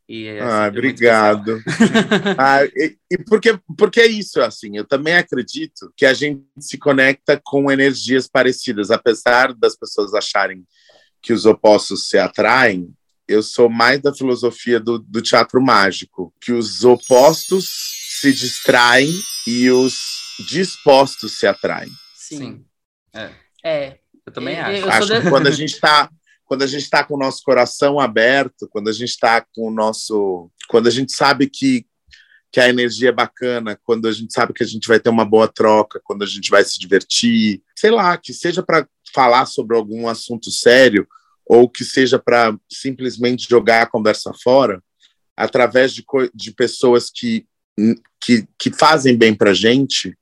E 0.10 0.26
é 0.26 0.42
ah, 0.42 0.68
obrigado. 0.68 1.62
ah, 2.36 2.66
e, 2.66 2.98
e 3.12 3.18
porque, 3.26 3.60
porque 3.78 4.02
é 4.02 4.08
isso, 4.08 4.42
assim, 4.42 4.76
eu 4.76 4.84
também 4.84 5.14
acredito 5.16 5.94
que 5.96 6.04
a 6.04 6.16
gente 6.16 6.44
se 6.60 6.80
conecta 6.80 7.40
com 7.44 7.72
energias 7.72 8.28
parecidas, 8.28 8.90
apesar 8.90 9.54
das 9.54 9.78
pessoas 9.78 10.16
acharem 10.16 10.66
que 11.22 11.32
os 11.32 11.46
opostos 11.46 12.10
se 12.10 12.18
atraem, 12.18 12.92
eu 13.28 13.44
sou 13.44 13.70
mais 13.70 14.02
da 14.02 14.12
filosofia 14.12 14.80
do, 14.80 14.98
do 14.98 15.22
teatro 15.22 15.62
mágico, 15.62 16.34
que 16.42 16.52
os 16.52 16.84
opostos 16.84 17.70
se 18.20 18.34
distraem 18.34 19.14
e 19.46 19.70
os 19.70 19.96
dispostos 20.50 21.38
se 21.38 21.46
atraem. 21.46 21.92
Sim. 22.16 22.66
É. 23.14 23.30
é. 23.64 24.00
Eu 24.26 24.34
também 24.34 24.60
acho. 24.60 24.82
Eu 24.82 24.90
acho 24.90 25.22
que 25.22 25.30
quando 25.30 25.48
a 25.48 25.52
gente 25.52 25.74
está 25.74 26.10
quando 26.50 26.64
a 26.64 26.68
gente 26.68 26.82
está 26.82 27.04
com 27.04 27.14
o 27.14 27.20
nosso 27.20 27.44
coração 27.44 28.00
aberto, 28.00 28.68
quando 28.72 28.90
a 28.90 28.92
gente 28.92 29.10
está 29.10 29.40
com 29.40 29.68
o 29.68 29.72
nosso. 29.72 30.50
Quando 30.68 30.88
a 30.88 30.90
gente 30.90 31.12
sabe 31.12 31.48
que, 31.48 31.86
que 32.52 32.60
a 32.60 32.68
energia 32.68 33.10
é 33.10 33.12
bacana, 33.12 33.80
quando 33.84 34.08
a 34.08 34.12
gente 34.12 34.34
sabe 34.34 34.52
que 34.52 34.64
a 34.64 34.66
gente 34.66 34.88
vai 34.88 35.00
ter 35.00 35.12
uma 35.12 35.24
boa 35.24 35.48
troca, 35.48 36.02
quando 36.04 36.24
a 36.24 36.26
gente 36.26 36.50
vai 36.50 36.64
se 36.64 36.80
divertir, 36.80 37.62
sei 37.76 37.92
lá, 37.92 38.18
que 38.18 38.34
seja 38.34 38.64
para 38.64 38.88
falar 39.14 39.46
sobre 39.46 39.78
algum 39.78 40.08
assunto 40.08 40.50
sério 40.50 41.08
ou 41.46 41.70
que 41.70 41.86
seja 41.86 42.18
para 42.18 42.58
simplesmente 42.68 43.48
jogar 43.48 43.84
a 43.84 43.90
conversa 43.90 44.34
fora, 44.42 44.82
através 45.38 45.94
de, 45.94 46.04
de 46.34 46.52
pessoas 46.52 47.12
que, 47.14 47.46
que, 48.20 48.48
que 48.58 48.72
fazem 48.72 49.16
bem 49.16 49.36
para 49.36 49.54
gente, 49.54 50.18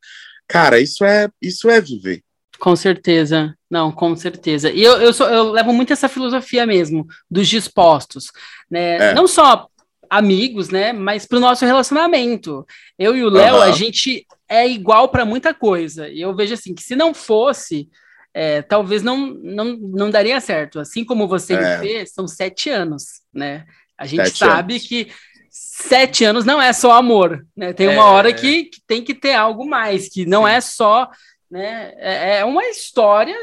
cara, 0.46 0.78
isso 0.78 1.06
é, 1.06 1.30
isso 1.42 1.70
é 1.70 1.80
viver. 1.80 2.22
Com 2.60 2.76
certeza, 2.76 3.56
não, 3.70 3.92
com 3.92 4.16
certeza. 4.16 4.72
E 4.72 4.82
eu, 4.84 4.98
eu, 5.02 5.14
sou, 5.14 5.28
eu 5.28 5.52
levo 5.52 5.74
muito 5.74 5.94
essa 5.94 6.10
filosofia 6.10 6.66
mesmo, 6.66 7.06
dos 7.30 7.48
dispostos, 7.48 8.32
né? 8.70 9.12
É. 9.12 9.14
Não 9.14 9.28
só 9.28 9.68
amigos, 10.10 10.70
né? 10.70 10.94
Mas 10.94 11.26
para 11.26 11.38
o 11.38 11.42
nosso 11.42 11.66
relacionamento. 11.66 12.66
Eu 12.98 13.16
e 13.16 13.24
o 13.24 13.30
Léo, 13.30 13.56
uhum. 13.56 13.62
a 13.62 13.72
gente 13.72 14.26
é 14.48 14.68
igual 14.68 15.10
para 15.10 15.26
muita 15.26 15.54
coisa. 15.54 16.08
E 16.08 16.22
eu 16.22 16.36
vejo 16.36 16.54
assim 16.54 16.74
que 16.74 16.84
se 16.84 16.96
não 16.96 17.14
fosse, 17.14 17.90
é, 18.34 18.62
talvez 18.62 19.04
não, 19.04 19.28
não, 19.28 19.78
não 19.78 20.10
daria 20.10 20.40
certo. 20.40 20.80
Assim 20.80 21.04
como 21.04 21.28
você 21.28 21.54
é. 21.54 21.78
vê, 21.78 22.06
são 22.06 22.28
sete 22.28 22.70
anos, 22.70 23.22
né? 23.34 23.66
A 23.98 24.06
gente 24.06 24.26
sete 24.26 24.38
sabe 24.40 24.74
anos. 24.76 24.88
que 24.88 25.08
sete 25.50 26.24
anos 26.24 26.46
não 26.46 26.62
é 26.62 26.72
só 26.72 26.94
amor, 26.94 27.46
né? 27.56 27.74
Tem 27.74 27.88
uma 27.88 28.04
é. 28.04 28.06
hora 28.06 28.34
que, 28.34 28.66
que, 28.66 28.82
tem 28.86 29.04
que 29.04 29.14
ter 29.14 29.34
algo 29.34 29.66
mais, 29.66 30.08
que 30.10 30.26
não 30.26 30.46
Sim. 30.46 30.52
é 30.52 30.62
só 30.62 31.10
né? 31.50 31.94
É, 31.98 32.38
é 32.40 32.46
uma 32.46 32.66
história 32.66 33.36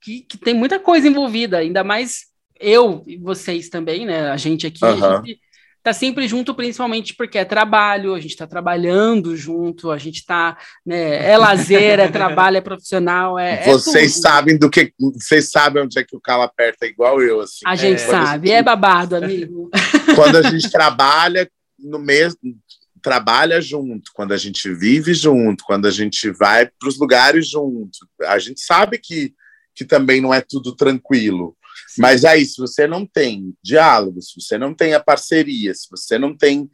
que, 0.00 0.20
que 0.20 0.38
tem 0.38 0.54
muita 0.54 0.78
coisa 0.78 1.06
envolvida, 1.08 1.58
ainda 1.58 1.84
mais 1.84 2.26
eu 2.60 3.02
e 3.06 3.16
vocês 3.16 3.68
também, 3.68 4.06
né? 4.06 4.30
A 4.30 4.36
gente 4.36 4.66
aqui, 4.66 4.84
uhum. 4.84 5.04
a 5.04 5.16
gente 5.16 5.40
tá 5.82 5.92
sempre 5.92 6.28
junto, 6.28 6.54
principalmente 6.54 7.14
porque 7.14 7.38
é 7.38 7.44
trabalho, 7.44 8.14
a 8.14 8.20
gente 8.20 8.30
está 8.30 8.46
trabalhando 8.46 9.36
junto, 9.36 9.90
a 9.90 9.98
gente 9.98 10.20
está, 10.20 10.56
né? 10.86 11.28
É 11.30 11.36
lazer, 11.36 11.98
é 11.98 12.08
trabalho, 12.08 12.56
é 12.56 12.60
profissional, 12.60 13.38
é. 13.38 13.64
é 13.64 13.72
vocês 13.72 14.16
é 14.16 14.20
sabem 14.20 14.56
do 14.56 14.70
que. 14.70 14.92
Vocês 14.98 15.50
sabem 15.50 15.82
onde 15.82 15.98
é 15.98 16.04
que 16.04 16.16
o 16.16 16.20
calo 16.20 16.42
aperta 16.42 16.86
igual 16.86 17.20
eu, 17.20 17.40
assim. 17.40 17.60
A 17.66 17.74
gente 17.74 18.02
é, 18.02 18.06
sabe, 18.06 18.48
gente, 18.48 18.56
é 18.56 18.62
babado, 18.62 19.16
amigo. 19.16 19.70
Quando 20.14 20.36
a 20.36 20.42
gente 20.42 20.70
trabalha 20.70 21.50
no 21.78 21.98
mesmo 21.98 22.38
trabalha 23.02 23.60
junto, 23.60 24.10
quando 24.14 24.32
a 24.32 24.36
gente 24.36 24.72
vive 24.72 25.12
junto, 25.12 25.64
quando 25.64 25.86
a 25.86 25.90
gente 25.90 26.30
vai 26.30 26.66
para 26.66 26.88
os 26.88 26.98
lugares 26.98 27.48
junto. 27.48 27.98
A 28.22 28.38
gente 28.38 28.60
sabe 28.60 28.98
que, 28.98 29.34
que 29.74 29.84
também 29.84 30.20
não 30.20 30.32
é 30.32 30.40
tudo 30.40 30.74
tranquilo. 30.74 31.56
Sim. 31.88 32.00
Mas 32.00 32.24
aí, 32.24 32.46
se 32.46 32.58
você 32.58 32.86
não 32.86 33.04
tem 33.04 33.54
diálogo, 33.62 34.22
se 34.22 34.40
você 34.40 34.56
não 34.56 34.72
tem 34.72 34.94
a 34.94 35.00
parceria, 35.00 35.74
se 35.74 35.88
você 35.90 36.18
não 36.18 36.36
tem 36.36 36.70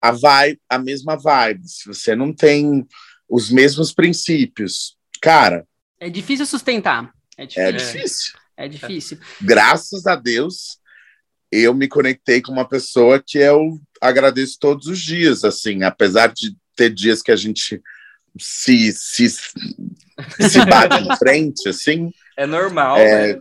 a, 0.00 0.10
vibe, 0.10 0.60
a 0.68 0.78
mesma 0.78 1.16
vibe, 1.16 1.68
se 1.68 1.86
você 1.86 2.16
não 2.16 2.32
tem 2.32 2.86
os 3.28 3.50
mesmos 3.50 3.92
princípios, 3.92 4.96
cara. 5.20 5.66
É 6.00 6.08
difícil 6.08 6.46
sustentar. 6.46 7.12
É 7.36 7.46
difícil. 7.46 7.64
É 7.64 7.72
difícil. 7.72 8.40
É 8.56 8.68
difícil. 8.68 9.18
Graças 9.40 10.06
a 10.06 10.16
Deus, 10.16 10.78
eu 11.50 11.74
me 11.74 11.88
conectei 11.88 12.40
com 12.40 12.52
uma 12.52 12.68
pessoa 12.68 13.22
que 13.24 13.38
eu 13.38 13.80
agradeço 14.00 14.58
todos 14.58 14.86
os 14.86 15.00
dias, 15.00 15.44
assim, 15.44 15.82
apesar 15.82 16.28
de 16.28 16.56
ter 16.74 16.90
dias 16.90 17.22
que 17.22 17.30
a 17.30 17.36
gente 17.36 17.80
se, 18.38 18.92
se, 18.92 19.28
se 19.28 19.50
bate 20.66 21.02
em 21.02 21.16
frente, 21.16 21.68
assim. 21.68 22.10
É 22.36 22.46
normal, 22.46 22.96
é, 22.96 23.34
né? 23.34 23.40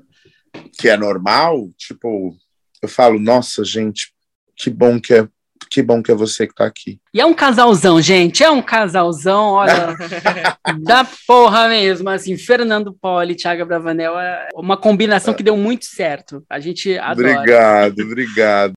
Que 0.77 0.89
é 0.89 0.97
normal, 0.97 1.69
tipo, 1.77 2.35
eu 2.81 2.89
falo, 2.89 3.19
nossa, 3.19 3.63
gente, 3.63 4.13
que 4.55 4.69
bom 4.69 4.99
que 4.99 5.13
é 5.13 5.27
que 5.69 5.83
bom 5.83 6.01
que 6.01 6.11
é 6.11 6.15
você 6.15 6.47
que 6.47 6.55
tá 6.55 6.65
aqui. 6.65 6.99
E 7.13 7.21
é 7.21 7.25
um 7.25 7.33
casalzão, 7.33 8.01
gente, 8.01 8.43
é 8.43 8.49
um 8.49 8.61
casalzão, 8.61 9.51
olha, 9.51 9.95
da 10.81 11.05
porra 11.27 11.67
mesmo, 11.67 12.09
assim, 12.09 12.35
Fernando 12.37 12.91
Poli, 12.91 13.35
Thiago 13.35 13.65
Bravanel, 13.65 14.19
é 14.19 14.47
uma 14.55 14.75
combinação 14.75 15.33
que 15.33 15.43
deu 15.43 15.55
muito 15.55 15.85
certo, 15.85 16.43
a 16.49 16.59
gente 16.59 16.97
adora. 16.97 17.33
Obrigado, 17.33 17.99
obrigado. 17.99 18.73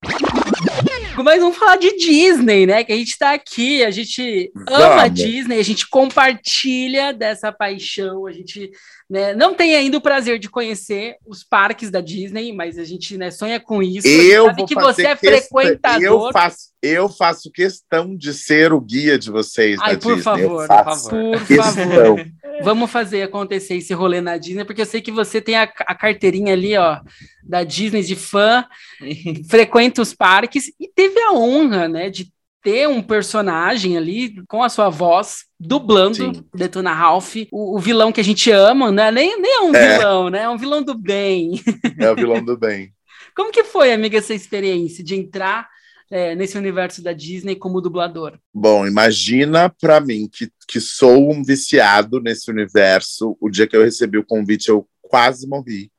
Mas 1.17 1.41
vamos 1.41 1.57
falar 1.57 1.77
de 1.77 1.97
Disney, 1.97 2.67
né? 2.67 2.83
Que 2.85 2.93
a 2.93 2.97
gente 2.97 3.19
tá 3.19 3.33
aqui, 3.33 3.85
a 3.85 3.91
gente 3.91 4.51
vamos. 4.55 4.73
ama 4.73 5.03
a 5.03 5.09
Disney, 5.09 5.59
a 5.59 5.65
gente 5.65 5.89
compartilha 5.89 7.13
dessa 7.13 7.53
paixão, 7.53 8.27
a 8.27 8.33
gente 8.33 8.71
né, 9.13 9.35
não 9.35 9.53
tem 9.53 9.77
ainda 9.77 9.99
o 9.99 10.01
prazer 10.01 10.39
de 10.39 10.49
conhecer 10.49 11.17
os 11.27 11.45
parques 11.45 11.91
da 11.91 12.01
Disney, 12.01 12.51
mas 12.51 12.79
a 12.79 12.85
gente 12.85 13.19
né, 13.19 13.31
sonha 13.31 13.61
com 13.61 13.83
isso. 13.83 14.09
Eu 14.09 14.47
sabe 14.47 14.65
que 14.65 14.75
você 14.75 15.07
é 15.07 15.15
frequentador. 15.15 16.03
Eu 16.03 16.33
faço, 16.33 16.59
eu 16.83 17.09
faço 17.11 17.51
questão 17.53 18.17
de 18.17 18.33
ser 18.33 18.73
o 18.73 18.81
guia 18.81 19.19
de 19.19 19.31
vocês 19.31 19.79
Ai, 19.83 19.97
da 19.97 20.01
por 20.01 20.17
Disney. 20.17 20.23
Favor, 20.23 20.67
por 20.67 20.85
favor, 20.97 21.47
por 21.47 21.57
favor. 21.57 22.27
Vamos 22.63 22.91
fazer 22.91 23.21
acontecer 23.21 23.75
esse 23.75 23.93
rolê 23.93 24.23
na 24.23 24.39
Disney, 24.39 24.65
porque 24.65 24.81
eu 24.81 24.87
sei 24.87 25.03
que 25.03 25.13
você 25.13 25.43
tem 25.43 25.57
a, 25.57 25.65
a 25.65 25.95
carteirinha 25.95 26.55
ali, 26.55 26.75
ó, 26.79 26.99
da 27.45 27.65
Disney 27.65 28.03
de 28.03 28.17
fã, 28.17 28.65
frequenta 29.47 30.01
os 30.01 30.15
parques 30.15 30.73
e 30.81 30.89
teve 30.89 31.21
a 31.21 31.35
honra, 31.35 31.87
né, 31.87 32.09
de 32.09 32.33
ter 32.63 32.89
um 32.89 33.03
personagem 33.03 33.97
ali 33.97 34.43
com 34.47 34.63
a 34.63 34.69
sua 34.69 34.89
voz 34.89 35.45
dublando 35.59 36.17
Sim. 36.17 36.45
Detona 36.55 36.93
Ralph, 36.93 37.37
o, 37.51 37.77
o, 37.77 37.79
vilão 37.79 38.13
que 38.13 38.21
a 38.21 38.25
gente 38.25 38.51
ama, 38.51 38.91
né? 38.93 39.11
Nem, 39.11 39.41
nem 39.41 39.53
é 39.53 39.61
um 39.61 39.75
é. 39.75 39.99
vilão, 39.99 40.31
né? 40.31 40.43
É 40.43 40.49
um 40.49 40.57
vilão 40.57 40.83
do 40.83 40.95
bem. 40.95 41.61
É 41.99 42.11
o 42.11 42.15
vilão 42.15 42.45
do 42.45 42.57
bem. 42.57 42.93
Como 43.35 43.51
que 43.51 43.65
foi, 43.65 43.93
amiga, 43.93 44.19
essa 44.19 44.35
experiência 44.35 45.03
de 45.03 45.15
entrar 45.17 45.69
é, 46.11 46.35
nesse 46.35 46.59
universo 46.59 47.03
da 47.03 47.13
Disney 47.13 47.57
como 47.57 47.81
dublador? 47.81 48.39
Bom, 48.53 48.87
imagina 48.87 49.75
para 49.81 49.99
mim 50.01 50.29
que, 50.31 50.51
que 50.69 50.79
sou 50.79 51.33
um 51.33 51.43
viciado 51.43 52.21
nesse 52.21 52.51
universo. 52.51 53.37
O 53.41 53.49
dia 53.49 53.67
que 53.67 53.75
eu 53.75 53.83
recebi 53.83 54.19
o 54.19 54.25
convite, 54.25 54.69
eu 54.69 54.87
quase 55.01 55.49
morri. 55.49 55.91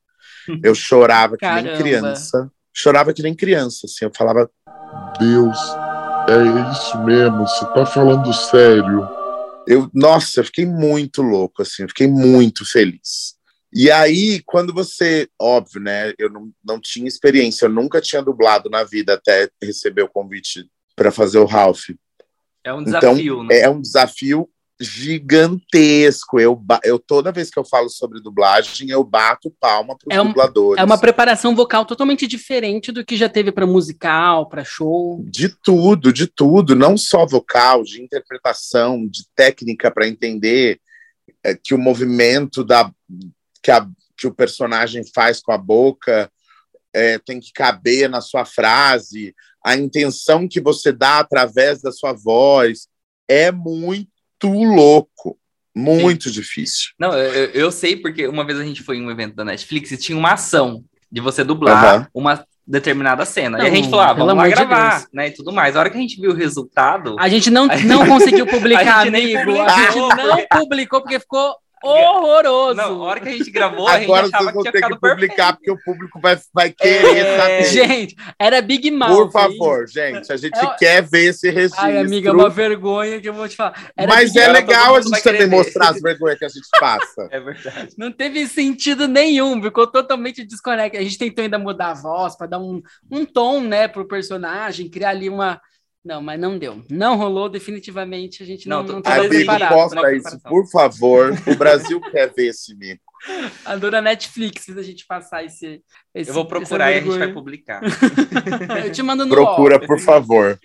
Eu 0.62 0.76
chorava 0.76 1.38
que 1.38 1.46
nem 1.46 1.78
criança. 1.78 2.52
Chorava 2.74 3.14
que 3.14 3.24
nem 3.24 3.34
criança, 3.34 3.86
assim. 3.86 4.04
Eu 4.04 4.12
falava, 4.14 4.52
Deus, 5.18 5.58
é 6.28 6.72
isso 6.72 6.98
mesmo, 7.04 7.48
você 7.48 7.66
tá 7.74 7.86
falando 7.86 8.34
sério. 8.34 9.08
Eu, 9.68 9.90
nossa, 9.94 10.40
eu 10.40 10.46
fiquei 10.46 10.66
muito 10.66 11.22
louco, 11.22 11.62
assim, 11.62 11.84
eu 11.84 11.90
fiquei 11.90 12.08
muito 12.08 12.66
feliz. 12.66 13.36
E 13.74 13.90
aí, 13.90 14.42
quando 14.46 14.74
você, 14.74 15.28
óbvio, 15.40 15.82
né, 15.82 16.14
eu 16.18 16.30
não, 16.30 16.52
não 16.64 16.80
tinha 16.80 17.08
experiência, 17.08 17.66
eu 17.66 17.70
nunca 17.70 18.00
tinha 18.00 18.22
dublado 18.22 18.70
na 18.70 18.84
vida 18.84 19.16
até 19.16 19.50
receber 19.62 20.04
o 20.04 20.10
convite 20.10 20.70
para 20.96 21.12
fazer 21.12 21.40
o 21.40 21.46
Ralph. 21.46 21.90
É 22.64 22.74
um 22.74 22.84
desafio, 22.84 23.34
então, 23.34 23.44
né? 23.44 23.60
É 23.60 23.70
um 23.70 23.82
desafio 23.82 24.50
gigantesco. 24.80 26.40
Eu, 26.40 26.62
eu 26.84 27.00
toda 27.00 27.32
vez 27.32 27.50
que 27.50 27.60
eu 27.60 27.66
falo 27.66 27.90
sobre 27.90 28.22
dublagem, 28.22 28.90
eu 28.90 29.04
bato 29.04 29.54
palma 29.60 29.96
para 29.98 30.14
os 30.14 30.20
é 30.20 30.28
dubladores. 30.28 30.82
É 30.82 30.86
uma 30.86 30.98
preparação 30.98 31.56
vocal 31.56 31.86
totalmente 31.86 32.28
diferente 32.28 32.92
do 32.92 33.06
que 33.06 33.16
já 33.16 33.30
teve 33.30 33.52
para 33.52 33.66
musical, 33.66 34.48
para 34.48 34.64
show. 34.64 35.24
De 35.26 35.50
tudo, 35.50 36.12
de 36.12 36.28
tudo, 36.28 36.76
não 36.76 36.98
só 36.98 37.26
vocal, 37.26 37.84
de 37.84 38.02
interpretação, 38.02 39.08
de 39.08 39.24
técnica 39.36 39.92
para 39.92 40.08
entender 40.08 40.80
é, 41.44 41.56
que 41.56 41.74
o 41.74 41.78
movimento 41.78 42.64
da 42.64 42.92
que, 43.62 43.72
a, 43.72 43.88
que 44.18 44.28
o 44.28 44.34
personagem 44.34 45.04
faz 45.14 45.42
com 45.42 45.52
a 45.52 45.58
boca 45.58 46.30
é, 46.94 47.18
tem 47.20 47.40
que 47.40 47.52
caber 47.52 48.10
na 48.10 48.22
sua 48.22 48.46
frase, 48.46 49.34
a 49.64 49.76
intenção 49.76 50.48
que 50.48 50.60
você 50.60 50.92
dá 50.92 51.20
através 51.20 51.82
da 51.82 51.92
sua 51.92 52.14
voz 52.14 52.88
é 53.28 53.52
muito 53.52 54.13
louco. 54.42 55.38
Muito 55.76 56.30
Sim. 56.30 56.36
difícil. 56.36 56.92
Não, 57.00 57.14
eu, 57.14 57.46
eu, 57.50 57.72
sei 57.72 57.96
porque 57.96 58.28
uma 58.28 58.46
vez 58.46 58.60
a 58.60 58.64
gente 58.64 58.84
foi 58.84 58.98
em 58.98 59.06
um 59.06 59.10
evento 59.10 59.36
da 59.36 59.44
Netflix 59.44 59.92
e 59.92 59.98
tinha 59.98 60.18
uma 60.18 60.34
ação 60.34 60.84
de 61.12 61.20
você 61.20 61.44
dublar 61.44 62.02
uhum. 62.02 62.08
uma 62.14 62.46
determinada 62.66 63.26
cena. 63.26 63.58
Não, 63.58 63.66
e 63.66 63.68
a 63.68 63.72
gente 63.72 63.90
falou, 63.90 64.06
ah, 64.06 64.14
vamos 64.14 64.36
lá 64.36 64.48
gravar, 64.48 65.00
de 65.02 65.08
né, 65.12 65.28
e 65.28 65.32
tudo 65.32 65.52
mais. 65.52 65.76
A 65.76 65.80
hora 65.80 65.90
que 65.90 65.98
a 65.98 66.02
gente 66.02 66.20
viu 66.22 66.32
o 66.32 66.36
resultado... 66.36 67.16
A 67.20 67.28
gente 67.28 67.50
não, 67.50 67.68
não 67.86 68.06
conseguiu 68.08 68.46
publicar, 68.48 69.00
a 69.00 69.02
amigo. 69.02 69.62
A 69.62 69.92
gente 69.92 69.98
não 69.98 70.60
publicou 70.60 71.02
porque 71.02 71.20
ficou 71.20 71.56
horroroso. 71.84 72.76
Não, 72.76 73.02
a 73.02 73.06
hora 73.06 73.20
que 73.20 73.30
a 73.30 73.32
gente 73.32 73.52
gravou, 73.52 73.88
Agora 73.88 74.22
a 74.22 74.26
gente 74.26 74.36
achava 74.36 74.52
que 74.54 74.60
tinha 74.60 74.72
ter 74.72 74.88
que 74.88 75.00
publicar, 75.00 75.54
porque 75.54 75.72
o 75.72 75.78
público 75.84 76.20
vai, 76.20 76.40
vai 76.54 76.72
querer 76.72 77.18
é... 77.18 77.38
saber. 77.38 77.66
Gente, 77.66 78.16
era 78.40 78.62
Big 78.62 78.90
Mouth. 78.90 79.16
Por 79.16 79.32
favor, 79.32 79.82
hein? 79.82 79.88
gente, 79.88 80.32
a 80.32 80.38
gente 80.38 80.58
é... 80.58 80.76
quer 80.78 81.02
ver 81.04 81.30
esse 81.30 81.50
registro. 81.50 81.84
Ai, 81.84 81.98
amiga, 81.98 82.30
é 82.30 82.34
uma 82.34 82.50
vergonha 82.50 83.20
que 83.20 83.28
eu 83.28 83.34
vou 83.34 83.48
te 83.48 83.56
falar. 83.56 83.92
Era 83.96 84.08
Mas 84.08 84.34
Big 84.34 84.44
é 84.44 84.48
legal 84.48 84.96
a 84.96 85.02
gente 85.02 85.22
também 85.22 85.48
mostrar 85.48 85.90
as 85.90 86.02
vergonhas 86.02 86.40
que 86.40 86.46
a 86.46 86.50
gente 86.50 86.68
passa. 86.80 87.28
é 87.32 87.40
verdade. 87.40 87.94
Não 87.98 88.12
teve 88.12 88.48
sentido 88.48 89.08
nenhum, 89.08 89.62
ficou 89.62 89.88
totalmente 89.88 90.44
desconectado. 90.44 91.02
A 91.02 91.04
gente 91.04 91.18
tentou 91.18 91.44
ainda 91.44 91.60
mudar 91.60 91.92
a 91.92 91.94
voz 91.94 92.36
para 92.36 92.48
dar 92.48 92.60
um, 92.60 92.82
um 93.12 93.26
tom, 93.26 93.62
né, 93.62 93.88
pro 93.88 94.08
personagem, 94.08 94.90
criar 94.90 95.10
ali 95.10 95.30
uma 95.30 95.62
não, 96.06 96.22
mas 96.22 96.38
não 96.38 96.58
deu. 96.58 96.84
Não 96.90 97.16
rolou, 97.16 97.48
definitivamente. 97.48 98.44
A 98.44 98.46
gente 98.46 98.68
não, 98.68 98.84
não, 98.84 98.96
não 98.96 99.02
tá 99.02 99.24
preparado. 99.24 99.74
Posta 99.74 100.14
isso, 100.14 100.38
por 100.42 100.70
favor. 100.70 101.32
O 101.48 101.56
Brasil 101.56 102.02
quer 102.12 102.34
ver 102.34 102.48
esse 102.48 102.76
mico. 102.76 103.02
Adora 103.64 104.02
Netflix 104.02 104.66
se 104.66 104.78
a 104.78 104.84
gente 104.84 105.06
passar 105.06 105.46
esse. 105.46 105.82
esse 106.14 106.30
Eu 106.30 106.34
vou 106.34 106.46
procurar 106.46 106.92
e 106.92 106.98
a 106.98 107.02
gente 107.02 107.18
vai 107.18 107.32
publicar. 107.32 107.82
eu 108.84 108.92
te 108.92 109.02
mando 109.02 109.26
no 109.26 109.34
Procura, 109.34 109.80
por 109.80 109.98
favor. 109.98 110.60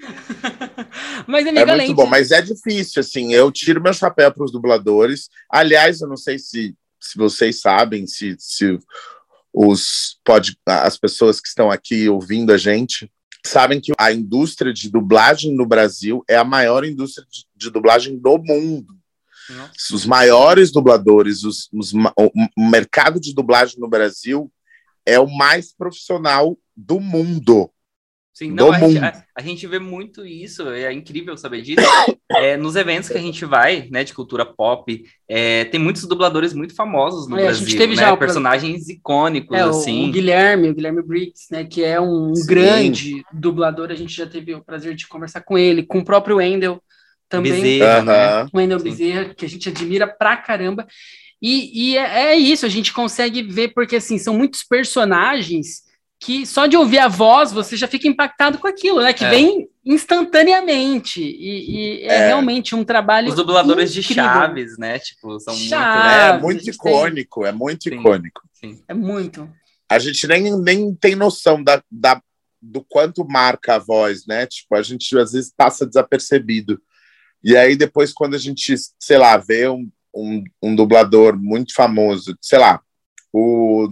mas, 1.24 1.46
amiga, 1.46 1.70
é 1.70 1.76
muito 1.76 1.94
bom, 1.94 2.06
mas 2.06 2.32
é 2.32 2.42
difícil, 2.42 2.98
assim. 2.98 3.32
Eu 3.32 3.52
tiro 3.52 3.80
meu 3.80 3.92
chapéu 3.92 4.32
para 4.32 4.44
os 4.44 4.50
dubladores. 4.50 5.28
Aliás, 5.48 6.00
eu 6.00 6.08
não 6.08 6.16
sei 6.16 6.36
se, 6.36 6.74
se 6.98 7.16
vocês 7.16 7.60
sabem, 7.60 8.08
se, 8.08 8.34
se 8.40 8.76
os 9.52 10.18
pode, 10.24 10.58
as 10.66 10.98
pessoas 10.98 11.40
que 11.40 11.46
estão 11.46 11.70
aqui 11.70 12.08
ouvindo 12.08 12.52
a 12.52 12.58
gente 12.58 13.08
sabem 13.46 13.80
que 13.80 13.92
a 13.98 14.12
indústria 14.12 14.72
de 14.72 14.90
dublagem 14.90 15.54
no 15.54 15.66
Brasil 15.66 16.24
é 16.28 16.36
a 16.36 16.44
maior 16.44 16.84
indústria 16.84 17.26
de, 17.30 17.44
de 17.54 17.70
dublagem 17.70 18.18
do 18.18 18.38
mundo. 18.38 18.94
Nossa. 19.48 19.94
Os 19.94 20.04
maiores 20.04 20.70
dubladores, 20.70 21.42
os, 21.42 21.68
os, 21.72 21.92
o 21.94 22.70
mercado 22.70 23.18
de 23.18 23.34
dublagem 23.34 23.78
no 23.80 23.88
Brasil 23.88 24.52
é 25.06 25.18
o 25.18 25.26
mais 25.26 25.72
profissional 25.72 26.58
do 26.76 27.00
mundo. 27.00 27.70
Sim, 28.38 28.52
não, 28.52 28.72
a 28.72 28.78
gente, 28.78 28.98
a, 28.98 29.24
a, 29.34 29.42
gente, 29.42 29.66
vê 29.66 29.80
muito 29.80 30.24
isso, 30.24 30.68
é 30.68 30.92
incrível 30.92 31.36
saber 31.36 31.60
disso. 31.60 31.82
É, 32.30 32.58
nos 32.58 32.76
eventos 32.76 33.08
que 33.08 33.16
a 33.16 33.20
gente 33.20 33.42
vai, 33.46 33.88
né, 33.90 34.04
de 34.04 34.12
cultura 34.12 34.44
pop, 34.44 35.02
é, 35.26 35.64
tem 35.64 35.80
muitos 35.80 36.04
dubladores 36.04 36.52
muito 36.52 36.74
famosos 36.74 37.26
no 37.26 37.38
é, 37.38 37.44
Brasil, 37.44 37.64
a 37.64 37.68
gente 37.70 37.78
teve 37.78 37.96
né, 37.96 38.02
já 38.02 38.16
personagens 38.18 38.84
pra... 38.84 38.94
icônicos, 38.94 39.56
é, 39.56 39.62
assim. 39.62 40.10
O, 40.10 40.12
Guilherme, 40.12 40.68
o 40.68 40.74
Guilherme 40.74 41.02
Briggs, 41.02 41.46
né, 41.50 41.64
que 41.64 41.82
é 41.82 41.98
um 41.98 42.34
Sim. 42.34 42.46
grande 42.46 43.24
dublador, 43.32 43.90
a 43.90 43.94
gente 43.94 44.14
já 44.14 44.26
teve 44.26 44.54
o 44.54 44.62
prazer 44.62 44.94
de 44.94 45.08
conversar 45.08 45.40
com 45.40 45.56
ele, 45.56 45.82
com 45.82 46.00
o 46.00 46.04
próprio 46.04 46.36
Wendel 46.36 46.82
também. 47.30 47.62
Bezerra, 47.62 48.02
né? 48.02 48.46
Wendel 48.54 48.78
Bezerra, 48.78 49.34
que 49.34 49.46
a 49.46 49.48
gente 49.48 49.70
admira 49.70 50.06
pra 50.06 50.36
caramba. 50.36 50.86
E, 51.40 51.92
e 51.92 51.96
é, 51.96 52.32
é 52.32 52.36
isso, 52.36 52.66
a 52.66 52.68
gente 52.68 52.92
consegue 52.92 53.42
ver, 53.42 53.68
porque, 53.68 53.96
assim, 53.96 54.18
são 54.18 54.34
muitos 54.34 54.62
personagens 54.62 55.87
que 56.20 56.44
só 56.44 56.66
de 56.66 56.76
ouvir 56.76 56.98
a 56.98 57.08
voz 57.08 57.52
você 57.52 57.76
já 57.76 57.86
fica 57.86 58.08
impactado 58.08 58.58
com 58.58 58.66
aquilo, 58.66 59.00
né? 59.00 59.12
Que 59.12 59.24
é. 59.24 59.30
vem 59.30 59.68
instantaneamente. 59.84 61.22
E, 61.22 61.70
e 61.70 62.02
é, 62.02 62.14
é, 62.14 62.26
realmente 62.26 62.74
um 62.74 62.84
trabalho. 62.84 63.28
Os 63.28 63.36
dubladores 63.36 63.90
incrível. 63.96 64.08
de 64.08 64.14
Chaves, 64.14 64.78
né? 64.78 64.98
Tipo, 64.98 65.38
são 65.38 65.54
Chaves, 65.54 66.42
muito, 66.42 66.56
né? 66.56 66.62
É 66.62 66.66
muito 66.66 66.70
icônico, 66.70 67.40
tem... 67.42 67.48
é 67.48 67.52
muito 67.52 67.82
sim, 67.84 67.94
icônico. 67.94 68.42
Sim. 68.52 68.82
É 68.88 68.94
muito. 68.94 69.48
A 69.88 69.98
gente 69.98 70.26
nem, 70.26 70.58
nem 70.60 70.94
tem 70.94 71.14
noção 71.14 71.62
da, 71.62 71.82
da, 71.90 72.20
do 72.60 72.84
quanto 72.86 73.26
marca 73.26 73.76
a 73.76 73.78
voz, 73.78 74.26
né? 74.26 74.46
Tipo, 74.46 74.74
a 74.74 74.82
gente 74.82 75.16
às 75.16 75.32
vezes 75.32 75.52
passa 75.56 75.86
desapercebido. 75.86 76.80
E 77.42 77.56
aí, 77.56 77.76
depois, 77.76 78.12
quando 78.12 78.34
a 78.34 78.38
gente, 78.38 78.74
sei 78.98 79.16
lá, 79.16 79.36
vê 79.36 79.68
um, 79.68 79.88
um, 80.14 80.42
um 80.60 80.74
dublador 80.74 81.38
muito 81.40 81.72
famoso, 81.72 82.36
sei 82.42 82.58
lá, 82.58 82.80
o 83.32 83.88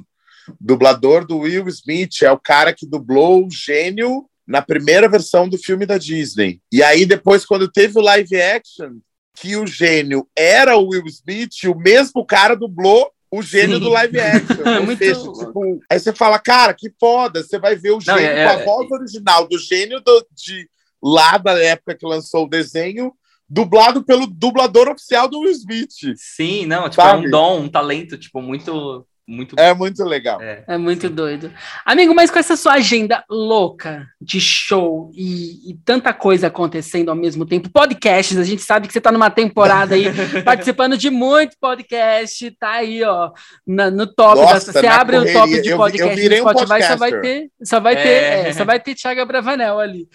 dublador 0.60 1.26
do 1.26 1.38
Will 1.38 1.68
Smith 1.68 2.22
é 2.22 2.30
o 2.30 2.38
cara 2.38 2.72
que 2.72 2.86
dublou 2.86 3.46
o 3.46 3.50
gênio 3.50 4.28
na 4.46 4.62
primeira 4.62 5.08
versão 5.08 5.48
do 5.48 5.58
filme 5.58 5.84
da 5.84 5.98
Disney. 5.98 6.60
E 6.70 6.82
aí, 6.82 7.04
depois, 7.04 7.44
quando 7.44 7.70
teve 7.70 7.98
o 7.98 8.02
live 8.02 8.40
action, 8.40 8.98
que 9.36 9.56
o 9.56 9.66
gênio 9.66 10.26
era 10.36 10.76
o 10.76 10.88
Will 10.88 11.06
Smith, 11.06 11.64
o 11.64 11.74
mesmo 11.74 12.24
cara 12.24 12.54
dublou 12.54 13.10
o 13.30 13.42
gênio 13.42 13.76
Sim. 13.76 13.82
do 13.82 13.90
live 13.90 14.20
action. 14.20 14.64
É 14.66 14.80
muito 14.80 14.98
seja, 14.98 15.20
tipo, 15.20 15.80
aí 15.90 15.98
você 15.98 16.12
fala, 16.12 16.38
cara, 16.38 16.72
que 16.72 16.92
foda, 16.98 17.42
você 17.42 17.58
vai 17.58 17.76
ver 17.76 17.90
o 17.90 18.00
gênio 18.00 18.22
Não, 18.22 18.28
é, 18.28 18.44
com 18.44 18.50
a 18.50 18.62
é, 18.62 18.64
voz 18.64 18.90
é, 18.90 18.94
original 18.94 19.48
do 19.48 19.58
gênio 19.58 20.00
do, 20.00 20.26
de 20.32 20.68
lá 21.02 21.36
da 21.36 21.58
época 21.62 21.94
que 21.94 22.06
lançou 22.06 22.44
o 22.44 22.48
desenho, 22.48 23.12
dublado 23.48 24.04
pelo 24.04 24.26
dublador 24.26 24.88
oficial 24.88 25.28
do 25.28 25.40
Will 25.40 25.52
Smith. 25.52 26.16
Sim, 26.16 26.66
não, 26.66 26.84
tipo, 26.88 27.02
Sabe? 27.02 27.24
é 27.24 27.26
um 27.26 27.30
dom, 27.30 27.60
um 27.62 27.68
talento, 27.68 28.16
tipo, 28.16 28.40
muito 28.40 29.06
muito 29.26 29.56
É 29.58 29.74
muito 29.74 30.04
legal. 30.04 30.40
É, 30.40 30.62
é 30.68 30.78
muito 30.78 31.08
sim. 31.08 31.14
doido. 31.14 31.52
Amigo, 31.84 32.14
mas 32.14 32.30
com 32.30 32.38
essa 32.38 32.56
sua 32.56 32.74
agenda 32.74 33.24
louca 33.28 34.06
de 34.20 34.40
show 34.40 35.10
e, 35.14 35.70
e, 35.70 35.74
tanta 35.84 36.12
coisa 36.12 36.46
acontecendo 36.46 37.08
ao 37.08 37.16
mesmo 37.16 37.44
tempo, 37.44 37.68
podcasts, 37.68 38.38
a 38.38 38.44
gente 38.44 38.62
sabe 38.62 38.86
que 38.86 38.92
você 38.92 38.98
está 38.98 39.10
numa 39.10 39.28
temporada 39.28 39.96
aí 39.96 40.06
participando 40.44 40.96
de 40.96 41.10
muito 41.10 41.56
podcast, 41.60 42.50
tá 42.52 42.72
aí, 42.72 43.02
ó, 43.02 43.32
na, 43.66 43.90
no 43.90 44.06
top. 44.06 44.40
Nossa, 44.40 44.72
da, 44.72 44.80
você 44.80 44.86
abre 44.86 45.16
correria. 45.16 45.38
o 45.38 45.40
top 45.40 45.62
de 45.62 45.76
podcast 45.76 46.24
eu, 46.24 46.32
eu 46.32 46.44
no 46.44 46.50
Spotify, 46.50 46.84
um 46.84 46.86
só 46.86 46.96
vai 46.96 47.20
ter, 47.20 47.50
só 47.64 47.80
vai 47.80 47.94
é. 47.94 48.02
ter, 48.02 48.48
é, 48.48 48.52
só 48.52 48.64
vai 48.64 48.80
ter 48.80 48.94
Thiago 48.94 49.26
Bravanel 49.26 49.80
ali. 49.80 50.08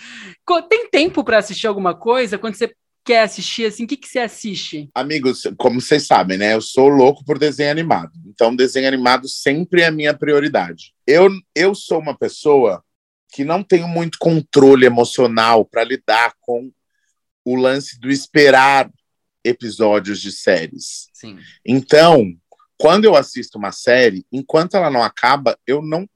Tem 0.70 0.90
tempo 0.90 1.24
para 1.24 1.38
assistir 1.38 1.68
alguma 1.68 1.94
coisa? 1.94 2.38
Quando 2.38 2.56
você 2.56 2.72
quer 3.04 3.24
assistir, 3.24 3.66
assim, 3.66 3.86
o 3.86 3.88
que, 3.88 3.98
que 3.98 4.08
você 4.08 4.20
assiste? 4.20 4.90
Amigos, 4.94 5.44
como 5.58 5.82
vocês 5.82 6.06
sabem, 6.06 6.38
né? 6.38 6.54
Eu 6.54 6.62
sou 6.62 6.88
louco 6.88 7.24
por 7.26 7.38
desenho 7.38 7.72
animado. 7.72 8.12
Então, 8.28 8.56
desenho 8.56 8.88
animado 8.88 9.28
sempre 9.28 9.82
é 9.82 9.88
a 9.88 9.92
minha 9.92 10.14
prioridade. 10.14 10.94
Eu, 11.06 11.30
eu 11.56 11.74
sou 11.74 12.00
uma 12.00 12.18
pessoa 12.18 12.84
que 13.32 13.44
não 13.44 13.64
tenho 13.64 13.88
muito 13.88 14.18
controle 14.20 14.86
emocional 14.86 15.66
para 15.66 15.84
lidar 15.84 16.34
com 16.42 16.72
o 17.46 17.56
lance 17.56 18.00
do 18.00 18.10
esperar 18.10 18.92
episódios 19.44 20.22
de 20.22 20.32
séries. 20.32 21.10
Sim. 21.14 21.40
Então, 21.66 22.32
quando 22.78 23.06
eu 23.06 23.16
assisto 23.16 23.58
uma 23.58 23.72
série, 23.72 24.26
enquanto 24.32 24.76
ela 24.76 24.90
não 24.90 25.04
acaba, 25.04 25.58
eu 25.66 25.82
não 25.82 26.08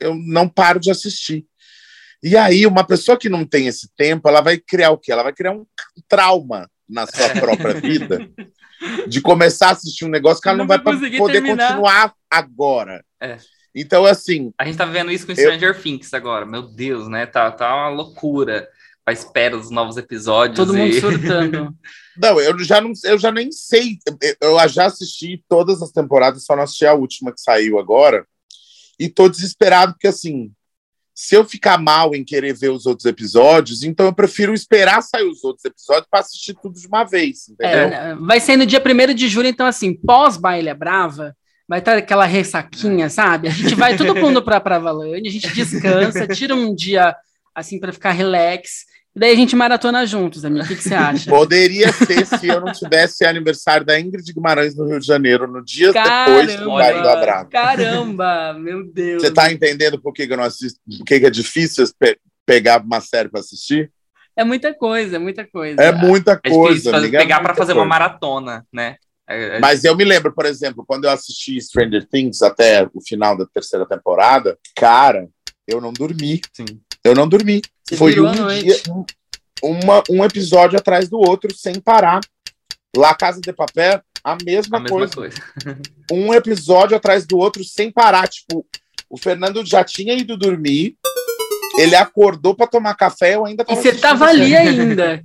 eu 0.00 0.14
não 0.14 0.46
paro 0.46 0.78
de 0.78 0.90
assistir. 0.90 1.46
E 2.22 2.36
aí, 2.36 2.66
uma 2.66 2.84
pessoa 2.84 3.18
que 3.18 3.28
não 3.28 3.44
tem 3.44 3.66
esse 3.66 3.88
tempo, 3.96 4.28
ela 4.28 4.40
vai 4.40 4.58
criar 4.58 4.90
o 4.90 4.98
quê? 4.98 5.12
Ela 5.12 5.22
vai 5.22 5.32
criar 5.32 5.52
um 5.52 5.66
trauma 6.08 6.68
na 6.88 7.06
sua 7.06 7.26
é. 7.26 7.40
própria 7.40 7.74
vida 7.74 8.28
de 9.06 9.20
começar 9.20 9.68
a 9.68 9.72
assistir 9.72 10.04
um 10.04 10.10
negócio 10.10 10.42
que 10.42 10.48
ela 10.48 10.58
não, 10.58 10.64
não 10.64 10.68
vai 10.68 10.78
poder 10.78 11.10
terminar. 11.10 11.68
continuar 11.68 12.14
agora. 12.30 13.04
É. 13.20 13.36
Então, 13.74 14.04
assim. 14.06 14.52
A 14.58 14.64
gente 14.64 14.78
tá 14.78 14.86
vendo 14.86 15.10
isso 15.10 15.26
com 15.26 15.34
Stranger 15.34 15.76
eu... 15.76 15.82
Things 15.82 16.14
agora. 16.14 16.46
Meu 16.46 16.62
Deus, 16.62 17.08
né? 17.08 17.26
Tá, 17.26 17.50
tá 17.50 17.74
uma 17.74 17.88
loucura. 17.90 18.66
A 19.04 19.12
espera 19.12 19.56
dos 19.56 19.70
novos 19.70 19.96
episódios. 19.96 20.56
Todo 20.56 20.76
e... 20.76 20.80
mundo 20.80 21.00
surtando. 21.00 21.76
não, 22.16 22.40
eu 22.40 22.58
já 22.64 22.80
não, 22.80 22.92
eu 23.04 23.18
já 23.18 23.30
nem 23.30 23.52
sei. 23.52 23.98
Eu 24.40 24.58
já 24.68 24.86
assisti 24.86 25.44
todas 25.48 25.82
as 25.82 25.92
temporadas, 25.92 26.44
só 26.44 26.56
não 26.56 26.64
assisti 26.64 26.86
a 26.86 26.94
última 26.94 27.32
que 27.32 27.40
saiu 27.40 27.78
agora. 27.78 28.26
E 28.98 29.08
tô 29.08 29.28
desesperado, 29.28 29.92
porque 29.92 30.08
assim, 30.08 30.50
se 31.18 31.34
eu 31.34 31.46
ficar 31.46 31.78
mal 31.78 32.14
em 32.14 32.22
querer 32.22 32.54
ver 32.54 32.68
os 32.68 32.84
outros 32.84 33.06
episódios, 33.06 33.82
então 33.82 34.04
eu 34.04 34.12
prefiro 34.12 34.52
esperar 34.52 35.00
sair 35.00 35.24
os 35.24 35.42
outros 35.42 35.64
episódios 35.64 36.06
para 36.10 36.20
assistir 36.20 36.54
tudo 36.60 36.78
de 36.78 36.86
uma 36.86 37.04
vez. 37.04 37.48
Entendeu? 37.48 37.88
É, 37.88 38.14
vai 38.16 38.38
ser 38.38 38.58
no 38.58 38.66
dia 38.66 38.82
1 38.84 39.14
de 39.14 39.26
julho, 39.26 39.48
então, 39.48 39.66
assim, 39.66 39.94
pós-Baile 39.94 40.74
Brava, 40.74 41.34
vai 41.66 41.78
estar 41.78 41.96
aquela 41.96 42.26
ressaquinha, 42.26 43.08
sabe? 43.08 43.48
A 43.48 43.50
gente 43.50 43.74
vai 43.74 43.96
todo 43.96 44.14
mundo 44.14 44.42
para 44.42 44.60
Pravalândia, 44.60 45.30
a 45.30 45.32
gente 45.32 45.54
descansa, 45.54 46.28
tira 46.28 46.54
um 46.54 46.74
dia 46.74 47.16
assim 47.54 47.80
para 47.80 47.94
ficar 47.94 48.10
relax 48.10 48.84
Daí 49.18 49.32
a 49.32 49.36
gente 49.36 49.56
maratona 49.56 50.04
juntos, 50.04 50.44
amigo. 50.44 50.62
O 50.62 50.68
que, 50.68 50.76
que 50.76 50.82
você 50.82 50.94
acha? 50.94 51.30
Poderia 51.30 51.90
ser 51.90 52.26
se 52.26 52.48
eu 52.48 52.60
não 52.60 52.70
tivesse 52.70 53.24
aniversário 53.24 53.86
da 53.86 53.98
Ingrid 53.98 54.30
Guimarães 54.30 54.76
no 54.76 54.86
Rio 54.86 55.00
de 55.00 55.06
Janeiro, 55.06 55.50
no 55.50 55.64
dia 55.64 55.90
Caramba, 55.90 56.42
depois 56.42 56.60
do 56.60 56.70
baile 56.70 57.00
do 57.00 57.08
Abramo. 57.08 57.48
Caramba, 57.48 58.52
meu 58.52 58.84
Deus. 58.84 59.22
Você 59.22 59.30
tá 59.30 59.50
entendendo 59.50 59.98
por 59.98 60.12
que, 60.12 60.26
que 60.26 60.32
eu 60.34 60.36
não 60.36 60.44
assisto? 60.44 60.78
Por 60.98 61.06
que, 61.06 61.18
que 61.18 61.26
é 61.26 61.30
difícil 61.30 61.86
pe 61.98 62.18
pegar 62.44 62.82
uma 62.82 63.00
série 63.00 63.30
para 63.30 63.40
assistir? 63.40 63.90
É 64.36 64.44
muita 64.44 64.74
coisa, 64.74 65.16
é 65.16 65.18
muita 65.18 65.46
coisa. 65.46 65.80
É 65.80 65.90
muita 65.92 66.38
é 66.44 66.50
coisa. 66.50 66.90
É 66.90 66.96
amiga, 66.96 67.18
pegar 67.18 67.40
é 67.40 67.42
para 67.42 67.54
fazer 67.54 67.72
coisa. 67.72 67.80
uma 67.80 67.86
maratona, 67.86 68.66
né? 68.70 68.96
É, 69.26 69.56
é... 69.56 69.60
Mas 69.60 69.82
eu 69.82 69.96
me 69.96 70.04
lembro, 70.04 70.30
por 70.34 70.44
exemplo, 70.44 70.84
quando 70.86 71.06
eu 71.06 71.10
assisti 71.10 71.58
Stranger 71.58 72.06
Things 72.06 72.42
até 72.42 72.86
o 72.92 73.00
final 73.00 73.34
da 73.34 73.46
terceira 73.46 73.86
temporada, 73.86 74.58
cara, 74.76 75.26
eu 75.66 75.80
não 75.80 75.92
dormi. 75.92 76.42
Sim. 76.52 76.66
Eu 77.06 77.14
não 77.14 77.28
dormi. 77.28 77.62
Você 77.84 77.96
Foi 77.96 78.18
um 78.18 78.32
dia, 78.32 78.76
uma, 79.62 80.02
um 80.10 80.24
episódio 80.24 80.76
atrás 80.76 81.08
do 81.08 81.18
outro, 81.18 81.54
sem 81.54 81.80
parar. 81.80 82.20
La 82.96 83.14
Casa 83.14 83.40
de 83.40 83.52
Papel, 83.52 84.00
a 84.24 84.36
mesma, 84.44 84.78
a 84.78 84.80
mesma 84.80 84.98
coisa. 84.98 85.14
coisa. 85.14 85.36
um 86.10 86.34
episódio 86.34 86.96
atrás 86.96 87.24
do 87.24 87.38
outro, 87.38 87.62
sem 87.62 87.92
parar. 87.92 88.26
Tipo, 88.26 88.66
o 89.08 89.16
Fernando 89.16 89.64
já 89.64 89.84
tinha 89.84 90.14
ido 90.14 90.36
dormir. 90.36 90.96
Ele 91.78 91.94
acordou 91.94 92.54
para 92.54 92.66
tomar 92.66 92.94
café, 92.94 93.36
eu 93.36 93.44
ainda 93.44 93.64
tava 93.64 93.78
E 93.78 93.82
você 93.82 93.94
tava 93.94 94.26
ali 94.26 94.56
ainda. 94.56 95.22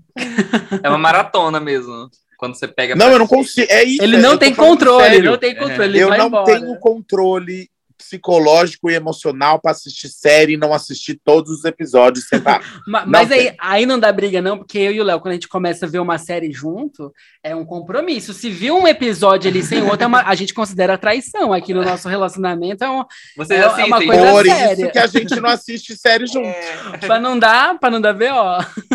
É 0.84 0.89
uma 0.89 0.97
maratona 0.97 1.59
mesmo. 1.59 2.11
Quando 2.38 2.55
você 2.55 2.67
pega. 2.67 2.95
Não, 2.95 3.09
eu 3.09 3.19
não 3.19 3.27
consigo. 3.27 3.71
É 3.71 3.84
isso. 3.84 4.03
Ele 4.03 4.17
não 4.17 4.38
tem 4.38 4.53
controle, 4.53 5.21
não 5.21 5.38
tem 5.38 5.55
controle. 5.55 5.97
eu 5.97 6.09
não 6.09 6.27
embora. 6.27 6.45
tenho 6.45 6.79
controle 6.79 7.70
psicológico 8.01 8.89
e 8.89 8.95
emocional 8.95 9.59
para 9.59 9.71
assistir 9.71 10.09
série 10.09 10.53
e 10.53 10.57
não 10.57 10.73
assistir 10.73 11.19
todos 11.23 11.51
os 11.51 11.65
episódios 11.65 12.27
separados. 12.27 12.67
mas, 12.87 13.07
mas 13.07 13.31
aí, 13.31 13.55
aí 13.59 13.85
não 13.85 13.99
dá 13.99 14.11
briga, 14.11 14.41
não, 14.41 14.57
porque 14.57 14.79
eu 14.79 14.91
e 14.91 14.99
o 14.99 15.03
Léo, 15.03 15.19
quando 15.19 15.31
a 15.31 15.35
gente 15.35 15.47
começa 15.47 15.85
a 15.85 15.89
ver 15.89 15.99
uma 15.99 16.17
série 16.17 16.51
junto, 16.51 17.13
é 17.43 17.55
um 17.55 17.63
compromisso. 17.63 18.33
Se 18.33 18.49
viu 18.49 18.75
um 18.75 18.87
episódio 18.87 19.49
ali 19.49 19.61
sem 19.61 19.83
outro, 19.83 20.03
é 20.03 20.07
uma, 20.07 20.23
a 20.23 20.35
gente 20.35 20.53
considera 20.53 20.97
traição. 20.97 21.53
Aqui 21.53 21.73
no 21.73 21.83
nosso 21.83 22.09
relacionamento 22.09 22.83
é, 22.83 22.89
um, 22.89 23.05
Você 23.37 23.53
é, 23.53 23.59
é 23.59 23.85
uma 23.85 24.03
coisa 24.03 24.31
Por 24.31 24.45
séria. 24.45 24.83
isso 24.83 24.91
que 24.91 24.99
a 24.99 25.07
gente 25.07 25.39
não 25.39 25.49
assiste 25.49 25.95
série 25.95 26.25
junto. 26.25 26.41
É. 26.93 26.97
para 26.97 27.19
não 27.19 27.37
dar, 27.37 27.79
para 27.79 27.89
não 27.91 28.01
dar 28.01 28.13
BO. 28.13 28.25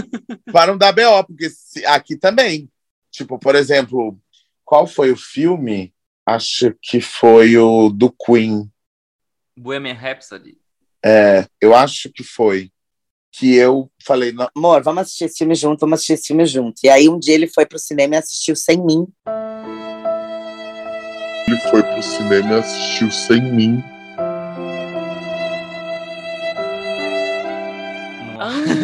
para 0.52 0.66
não 0.66 0.78
dar 0.78 0.92
BO, 0.92 1.24
porque 1.26 1.48
aqui 1.86 2.16
também. 2.16 2.68
Tipo, 3.10 3.38
por 3.38 3.54
exemplo, 3.54 4.18
qual 4.64 4.86
foi 4.86 5.10
o 5.10 5.16
filme? 5.16 5.94
Acho 6.26 6.74
que 6.82 7.00
foi 7.00 7.56
o 7.56 7.88
do 7.88 8.10
Queen 8.10 8.68
Bohemian 9.56 9.94
Rhapsody? 9.94 10.58
É, 11.04 11.46
eu 11.60 11.74
acho 11.74 12.10
que 12.12 12.22
foi. 12.22 12.70
Que 13.32 13.54
eu 13.54 13.90
falei, 14.02 14.34
amor, 14.54 14.82
vamos 14.82 15.02
assistir 15.02 15.24
esse 15.24 15.38
filme 15.38 15.54
junto, 15.54 15.80
vamos 15.80 15.94
assistir 15.94 16.14
esse 16.14 16.26
filme 16.28 16.46
junto. 16.46 16.80
E 16.82 16.88
aí 16.88 17.08
um 17.08 17.18
dia 17.18 17.34
ele 17.34 17.46
foi 17.46 17.66
pro 17.66 17.78
cinema 17.78 18.14
e 18.14 18.18
assistiu 18.18 18.56
sem 18.56 18.82
mim. 18.82 19.06
Ele 21.46 21.58
foi 21.70 21.82
pro 21.82 22.02
cinema 22.02 22.54
e 22.54 22.58
assistiu 22.58 23.10
sem 23.10 23.42
mim. 23.42 23.84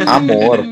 Amor. 0.06 0.64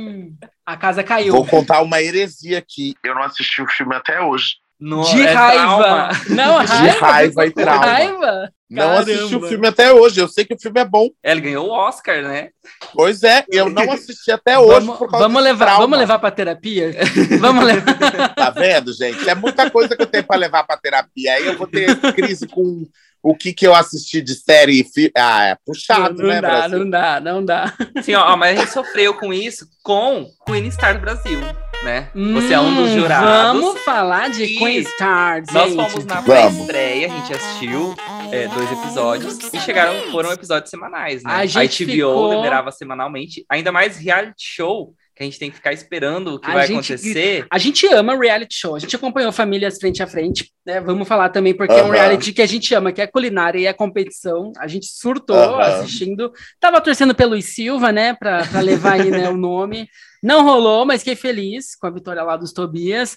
A 0.64 0.76
casa 0.76 1.02
caiu. 1.02 1.32
Vou 1.32 1.46
contar 1.46 1.82
uma 1.82 2.00
heresia 2.02 2.58
aqui. 2.58 2.94
Eu 3.02 3.14
não 3.14 3.22
assisti 3.22 3.62
o 3.62 3.66
filme 3.66 3.94
até 3.94 4.20
hoje. 4.20 4.56
No, 4.78 5.02
de 5.02 5.22
é 5.22 5.32
raiva. 5.32 5.62
Trauma. 5.62 6.08
Não, 6.28 6.56
raiva. 6.56 6.82
De 6.82 6.98
raiva 6.98 7.46
e 7.46 7.50
trauma. 7.50 7.86
Raiva? 7.86 8.52
Não 8.70 8.98
assisti 8.98 9.34
o 9.34 9.48
filme 9.48 9.66
até 9.66 9.92
hoje. 9.92 10.20
Eu 10.20 10.28
sei 10.28 10.44
que 10.44 10.54
o 10.54 10.60
filme 10.60 10.80
é 10.80 10.84
bom. 10.84 11.08
Ele 11.24 11.40
ganhou 11.40 11.66
o 11.66 11.72
Oscar, 11.72 12.22
né? 12.22 12.50
Pois 12.94 13.24
é, 13.24 13.44
eu 13.50 13.68
não 13.68 13.82
assisti 13.90 14.30
até 14.30 14.58
hoje 14.58 14.86
vamos, 14.86 15.10
vamos 15.10 15.42
levar, 15.42 15.66
trauma. 15.66 15.82
vamos 15.82 15.98
levar 15.98 16.18
para 16.20 16.30
terapia. 16.30 16.92
vamos 17.40 17.64
levar. 17.64 18.34
Tá 18.34 18.50
vendo, 18.50 18.92
gente? 18.92 19.28
É 19.28 19.34
muita 19.34 19.68
coisa 19.70 19.96
que 19.96 20.02
eu 20.02 20.06
tenho 20.06 20.24
para 20.24 20.36
levar 20.36 20.64
para 20.64 20.76
terapia. 20.76 21.34
Aí 21.34 21.46
eu 21.46 21.58
vou 21.58 21.66
ter 21.66 21.96
crise 22.14 22.46
com 22.46 22.86
o 23.22 23.34
que, 23.34 23.52
que 23.52 23.66
eu 23.66 23.74
assisti 23.74 24.22
de 24.22 24.34
série 24.34 24.80
e 24.80 24.84
filme. 24.84 25.10
Ah, 25.16 25.46
é 25.46 25.56
puxado, 25.66 26.14
não, 26.14 26.22
não 26.22 26.28
né, 26.28 26.40
dá, 26.40 26.48
Brasil? 26.48 26.78
Não 26.78 26.90
dá, 26.90 27.20
não 27.20 27.44
dá. 27.44 27.74
Sim, 28.02 28.14
ó, 28.14 28.36
mas 28.36 28.56
a 28.56 28.60
gente 28.60 28.72
sofreu 28.72 29.14
com 29.14 29.32
isso 29.32 29.66
com 29.82 30.30
o 30.48 30.70
Star 30.70 30.94
do 30.94 31.00
Brasil 31.00 31.40
né? 31.82 32.08
Hum, 32.14 32.34
Você 32.34 32.52
é 32.52 32.60
um 32.60 32.74
dos 32.74 32.90
hum, 32.90 33.00
jurados. 33.00 33.60
Vamos 33.60 33.80
falar 33.80 34.30
de 34.30 34.46
Queen 34.46 34.78
Stars. 34.80 35.48
Nós 35.52 35.74
fomos 35.74 36.04
na 36.04 36.22
pré-estreia, 36.22 37.06
a 37.06 37.10
gente 37.10 37.32
assistiu 37.32 37.94
é, 38.30 38.48
dois 38.60 38.72
episódios 38.72 39.38
e 39.54 39.60
chegaram, 39.60 40.10
foram 40.10 40.32
episódios 40.32 40.70
semanais, 40.70 41.22
né? 41.22 41.32
A, 41.32 41.38
a 41.38 41.44
HBO 41.44 41.68
ficou... 41.68 42.34
liberava 42.34 42.70
semanalmente, 42.70 43.44
ainda 43.48 43.72
mais 43.72 43.96
reality 43.96 44.44
show 44.44 44.94
que 45.20 45.24
a 45.24 45.26
gente 45.26 45.38
tem 45.38 45.50
que 45.50 45.56
ficar 45.56 45.74
esperando 45.74 46.34
o 46.34 46.40
que 46.40 46.50
a 46.50 46.54
vai 46.54 46.66
gente, 46.66 46.94
acontecer. 46.94 47.46
A 47.50 47.58
gente 47.58 47.86
ama 47.88 48.16
reality 48.16 48.54
show, 48.54 48.74
a 48.74 48.78
gente 48.78 48.96
acompanhou 48.96 49.30
Famílias 49.30 49.76
Frente 49.78 50.02
a 50.02 50.06
Frente, 50.06 50.50
né? 50.64 50.80
Vamos 50.80 51.06
falar 51.06 51.28
também 51.28 51.54
porque 51.54 51.74
é 51.74 51.84
um 51.84 51.90
reality 51.90 52.32
que 52.32 52.40
a 52.40 52.46
gente 52.46 52.74
ama, 52.74 52.90
que 52.90 53.02
é 53.02 53.06
culinária 53.06 53.58
e 53.58 53.68
a 53.68 53.74
competição. 53.74 54.50
A 54.58 54.66
gente 54.66 54.86
surtou 54.86 55.58
assistindo. 55.60 56.32
Tava 56.58 56.80
torcendo 56.80 57.14
pelo 57.14 57.32
Luiz 57.32 57.54
Silva, 57.54 57.92
né, 57.92 58.14
para 58.14 58.60
levar 58.62 58.94
aí 58.94 59.10
né, 59.10 59.28
o 59.28 59.36
nome. 59.36 59.88
Não 60.22 60.42
rolou, 60.42 60.86
mas 60.86 61.02
fiquei 61.02 61.16
feliz 61.16 61.76
com 61.76 61.86
a 61.86 61.90
vitória 61.90 62.22
lá 62.22 62.36
dos 62.38 62.52
Tobias. 62.52 63.14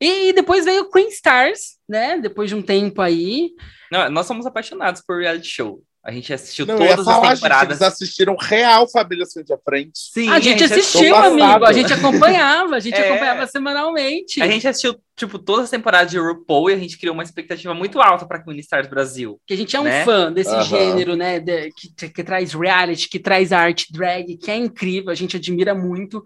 E 0.00 0.32
depois 0.32 0.64
veio 0.64 0.90
Queen 0.90 1.08
Stars, 1.08 1.78
né? 1.88 2.18
Depois 2.18 2.50
de 2.50 2.56
um 2.56 2.62
tempo 2.62 3.00
aí. 3.00 3.50
Não, 3.92 4.10
nós 4.10 4.26
somos 4.26 4.44
apaixonados 4.44 5.02
por 5.06 5.20
reality 5.20 5.46
show. 5.46 5.80
A 6.04 6.12
gente 6.12 6.34
assistiu 6.34 6.66
não, 6.66 6.76
todas 6.76 7.02
falar, 7.02 7.32
as 7.32 7.40
temporadas. 7.40 7.62
Gente, 7.62 7.70
eles 7.70 7.82
assistiram 7.82 8.36
real 8.38 8.86
Família 8.86 9.24
Frente 9.24 9.52
a 9.54 9.58
Frente. 9.58 9.92
Sim, 9.94 10.28
a 10.28 10.38
gente, 10.38 10.62
a 10.62 10.66
gente 10.66 10.80
assistiu, 10.80 11.16
amigo. 11.16 11.64
A 11.64 11.72
gente 11.72 11.92
acompanhava, 11.94 12.76
a 12.76 12.80
gente 12.80 12.92
é, 13.00 13.08
acompanhava 13.08 13.46
semanalmente. 13.46 14.42
A 14.42 14.46
gente 14.46 14.68
assistiu, 14.68 15.00
tipo, 15.16 15.38
todas 15.38 15.64
as 15.64 15.70
temporadas 15.70 16.10
de 16.10 16.18
RuPaul 16.18 16.68
e 16.68 16.74
a 16.74 16.78
gente 16.78 16.98
criou 16.98 17.14
uma 17.14 17.22
expectativa 17.22 17.72
muito 17.72 18.02
alta 18.02 18.26
para 18.26 18.38
Queen 18.38 18.58
Stars 18.58 18.86
Brasil. 18.86 19.40
Que 19.46 19.54
a 19.54 19.56
gente 19.56 19.74
é 19.74 19.80
um 19.80 19.84
né? 19.84 20.04
fã 20.04 20.30
desse 20.30 20.54
uhum. 20.54 20.62
gênero, 20.62 21.16
né? 21.16 21.40
De, 21.40 21.70
que, 21.70 22.10
que 22.10 22.22
traz 22.22 22.52
reality, 22.52 23.08
que 23.08 23.18
traz 23.18 23.50
arte 23.50 23.90
drag, 23.90 24.36
que 24.36 24.50
é 24.50 24.56
incrível, 24.56 25.10
a 25.10 25.14
gente 25.14 25.38
admira 25.38 25.74
muito. 25.74 26.22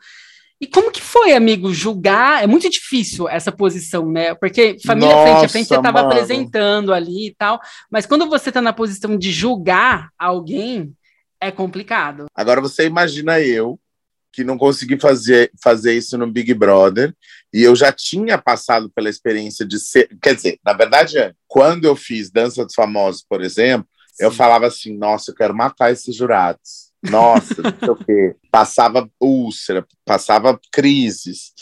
E 0.60 0.66
como 0.66 0.90
que 0.90 1.00
foi, 1.00 1.32
amigo, 1.34 1.72
julgar? 1.72 2.42
É 2.42 2.46
muito 2.46 2.68
difícil 2.68 3.28
essa 3.28 3.52
posição, 3.52 4.10
né? 4.10 4.34
Porque 4.34 4.76
família 4.84 5.14
Nossa, 5.14 5.26
frente 5.30 5.44
a 5.44 5.48
frente 5.48 5.68
você 5.68 5.76
estava 5.76 6.00
apresentando 6.00 6.92
ali 6.92 7.28
e 7.28 7.34
tal, 7.34 7.60
mas 7.90 8.06
quando 8.06 8.28
você 8.28 8.50
está 8.50 8.60
na 8.60 8.72
posição 8.72 9.16
de 9.16 9.30
julgar 9.30 10.08
alguém, 10.18 10.92
é 11.40 11.52
complicado. 11.52 12.26
Agora 12.34 12.60
você 12.60 12.86
imagina 12.86 13.40
eu 13.40 13.78
que 14.32 14.42
não 14.42 14.58
consegui 14.58 14.98
fazer, 14.98 15.50
fazer 15.62 15.94
isso 15.94 16.18
no 16.18 16.30
Big 16.30 16.52
Brother 16.54 17.14
e 17.52 17.62
eu 17.62 17.74
já 17.76 17.92
tinha 17.92 18.36
passado 18.36 18.90
pela 18.90 19.08
experiência 19.08 19.64
de 19.64 19.78
ser, 19.78 20.08
quer 20.20 20.34
dizer, 20.34 20.58
na 20.64 20.72
verdade, 20.72 21.34
quando 21.46 21.84
eu 21.84 21.94
fiz 21.94 22.30
Dança 22.30 22.64
dos 22.64 22.74
Famosos, 22.74 23.24
por 23.26 23.42
exemplo, 23.42 23.88
Sim. 24.12 24.24
eu 24.24 24.32
falava 24.32 24.66
assim, 24.66 24.96
nossa, 24.96 25.30
eu 25.30 25.34
quero 25.34 25.54
matar 25.54 25.92
esses 25.92 26.14
jurados 26.14 26.87
nossa, 27.02 27.62
não 27.62 27.78
sei 27.78 27.88
o 27.90 27.96
quê. 27.96 28.36
Passava 28.50 29.08
úlcera, 29.20 29.86
passava 30.04 30.58
crises 30.72 31.52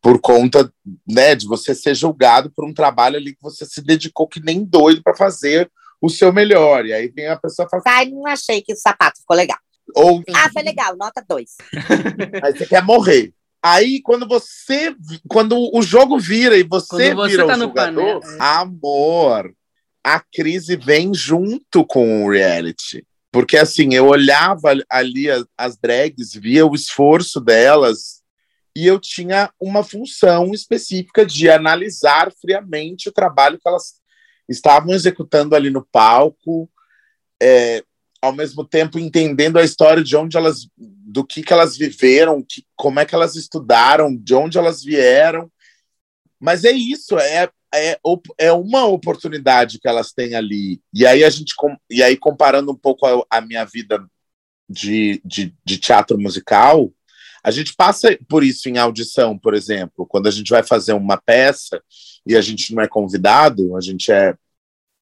por 0.00 0.20
conta 0.20 0.72
né, 1.06 1.34
de 1.34 1.46
você 1.46 1.74
ser 1.74 1.94
julgado 1.94 2.50
por 2.50 2.64
um 2.64 2.72
trabalho 2.72 3.16
ali 3.16 3.34
que 3.34 3.42
você 3.42 3.66
se 3.66 3.82
dedicou 3.82 4.28
que 4.28 4.40
nem 4.40 4.64
doido 4.64 5.02
para 5.02 5.16
fazer 5.16 5.70
o 6.00 6.08
seu 6.08 6.32
melhor. 6.32 6.86
E 6.86 6.92
aí 6.92 7.08
vem 7.08 7.26
a 7.26 7.36
pessoa 7.36 7.66
e 7.66 7.70
fala: 7.70 7.82
Ai, 7.86 8.06
não 8.06 8.26
achei 8.26 8.62
que 8.62 8.72
o 8.72 8.76
sapato 8.76 9.20
ficou 9.20 9.36
legal. 9.36 9.58
Ou... 9.94 10.22
Ah, 10.34 10.50
foi 10.52 10.62
legal, 10.62 10.96
nota 10.96 11.24
dois. 11.28 11.56
aí 12.42 12.56
você 12.56 12.66
quer 12.66 12.82
morrer. 12.82 13.32
Aí, 13.62 14.00
quando 14.00 14.28
você. 14.28 14.94
Quando 15.28 15.56
o 15.74 15.82
jogo 15.82 16.18
vira 16.18 16.56
e 16.56 16.62
você, 16.62 17.12
você 17.12 17.30
vira 17.30 17.46
tá 17.46 17.56
o 17.56 17.60
jogador, 17.60 17.72
panel, 17.72 18.20
é. 18.22 18.36
amor, 18.38 19.52
a 20.04 20.20
crise 20.20 20.76
vem 20.76 21.12
junto 21.12 21.84
com 21.84 22.24
o 22.24 22.30
reality. 22.30 23.04
Porque, 23.36 23.58
assim, 23.58 23.92
eu 23.92 24.06
olhava 24.06 24.72
ali 24.88 25.26
as, 25.58 25.76
drags, 25.76 26.32
via 26.32 26.64
o 26.64 26.74
esforço 26.74 27.38
delas, 27.38 28.22
e 28.74 28.86
eu 28.86 28.98
tinha 28.98 29.50
uma 29.60 29.84
função 29.84 30.54
específica 30.54 31.26
de 31.26 31.50
analisar 31.50 32.32
friamente 32.40 33.10
o 33.10 33.12
trabalho 33.12 33.58
que 33.58 33.68
elas 33.68 33.96
estavam 34.48 34.94
executando 34.94 35.54
ali 35.54 35.68
no 35.68 35.84
palco, 35.84 36.66
é, 37.38 37.84
ao 38.22 38.32
mesmo 38.32 38.64
tempo 38.64 38.98
entendendo 38.98 39.58
a 39.58 39.64
história 39.64 40.02
de 40.02 40.16
onde 40.16 40.38
elas, 40.38 40.66
do 40.78 41.22
que, 41.22 41.42
que 41.42 41.52
elas 41.52 41.76
viveram, 41.76 42.42
que, 42.42 42.64
como 42.74 43.00
é 43.00 43.04
que 43.04 43.14
elas 43.14 43.36
estudaram, 43.36 44.16
de 44.16 44.34
onde 44.34 44.56
elas 44.56 44.82
vieram. 44.82 45.52
Mas 46.40 46.64
é 46.64 46.72
isso, 46.72 47.18
é, 47.18 47.50
é, 47.78 47.98
é 48.38 48.52
uma 48.52 48.84
oportunidade 48.86 49.78
que 49.78 49.88
elas 49.88 50.12
têm 50.12 50.34
ali. 50.34 50.80
E 50.92 51.06
aí 51.06 51.24
a 51.24 51.30
gente 51.30 51.54
e 51.90 52.02
aí 52.02 52.16
comparando 52.16 52.72
um 52.72 52.76
pouco 52.76 53.06
a, 53.06 53.24
a 53.30 53.40
minha 53.40 53.64
vida 53.64 54.04
de, 54.68 55.20
de, 55.24 55.54
de, 55.64 55.78
teatro 55.78 56.18
musical, 56.18 56.92
a 57.42 57.50
gente 57.50 57.74
passa 57.74 58.18
por 58.28 58.42
isso 58.42 58.68
em 58.68 58.78
audição, 58.78 59.38
por 59.38 59.54
exemplo, 59.54 60.06
quando 60.06 60.26
a 60.26 60.30
gente 60.30 60.50
vai 60.50 60.62
fazer 60.62 60.92
uma 60.92 61.16
peça 61.16 61.80
e 62.26 62.36
a 62.36 62.40
gente 62.40 62.74
não 62.74 62.82
é 62.82 62.88
convidado, 62.88 63.76
a 63.76 63.80
gente 63.80 64.10
é 64.10 64.36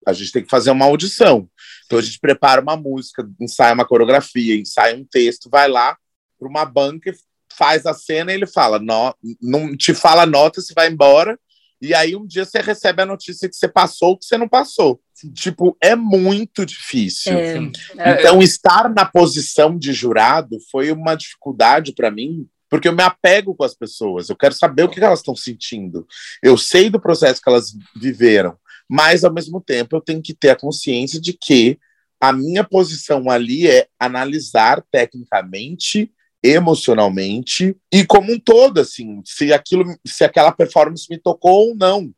a 0.07 0.13
gente 0.13 0.33
tem 0.33 0.45
que 0.45 0.51
fazer 0.51 0.71
uma 0.71 0.85
audição. 0.85 1.49
Então 1.87 1.99
a 1.99 2.03
gente 2.03 2.21
prepara 2.21 2.61
uma 2.61 2.77
música, 2.77 3.27
ensaia 3.41 3.73
uma 3.73 3.87
coreografia, 3.87 4.55
ensaia 4.55 4.95
um 4.95 5.05
texto, 5.05 5.49
vai 5.49 5.67
lá 5.67 5.97
para 6.39 6.47
uma 6.47 6.67
banca 6.67 7.11
faz 7.57 7.87
a 7.87 7.95
cena 7.95 8.33
e 8.33 8.35
ele 8.35 8.47
fala, 8.47 8.79
não, 8.79 9.15
não 9.41 9.77
te 9.77 9.95
fala 9.95 10.27
nota, 10.27 10.61
você 10.61 10.75
vai 10.75 10.89
embora, 10.89 11.39
e 11.81 11.95
aí 11.95 12.17
um 12.17 12.27
dia 12.27 12.45
você 12.45 12.61
recebe 12.61 13.03
a 13.03 13.07
notícia 13.07 13.49
que 13.49 13.57
você 13.57 13.69
passou, 13.69 14.17
que 14.17 14.25
você 14.25 14.39
não 14.39 14.49
passou. 14.49 15.01
Tipo, 15.35 15.77
é 15.81 15.95
muito 15.95 16.65
difícil. 16.65 17.33
É, 17.33 17.57
é, 17.99 18.21
então, 18.21 18.43
estar 18.43 18.89
na 18.89 19.05
posição 19.05 19.79
de 19.79 19.93
jurado 19.93 20.59
foi 20.71 20.91
uma 20.91 21.15
dificuldade 21.15 21.93
para 21.93 22.11
mim, 22.11 22.47
porque 22.69 22.89
eu 22.89 22.95
me 22.95 23.03
apego 23.03 23.55
com 23.55 23.65
as 23.65 23.75
pessoas, 23.75 24.29
eu 24.29 24.37
quero 24.37 24.55
saber 24.55 24.83
o 24.83 24.89
que 24.89 25.03
elas 25.03 25.21
estão 25.21 25.37
sentindo. 25.37 26.07
Eu 26.43 26.57
sei 26.57 26.91
do 26.91 27.01
processo 27.01 27.41
que 27.41 27.49
elas 27.49 27.73
viveram, 27.95 28.57
mas 28.89 29.25
ao 29.25 29.33
mesmo 29.33 29.61
tempo 29.61 29.97
eu 29.97 30.01
tenho 30.01 30.23
que 30.23 30.35
ter 30.35 30.51
a 30.51 30.57
consciência 30.57 31.21
de 31.21 31.33
que 31.33 31.79
a 32.21 32.33
minha 32.33 32.65
posição 32.65 33.31
ali 33.31 33.69
é 33.69 33.87
analisar 33.99 34.83
tecnicamente, 34.91 36.11
emocionalmente 36.45 37.75
e 37.91 38.05
como 38.05 38.31
um 38.31 38.39
todo, 38.39 38.79
assim, 38.79 39.23
se 39.25 39.51
aquilo, 39.51 39.85
se 40.07 40.23
aquela 40.23 40.53
performance 40.53 41.07
me 41.09 41.19
tocou 41.19 41.69
ou 41.69 41.75
não. 41.75 42.13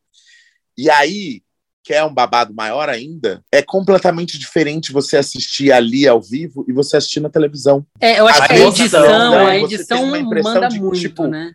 E 0.76 0.90
aí, 0.90 1.42
que 1.84 1.94
é 1.94 2.04
um 2.04 2.12
babado 2.12 2.52
maior 2.52 2.88
ainda, 2.88 3.40
é 3.52 3.62
completamente 3.62 4.36
diferente 4.36 4.92
você 4.92 5.16
assistir 5.16 5.70
ali 5.70 6.08
ao 6.08 6.20
vivo 6.20 6.64
e 6.68 6.72
você 6.72 6.96
assistir 6.96 7.20
na 7.20 7.30
televisão. 7.30 7.86
É, 8.00 8.18
eu 8.18 8.26
acho 8.26 8.42
a 8.42 8.48
que 8.48 8.54
a 8.54 8.58
edição, 8.66 9.30
né, 9.30 9.46
a 9.46 9.58
edição 9.60 10.06
manda 10.06 10.68
de, 10.68 10.80
muito, 10.80 10.98
tipo, 10.98 11.28
né? 11.28 11.52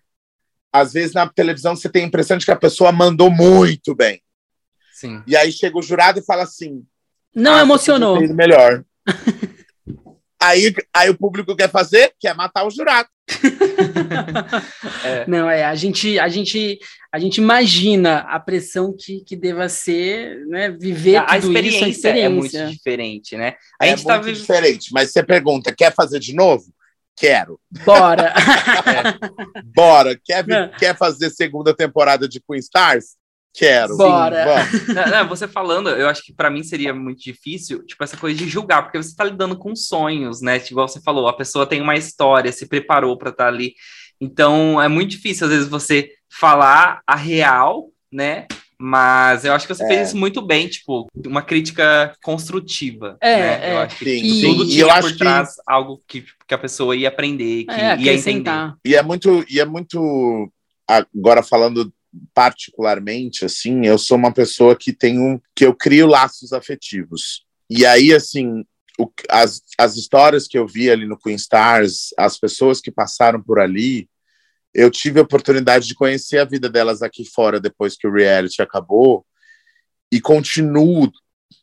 Às 0.72 0.94
vezes 0.94 1.14
na 1.14 1.28
televisão 1.28 1.76
você 1.76 1.90
tem 1.90 2.06
a 2.06 2.08
impressão 2.08 2.38
de 2.38 2.46
que 2.46 2.52
a 2.52 2.56
pessoa 2.56 2.94
mandou 2.94 3.30
muito 3.30 3.94
bem. 3.94 4.22
Sim. 4.94 5.22
E 5.28 5.36
aí 5.36 5.52
chega 5.52 5.78
o 5.78 5.82
jurado 5.82 6.20
e 6.20 6.24
fala 6.24 6.44
assim: 6.44 6.86
Não 7.36 7.56
ah, 7.56 7.62
emocionou. 7.62 8.22
Melhor. 8.34 8.86
aí, 10.42 10.74
aí 10.94 11.10
o 11.10 11.18
público 11.18 11.56
quer 11.56 11.70
fazer, 11.70 12.14
quer 12.20 12.36
matar 12.36 12.66
o 12.66 12.72
jurado. 12.72 13.08
é. 15.06 15.26
Não, 15.28 15.50
é, 15.50 15.64
a 15.64 15.76
gente, 15.76 16.20
a 16.20 16.28
gente, 16.28 16.80
a 17.12 17.20
gente 17.20 17.38
imagina 17.38 18.20
a 18.20 18.40
pressão 18.40 18.94
que, 18.98 19.22
que 19.22 19.36
deva 19.36 19.70
ser, 19.70 20.46
né, 20.48 20.70
viver 20.70 21.18
a, 21.18 21.26
tudo 21.26 21.48
experiência 21.48 21.78
isso, 21.78 21.86
a 21.86 21.90
experiência 21.90 22.26
é 22.26 22.30
muito 22.30 22.72
diferente, 22.74 23.38
né? 23.38 23.56
A 23.80 23.86
é 23.86 23.90
gente 23.90 24.06
tá 24.06 24.20
muito 24.20 24.34
diferente, 24.34 24.90
mas 24.92 25.12
você 25.12 25.24
pergunta, 25.24 25.74
quer 25.74 25.94
fazer 25.94 26.20
de 26.20 26.34
novo? 26.34 26.66
Quero. 27.16 27.60
Bora. 27.86 28.34
é. 29.54 29.62
Bora. 29.76 30.20
Quer, 30.24 30.46
quer 30.78 30.98
fazer 30.98 31.30
segunda 31.30 31.74
temporada 31.74 32.28
de 32.28 32.42
Queen 32.42 32.60
Stars? 32.60 33.16
Quero. 33.54 33.98
Bora. 33.98 34.66
Sim, 34.66 34.94
não, 34.94 35.08
não, 35.10 35.28
você 35.28 35.48
falando, 35.48 35.90
eu 35.90 36.08
acho 36.08 36.24
que 36.24 36.34
para 36.34 36.50
mim 36.50 36.64
seria 36.64 36.94
muito 36.94 37.22
difícil, 37.22 37.86
tipo, 37.86 38.04
essa 38.04 38.16
coisa 38.16 38.38
de 38.38 38.48
julgar, 38.48 38.84
porque 38.84 38.98
você 38.98 39.10
está 39.10 39.24
lidando 39.24 39.58
com 39.58 39.76
sonhos, 39.76 40.42
né? 40.42 40.58
Tipo, 40.60 40.74
igual 40.74 40.88
você 40.88 41.02
falou, 41.02 41.28
a 41.28 41.34
pessoa 41.34 41.66
tem 41.66 41.82
uma 41.82 41.96
história, 41.96 42.52
se 42.52 42.68
preparou 42.68 43.18
para 43.18 43.30
estar 43.30 43.46
tá 43.46 43.50
ali. 43.50 43.74
Então, 44.20 44.82
é 44.82 44.88
muito 44.88 45.12
difícil, 45.12 45.48
às 45.48 45.54
vezes, 45.54 45.68
você 45.68 46.10
falar 46.30 47.02
a 47.06 47.16
real, 47.16 47.90
né? 48.12 48.48
Mas 48.80 49.46
eu 49.46 49.54
acho 49.54 49.68
que 49.68 49.76
você 49.76 49.84
é. 49.84 49.88
fez 49.88 50.08
isso 50.08 50.18
muito 50.18 50.42
bem, 50.42 50.68
tipo, 50.68 51.08
uma 51.28 51.44
crítica 51.44 52.16
construtiva. 52.24 53.16
É, 53.22 53.36
né? 53.36 53.70
é. 53.70 53.74
Eu 53.74 53.78
acho 53.80 53.98
que 53.98 54.20
sim, 54.20 54.42
tudo 54.42 54.66
sim. 54.66 54.72
tinha 54.72 55.02
por 55.02 55.16
trás 55.18 55.56
que... 55.56 55.62
algo 55.68 56.02
que, 56.08 56.26
que 56.48 56.54
a 56.54 56.58
pessoa 56.58 56.96
ia 56.96 57.10
aprender, 57.10 57.66
que 57.66 57.72
é, 57.72 57.98
ia 58.00 58.14
entender. 58.14 58.74
E 58.84 58.96
é 58.96 59.04
muito, 59.04 59.46
e 59.48 59.60
é 59.60 59.66
muito 59.66 60.52
agora 60.88 61.44
falando 61.44 61.94
particularmente, 62.34 63.46
assim, 63.46 63.86
eu 63.86 63.98
sou 63.98 64.18
uma 64.18 64.34
pessoa 64.34 64.76
que 64.76 64.92
tem 64.94 65.20
um, 65.20 65.40
que 65.56 65.66
eu 65.66 65.74
crio 65.74 66.08
laços 66.08 66.54
afetivos. 66.54 67.46
E 67.70 67.86
aí, 67.86 68.14
assim, 68.14 68.66
o, 69.00 69.10
as, 69.30 69.62
as 69.78 69.96
histórias 69.96 70.48
que 70.48 70.58
eu 70.58 70.68
vi 70.68 70.90
ali 70.90 71.08
no 71.08 71.18
Queen 71.18 71.36
Stars, 71.36 72.10
as 72.18 72.38
pessoas 72.38 72.82
que 72.82 72.92
passaram 72.92 73.42
por 73.42 73.60
ali, 73.60 74.10
eu 74.74 74.90
tive 74.90 75.20
a 75.20 75.24
oportunidade 75.24 75.88
de 75.88 75.96
conhecer 75.96 76.38
a 76.38 76.46
vida 76.46 76.70
delas 76.70 77.02
aqui 77.02 77.26
fora 77.26 77.60
depois 77.60 77.96
que 77.98 78.08
o 78.08 78.14
reality 78.14 78.62
acabou 78.62 79.26
e 80.12 80.20
continuo 80.20 81.12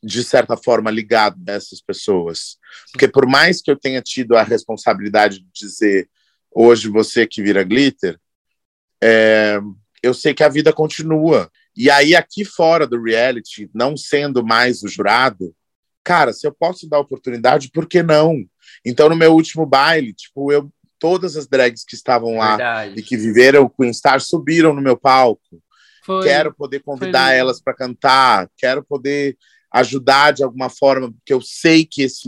de 0.03 0.23
certa 0.23 0.55
forma 0.55 0.91
ligado 0.91 1.37
dessas 1.39 1.81
pessoas, 1.81 2.57
porque 2.91 3.07
por 3.07 3.27
mais 3.27 3.61
que 3.61 3.71
eu 3.71 3.75
tenha 3.75 4.01
tido 4.01 4.37
a 4.37 4.43
responsabilidade 4.43 5.39
de 5.39 5.49
dizer 5.51 6.09
hoje 6.51 6.87
você 6.87 7.25
que 7.25 7.41
vira 7.41 7.63
glitter, 7.63 8.19
é, 9.01 9.59
eu 10.01 10.13
sei 10.13 10.33
que 10.33 10.43
a 10.43 10.49
vida 10.49 10.71
continua. 10.73 11.49
E 11.75 11.89
aí, 11.89 12.15
aqui 12.15 12.43
fora 12.43 12.85
do 12.85 13.01
reality, 13.01 13.69
não 13.73 13.95
sendo 13.95 14.45
mais 14.45 14.83
o 14.83 14.87
jurado, 14.87 15.53
cara, 16.03 16.33
se 16.33 16.45
eu 16.47 16.51
posso 16.51 16.87
dar 16.89 16.99
oportunidade, 16.99 17.71
por 17.71 17.87
que 17.87 18.01
não? 18.03 18.35
Então, 18.85 19.09
no 19.09 19.15
meu 19.15 19.33
último 19.33 19.65
baile, 19.65 20.13
tipo, 20.13 20.51
eu 20.51 20.71
todas 20.99 21.37
as 21.37 21.47
drags 21.47 21.83
que 21.85 21.95
estavam 21.95 22.37
lá 22.37 22.57
Verdade. 22.57 22.93
e 22.97 23.01
que 23.01 23.15
viveram 23.15 23.63
o 23.63 23.69
Queen 23.69 23.93
Star 23.93 24.19
subiram 24.19 24.73
no 24.73 24.81
meu 24.81 24.97
palco. 24.97 25.63
Foi, 26.05 26.23
quero 26.23 26.53
poder 26.53 26.81
convidar 26.81 27.33
elas 27.33 27.61
para 27.61 27.73
cantar, 27.73 28.49
quero 28.57 28.83
poder 28.83 29.37
ajudar 29.71 30.31
de 30.31 30.43
alguma 30.43 30.69
forma, 30.69 31.11
porque 31.11 31.31
eu 31.31 31.41
sei 31.41 31.85
que 31.85 32.01
esse, 32.01 32.27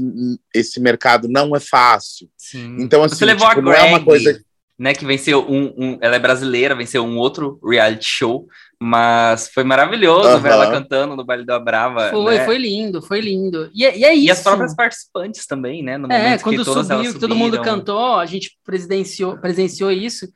esse 0.53 0.79
mercado 0.79 1.27
não 1.27 1.55
é 1.55 1.59
fácil. 1.59 2.29
Sim. 2.37 2.77
Então, 2.79 3.03
assim, 3.03 3.25
tipo, 3.25 3.61
não 3.61 3.73
é 3.73 3.83
uma 3.83 4.03
coisa 4.03 4.41
né, 4.81 4.95
que 4.95 5.05
venceu 5.05 5.45
um, 5.47 5.71
um, 5.77 5.97
ela 6.01 6.15
é 6.15 6.19
brasileira, 6.19 6.73
venceu 6.73 7.05
um 7.05 7.15
outro 7.15 7.59
reality 7.63 8.03
show, 8.03 8.47
mas 8.79 9.47
foi 9.53 9.63
maravilhoso 9.63 10.29
uhum. 10.29 10.39
ver 10.39 10.49
ela 10.49 10.71
cantando 10.71 11.15
no 11.15 11.23
baile 11.23 11.45
da 11.45 11.59
Brava. 11.59 12.09
Foi, 12.09 12.39
né? 12.39 12.45
foi 12.45 12.57
lindo, 12.57 12.99
foi 12.99 13.21
lindo. 13.21 13.69
E, 13.75 13.85
é, 13.85 13.95
e, 13.95 14.03
é 14.03 14.11
isso. 14.15 14.25
E 14.25 14.31
as 14.31 14.41
próprias 14.41 14.75
participantes 14.75 15.45
também, 15.45 15.83
né? 15.83 15.99
No 15.99 16.11
é, 16.11 16.35
quando 16.39 16.65
subiu, 16.65 17.13
que 17.13 17.19
todo 17.19 17.35
mundo 17.35 17.61
cantou, 17.61 18.15
a 18.15 18.25
gente 18.25 18.57
presenciou, 18.65 19.37
presenciou 19.37 19.91
isso. 19.91 20.27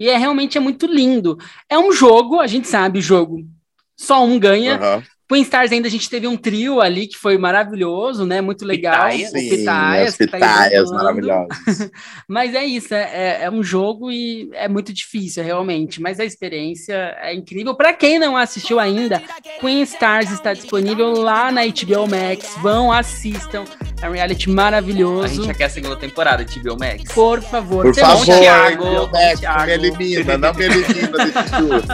E 0.00 0.08
é 0.08 0.16
realmente 0.16 0.58
é 0.58 0.60
muito 0.60 0.84
lindo. 0.84 1.38
É 1.70 1.78
um 1.78 1.92
jogo, 1.92 2.40
a 2.40 2.48
gente 2.48 2.66
sabe 2.66 2.98
o 2.98 3.02
jogo. 3.02 3.46
Só 3.96 4.24
um 4.24 4.36
ganha, 4.36 4.80
uhum. 4.80 5.02
Queen 5.32 5.42
Stars 5.44 5.72
ainda 5.72 5.88
a 5.88 5.90
gente 5.90 6.10
teve 6.10 6.28
um 6.28 6.36
trio 6.36 6.78
ali 6.78 7.06
que 7.06 7.16
foi 7.16 7.38
maravilhoso, 7.38 8.26
né? 8.26 8.42
Muito 8.42 8.66
legal. 8.66 9.08
Pitaias, 9.08 9.30
o 9.30 9.32
Pitaias, 9.32 10.14
Sim, 10.14 10.26
Pitaias 10.26 10.90
tá 10.90 10.94
maravilhosos. 10.94 11.90
Mas 12.28 12.54
é 12.54 12.62
isso, 12.62 12.92
é, 12.92 13.00
é, 13.00 13.44
é, 13.44 13.50
um 13.50 13.62
jogo 13.62 14.10
e 14.10 14.50
é 14.52 14.68
muito 14.68 14.92
difícil, 14.92 15.42
realmente. 15.42 16.02
Mas 16.02 16.20
a 16.20 16.24
experiência 16.26 17.16
é 17.18 17.34
incrível. 17.34 17.74
Para 17.74 17.94
quem 17.94 18.18
não 18.18 18.36
assistiu 18.36 18.78
ainda, 18.78 19.22
Queen 19.58 19.80
Stars 19.84 20.30
está 20.30 20.52
disponível 20.52 21.12
lá 21.12 21.50
na 21.50 21.62
HBO 21.62 22.06
Max. 22.06 22.54
Vão, 22.60 22.92
assistam. 22.92 23.64
É 24.02 24.08
um 24.08 24.12
reality 24.12 24.50
maravilhoso. 24.50 25.24
A 25.24 25.28
gente 25.28 25.46
já 25.46 25.54
quer 25.54 25.64
a 25.64 25.70
segunda 25.70 25.96
temporada 25.96 26.44
de 26.44 26.58
HBO 26.58 26.76
Max. 26.76 27.04
Por 27.14 27.40
favor. 27.40 27.84
Por 27.84 27.94
favor, 27.94 28.24
Thiago, 28.24 28.84
HBO 28.84 29.10
Max, 29.12 29.40
Thiago. 29.40 29.64
me 29.66 29.72
elimina, 29.72 30.38
não 30.38 30.54
me 30.54 30.64
elimina 30.64 31.24
desse 31.24 31.48
jogo. 31.56 31.86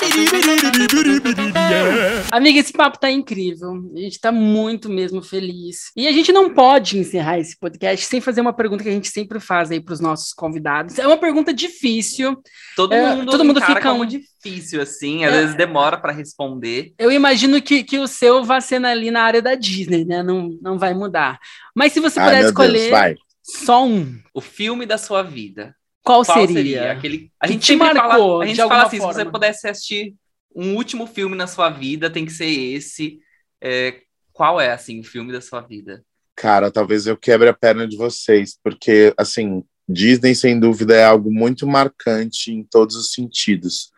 Amiga, 2.32 2.58
esse 2.58 2.72
papo 2.72 2.98
tá 2.98 3.10
incrível. 3.10 3.90
A 3.94 3.98
gente 3.98 4.18
tá 4.18 4.32
muito 4.32 4.88
mesmo 4.88 5.22
feliz. 5.22 5.90
E 5.96 6.08
a 6.08 6.12
gente 6.12 6.32
não 6.32 6.54
pode 6.54 6.98
encerrar 6.98 7.38
esse 7.38 7.58
podcast 7.58 8.06
sem 8.06 8.20
fazer 8.20 8.40
uma 8.40 8.52
pergunta 8.52 8.82
que 8.82 8.88
a 8.88 8.92
gente 8.92 9.08
sempre 9.08 9.38
faz 9.38 9.70
aí 9.70 9.80
pros 9.80 10.00
nossos 10.00 10.32
convidados. 10.32 10.98
É 10.98 11.06
uma 11.06 11.18
pergunta 11.18 11.52
difícil. 11.52 12.40
Todo 12.74 12.94
é, 12.94 13.14
mundo, 13.14 13.30
todo 13.30 13.44
mundo 13.44 13.60
fica 13.60 13.80
como 13.80 14.06
difícil 14.06 14.80
assim, 14.80 15.24
às 15.24 15.34
é, 15.34 15.40
vezes 15.40 15.56
demora 15.56 15.98
para 15.98 16.12
responder. 16.12 16.92
Eu 16.98 17.12
imagino 17.12 17.60
que, 17.60 17.84
que 17.84 17.98
o 17.98 18.06
seu 18.06 18.42
vai 18.42 18.60
ser 18.60 18.84
ali 18.84 19.10
na 19.10 19.22
área 19.22 19.42
da 19.42 19.54
Disney, 19.54 20.04
né? 20.04 20.22
Não, 20.22 20.56
não 20.62 20.78
vai 20.78 20.94
mudar. 20.94 21.38
Mas 21.74 21.92
se 21.92 22.00
você 22.00 22.18
Ai, 22.18 22.26
puder 22.26 22.44
escolher 22.46 22.90
Deus, 22.90 23.20
só 23.42 23.84
um. 23.84 24.18
O 24.32 24.40
filme 24.40 24.86
da 24.86 24.96
sua 24.96 25.22
vida. 25.22 25.74
Qual, 26.10 26.24
Qual 26.24 26.38
seria? 26.40 26.54
seria? 26.54 26.92
Aquele... 26.92 27.32
A 27.40 27.46
gente 27.46 27.64
sempre 27.64 27.92
marcou, 27.92 28.10
fala, 28.10 28.44
a 28.44 28.46
gente 28.46 28.56
fala 28.56 28.82
assim, 28.82 28.98
forma. 28.98 29.12
se 29.12 29.18
você 29.18 29.30
pudesse 29.30 29.68
assistir 29.68 30.14
um 30.54 30.74
último 30.74 31.06
filme 31.06 31.36
na 31.36 31.46
sua 31.46 31.70
vida, 31.70 32.10
tem 32.10 32.26
que 32.26 32.32
ser 32.32 32.48
esse. 32.48 33.20
É... 33.60 34.00
Qual 34.32 34.60
é, 34.60 34.72
assim, 34.72 34.98
o 35.00 35.04
filme 35.04 35.32
da 35.32 35.40
sua 35.40 35.60
vida? 35.60 36.04
Cara, 36.34 36.70
talvez 36.70 37.06
eu 37.06 37.16
quebre 37.16 37.48
a 37.48 37.54
perna 37.54 37.86
de 37.86 37.96
vocês, 37.96 38.58
porque, 38.62 39.14
assim, 39.16 39.62
Disney, 39.88 40.34
sem 40.34 40.58
dúvida, 40.58 40.96
é 40.96 41.04
algo 41.04 41.30
muito 41.30 41.66
marcante 41.66 42.50
em 42.50 42.64
todos 42.64 42.96
os 42.96 43.12
sentidos. 43.12 43.90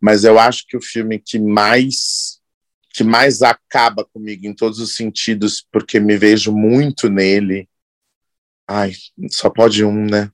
Mas 0.00 0.24
eu 0.24 0.38
acho 0.38 0.66
que 0.66 0.76
o 0.76 0.82
filme 0.82 1.18
que 1.18 1.38
mais 1.38 2.40
que 2.92 3.04
mais 3.04 3.40
acaba 3.42 4.04
comigo 4.04 4.46
em 4.46 4.52
todos 4.52 4.80
os 4.80 4.96
sentidos, 4.96 5.64
porque 5.70 6.00
me 6.00 6.16
vejo 6.16 6.52
muito 6.52 7.08
nele. 7.08 7.68
Ai, 8.66 8.92
só 9.30 9.48
pode 9.48 9.84
um, 9.84 10.06
né? 10.06 10.32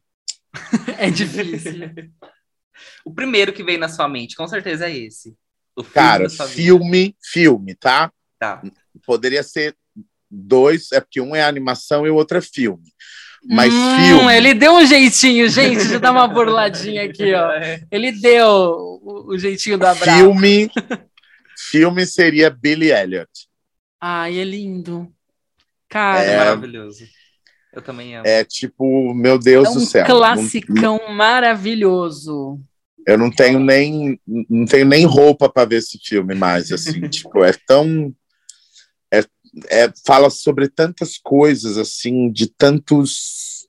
é 0.98 1.10
difícil. 1.10 1.92
o 3.04 3.12
primeiro 3.12 3.52
que 3.52 3.62
veio 3.62 3.78
na 3.78 3.88
sua 3.88 4.08
mente, 4.08 4.36
com 4.36 4.46
certeza 4.46 4.86
é 4.86 4.96
esse. 4.96 5.36
Filme 5.74 5.92
Cara, 5.92 6.28
filme, 6.30 7.16
filme, 7.22 7.74
tá? 7.74 8.10
Tá. 8.38 8.62
Poderia 9.04 9.42
ser 9.42 9.76
dois, 10.30 10.90
é 10.92 11.00
porque 11.00 11.20
um 11.20 11.36
é 11.36 11.42
animação 11.42 12.06
e 12.06 12.10
o 12.10 12.14
outro 12.14 12.38
é 12.38 12.40
filme. 12.40 12.92
Mas 13.48 13.72
hum, 13.72 13.96
filme. 13.96 14.36
Ele 14.36 14.54
deu 14.54 14.72
um 14.72 14.84
jeitinho, 14.84 15.48
gente. 15.48 15.76
Deixa 15.76 15.94
eu 15.94 16.00
dar 16.00 16.12
uma 16.12 16.26
burladinha 16.26 17.04
aqui, 17.04 17.32
ó. 17.34 17.50
Ele 17.90 18.10
deu 18.12 18.48
o, 18.48 19.26
o 19.28 19.38
jeitinho 19.38 19.78
da 19.78 19.94
Brava. 19.94 20.18
Filme, 20.18 20.70
filme 21.70 22.06
seria 22.06 22.50
Billy 22.50 22.90
Elliot. 22.90 23.30
Ai, 24.00 24.38
é 24.38 24.44
lindo. 24.44 25.12
Cara, 25.88 26.22
é 26.22 26.38
maravilhoso. 26.38 27.04
Eu 27.76 27.82
também 27.82 28.16
amo. 28.16 28.26
É 28.26 28.42
tipo, 28.42 29.12
meu 29.12 29.38
Deus 29.38 29.68
é 29.68 29.70
um 29.70 29.74
do 29.74 29.80
céu. 29.80 30.06
classicão 30.06 30.98
não, 31.06 31.12
maravilhoso. 31.12 32.58
Eu 33.06 33.18
não 33.18 33.30
tenho 33.30 33.60
nem 33.60 34.18
não 34.26 34.64
tenho 34.64 34.86
nem 34.86 35.04
roupa 35.04 35.46
para 35.46 35.68
ver 35.68 35.76
esse 35.76 35.98
filme 35.98 36.34
mais 36.34 36.72
assim, 36.72 37.02
tipo, 37.06 37.44
é 37.44 37.52
tão 37.52 38.14
é, 39.12 39.22
é, 39.68 39.92
fala 40.06 40.30
sobre 40.30 40.68
tantas 40.68 41.18
coisas 41.18 41.76
assim, 41.76 42.32
de 42.32 42.46
tantos 42.46 43.68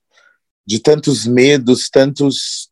de 0.66 0.80
tantos 0.80 1.28
medos, 1.28 1.90
tantos 1.90 2.70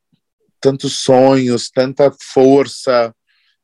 tantos 0.61 1.03
sonhos, 1.03 1.69
tanta 1.69 2.15
força, 2.33 3.13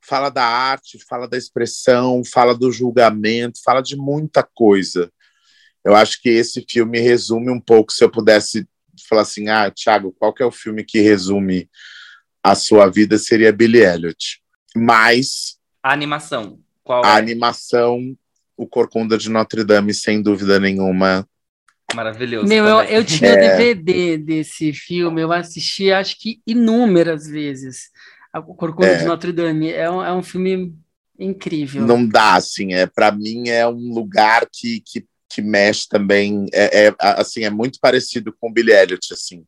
fala 0.01 0.29
da 0.29 0.43
arte, 0.43 0.99
fala 1.07 1.25
da 1.25 1.37
expressão, 1.37 2.21
fala 2.25 2.53
do 2.53 2.69
julgamento, 2.69 3.61
fala 3.63 3.81
de 3.81 3.95
muita 3.95 4.43
coisa. 4.43 5.09
Eu 5.83 5.95
acho 5.95 6.21
que 6.21 6.29
esse 6.29 6.63
filme 6.69 6.99
resume 6.99 7.49
um 7.49 7.59
pouco, 7.59 7.91
se 7.91 8.03
eu 8.03 8.09
pudesse 8.09 8.67
falar 9.07 9.23
assim, 9.23 9.49
ah, 9.49 9.71
Thiago, 9.71 10.15
qual 10.17 10.33
que 10.33 10.43
é 10.43 10.45
o 10.45 10.51
filme 10.51 10.83
que 10.83 11.01
resume 11.01 11.69
a 12.43 12.55
sua 12.55 12.89
vida, 12.89 13.17
seria 13.17 13.51
Billy 13.51 13.79
Elliot. 13.79 14.41
Mas... 14.75 15.57
A 15.83 15.91
animação. 15.91 16.59
Qual 16.83 17.05
a 17.05 17.15
é? 17.15 17.17
animação, 17.17 18.15
O 18.57 18.67
Corcunda 18.67 19.17
de 19.17 19.29
Notre 19.29 19.63
Dame, 19.63 19.93
sem 19.93 20.21
dúvida 20.21 20.59
nenhuma, 20.59 21.27
Maravilhoso. 21.95 22.47
Meu, 22.47 22.65
eu, 22.65 22.81
eu, 22.83 23.05
tinha 23.05 23.31
é. 23.31 23.57
DVD 23.57 24.17
desse 24.17 24.73
filme, 24.73 25.21
eu 25.21 25.31
assisti 25.31 25.91
acho 25.91 26.17
que 26.19 26.41
inúmeras 26.47 27.27
vezes. 27.27 27.89
O 28.33 28.55
Corcunda 28.55 28.87
é. 28.87 28.97
de 28.97 29.05
Notre 29.05 29.31
Dame 29.31 29.71
é 29.71 29.89
um, 29.89 30.03
é 30.03 30.13
um 30.13 30.23
filme 30.23 30.73
incrível. 31.19 31.85
Não 31.85 32.05
dá, 32.05 32.35
assim, 32.35 32.73
é 32.73 32.87
para 32.87 33.11
mim 33.11 33.49
é 33.49 33.67
um 33.67 33.93
lugar 33.93 34.47
que, 34.51 34.81
que, 34.81 35.05
que 35.33 35.41
mexe 35.41 35.87
também, 35.87 36.47
é, 36.53 36.87
é, 36.87 36.95
assim, 36.99 37.43
é 37.43 37.49
muito 37.49 37.79
parecido 37.79 38.35
com 38.39 38.51
Billy 38.51 38.71
Elliot, 38.71 39.13
assim, 39.13 39.45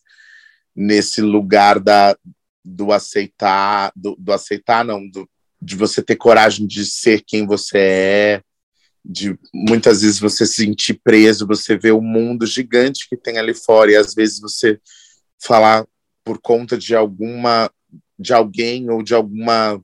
nesse 0.76 1.22
lugar 1.22 1.80
da, 1.80 2.18
do 2.64 2.92
aceitar, 2.92 3.92
do, 3.96 4.16
do 4.18 4.32
aceitar 4.32 4.86
não, 4.86 5.08
do, 5.10 5.30
de 5.62 5.76
você 5.76 6.02
ter 6.02 6.16
coragem 6.16 6.66
de 6.66 6.86
ser 6.86 7.24
quem 7.26 7.46
você 7.46 7.78
é, 7.78 8.42
de 9.04 9.38
muitas 9.54 10.02
vezes 10.02 10.20
você 10.20 10.46
se 10.46 10.64
sentir 10.64 11.00
preso, 11.04 11.46
você 11.46 11.78
vê 11.78 11.92
o 11.92 12.02
mundo 12.02 12.46
gigante 12.46 13.08
que 13.10 13.18
tem 13.18 13.38
ali 13.38 13.54
fora 13.54 13.92
e 13.92 13.96
às 13.96 14.14
vezes 14.14 14.40
você 14.40 14.80
falar 15.42 15.86
por 16.24 16.40
conta 16.40 16.78
de 16.78 16.96
alguma 16.96 17.70
de 18.18 18.34
alguém 18.34 18.90
ou 18.90 19.04
de 19.04 19.14
alguma 19.14 19.82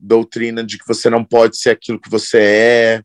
doutrina 0.00 0.64
de 0.64 0.78
que 0.78 0.86
você 0.86 1.10
não 1.10 1.22
pode 1.24 1.58
ser 1.58 1.70
aquilo 1.70 2.00
que 2.00 2.10
você 2.10 2.38
é. 2.38 3.02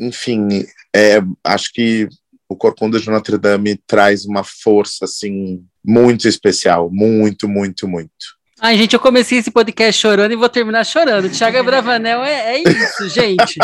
Enfim, 0.00 0.48
é, 0.94 1.20
acho 1.44 1.72
que 1.72 2.08
o 2.48 2.56
Corcunda 2.56 2.98
de 2.98 3.08
Notre 3.08 3.38
Dame 3.38 3.76
traz 3.86 4.24
uma 4.24 4.42
força 4.42 5.04
assim 5.04 5.62
muito 5.84 6.26
especial, 6.26 6.90
muito, 6.90 7.48
muito, 7.48 7.86
muito. 7.86 8.40
Ai, 8.62 8.76
gente, 8.76 8.92
eu 8.92 9.00
comecei 9.00 9.38
esse 9.38 9.50
podcast 9.50 9.98
chorando 9.98 10.32
e 10.32 10.36
vou 10.36 10.48
terminar 10.48 10.84
chorando. 10.84 11.30
Tiago 11.30 11.64
Bravanel 11.64 12.22
é, 12.22 12.56
é, 12.56 12.62
isso, 12.62 13.08
gente. 13.08 13.56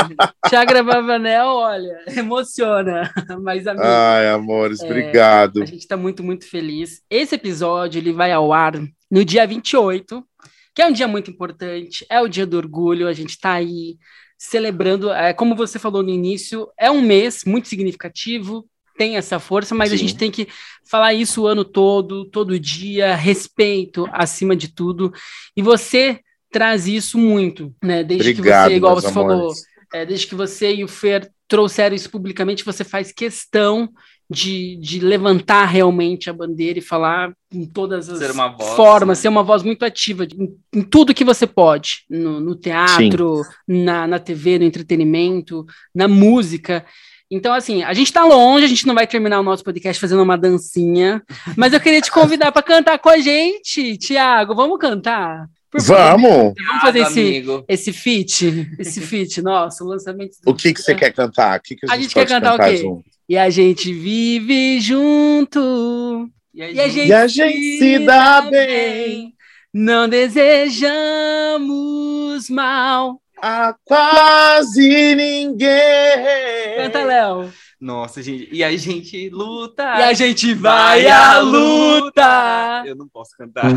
Tiago 0.48 0.84
Bravanel, 0.84 1.48
olha, 1.48 1.98
emociona. 2.16 3.12
Mas, 3.42 3.66
amigo, 3.66 3.84
Ai, 3.84 4.30
amores, 4.30 4.80
é, 4.80 4.86
obrigado. 4.86 5.62
A 5.62 5.66
gente 5.66 5.80
está 5.80 5.98
muito, 5.98 6.22
muito 6.22 6.48
feliz. 6.48 7.02
Esse 7.10 7.34
episódio 7.34 7.98
ele 7.98 8.10
vai 8.10 8.32
ao 8.32 8.54
ar 8.54 8.72
no 9.10 9.22
dia 9.22 9.46
28, 9.46 10.24
que 10.74 10.80
é 10.80 10.86
um 10.86 10.92
dia 10.92 11.06
muito 11.06 11.30
importante, 11.30 12.06
é 12.08 12.18
o 12.20 12.28
dia 12.28 12.46
do 12.46 12.56
orgulho, 12.56 13.06
a 13.06 13.12
gente 13.12 13.30
está 13.30 13.52
aí 13.52 13.98
celebrando, 14.38 15.10
é, 15.10 15.32
como 15.32 15.56
você 15.56 15.78
falou 15.78 16.02
no 16.02 16.10
início, 16.10 16.68
é 16.78 16.90
um 16.90 17.00
mês 17.00 17.44
muito 17.44 17.68
significativo, 17.68 18.68
tem 18.96 19.16
essa 19.16 19.38
força, 19.38 19.74
mas 19.74 19.90
Sim. 19.90 19.94
a 19.94 19.98
gente 19.98 20.16
tem 20.16 20.30
que 20.30 20.48
falar 20.88 21.12
isso 21.14 21.42
o 21.42 21.46
ano 21.46 21.64
todo, 21.64 22.24
todo 22.26 22.58
dia, 22.58 23.14
respeito 23.14 24.08
acima 24.12 24.56
de 24.56 24.68
tudo. 24.68 25.12
E 25.56 25.62
você 25.62 26.20
traz 26.50 26.86
isso 26.86 27.18
muito, 27.18 27.74
né? 27.82 28.02
Desde 28.02 28.30
Obrigado, 28.30 28.64
que 28.64 28.70
você, 28.70 28.76
igual 28.76 28.94
você 28.94 29.06
amores. 29.08 29.36
falou, 29.38 29.52
é, 29.92 30.06
desde 30.06 30.26
que 30.26 30.34
você 30.34 30.74
e 30.74 30.84
o 30.84 30.88
Fer 30.88 31.30
trouxeram 31.46 31.94
isso 31.94 32.10
publicamente, 32.10 32.64
você 32.64 32.82
faz 32.82 33.12
questão 33.12 33.90
de, 34.28 34.76
de 34.76 34.98
levantar 34.98 35.66
realmente 35.66 36.28
a 36.28 36.32
bandeira 36.32 36.78
e 36.78 36.82
falar 36.82 37.32
em 37.52 37.64
todas 37.64 38.08
as 38.08 38.18
ser 38.18 38.32
voz, 38.32 38.74
formas, 38.74 39.18
né? 39.18 39.22
ser 39.22 39.28
uma 39.28 39.42
voz 39.42 39.62
muito 39.62 39.84
ativa 39.84 40.24
em, 40.24 40.56
em 40.74 40.82
tudo 40.82 41.14
que 41.14 41.24
você 41.24 41.46
pode, 41.46 42.04
no, 42.10 42.40
no 42.40 42.56
teatro, 42.56 43.42
na, 43.66 44.06
na 44.06 44.18
TV, 44.18 44.58
no 44.58 44.64
entretenimento, 44.64 45.64
na 45.94 46.08
música. 46.08 46.84
Então, 47.30 47.52
assim, 47.52 47.82
a 47.82 47.94
gente 47.94 48.12
tá 48.12 48.24
longe, 48.24 48.64
a 48.64 48.68
gente 48.68 48.86
não 48.86 48.94
vai 48.94 49.06
terminar 49.06 49.40
o 49.40 49.44
nosso 49.44 49.64
podcast 49.64 50.00
fazendo 50.00 50.22
uma 50.22 50.38
dancinha, 50.38 51.22
mas 51.56 51.72
eu 51.72 51.80
queria 51.80 52.00
te 52.00 52.10
convidar 52.10 52.52
para 52.52 52.62
cantar 52.62 52.98
com 52.98 53.08
a 53.08 53.18
gente, 53.18 53.96
Tiago. 53.96 54.54
Vamos 54.54 54.78
cantar? 54.78 55.48
Vamos! 55.72 56.54
Vamos 56.66 56.82
fazer 56.82 57.00
esse, 57.00 57.44
esse 57.68 57.92
feat, 57.92 58.70
esse 58.78 59.00
feat, 59.00 59.42
nossa, 59.42 59.84
o 59.84 59.88
lançamento. 59.88 60.36
O 60.46 60.54
que, 60.54 60.72
que 60.72 60.80
você 60.80 60.94
quer 60.94 61.12
cantar? 61.12 61.60
Que 61.60 61.76
que 61.76 61.86
a, 61.86 61.94
gente, 61.94 61.98
a 61.98 62.02
gente 62.02 62.14
quer 62.14 62.26
cantar, 62.26 62.52
cantar, 62.52 62.68
o 62.68 62.70
quê? 62.70 62.76
Junto? 62.78 63.15
E 63.28 63.36
a 63.36 63.50
gente 63.50 63.92
vive 63.92 64.80
junto. 64.80 66.30
E 66.54 66.62
a, 66.62 66.70
e 66.70 66.80
a 66.80 66.88
gente, 66.88 67.08
e 67.08 67.12
a 67.12 67.26
gente 67.26 67.78
se 67.78 67.98
dá 67.98 68.40
bem. 68.42 68.50
bem. 68.50 69.34
Não 69.74 70.08
desejamos 70.08 70.88
mal 72.48 73.20
a 73.42 73.74
quase 73.84 75.16
ninguém. 75.16 75.66
Canta, 76.76 77.02
Léo. 77.04 77.52
Nossa, 77.80 78.22
gente. 78.22 78.48
E 78.52 78.62
a 78.64 78.74
gente 78.76 79.28
luta. 79.28 79.82
E 79.82 80.02
a 80.04 80.12
gente 80.14 80.54
vai, 80.54 81.02
vai 81.02 81.10
à 81.10 81.40
luta. 81.40 82.84
Eu 82.86 82.94
não 82.94 83.08
posso 83.08 83.36
cantar. 83.36 83.64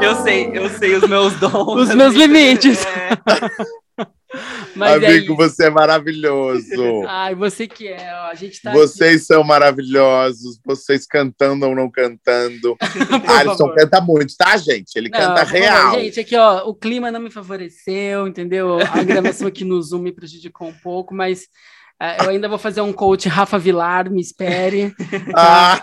eu 0.00 0.14
sei, 0.22 0.48
eu 0.54 0.70
sei 0.70 0.94
os 0.94 1.08
meus 1.08 1.34
dons. 1.40 1.88
Os 1.88 1.94
meus 1.94 2.14
limites. 2.14 2.86
É. 2.86 3.18
Mas 4.74 5.02
é 5.02 5.06
Amigo, 5.06 5.32
é 5.34 5.36
você 5.36 5.66
é 5.66 5.70
maravilhoso. 5.70 7.04
Ai, 7.06 7.34
você 7.34 7.66
que 7.66 7.88
é, 7.88 8.12
ó, 8.14 8.30
a 8.30 8.34
gente 8.34 8.60
tá 8.60 8.72
Vocês 8.72 9.16
aqui. 9.16 9.24
são 9.26 9.44
maravilhosos, 9.44 10.60
vocês 10.64 11.06
cantando 11.06 11.66
ou 11.66 11.74
não 11.74 11.90
cantando. 11.90 12.76
Alisson 13.28 13.72
canta 13.74 14.00
muito, 14.00 14.36
tá, 14.36 14.56
gente? 14.56 14.96
Ele 14.96 15.08
não, 15.08 15.18
canta 15.18 15.42
real. 15.44 15.90
Favor, 15.90 16.00
gente, 16.00 16.20
aqui, 16.20 16.36
ó, 16.36 16.68
o 16.68 16.74
clima 16.74 17.10
não 17.10 17.20
me 17.20 17.30
favoreceu, 17.30 18.26
entendeu? 18.26 18.78
A 18.80 19.02
gravação 19.02 19.46
aqui 19.48 19.64
no 19.64 19.80
Zoom 19.80 20.00
me 20.00 20.12
prejudicou 20.12 20.68
um 20.68 20.74
pouco, 20.74 21.14
mas 21.14 21.42
uh, 22.02 22.24
eu 22.24 22.30
ainda 22.30 22.48
vou 22.48 22.58
fazer 22.58 22.80
um 22.80 22.92
coach 22.92 23.28
Rafa 23.28 23.58
Vilar, 23.58 24.10
me 24.10 24.20
espere. 24.20 24.94
Ah. 25.36 25.80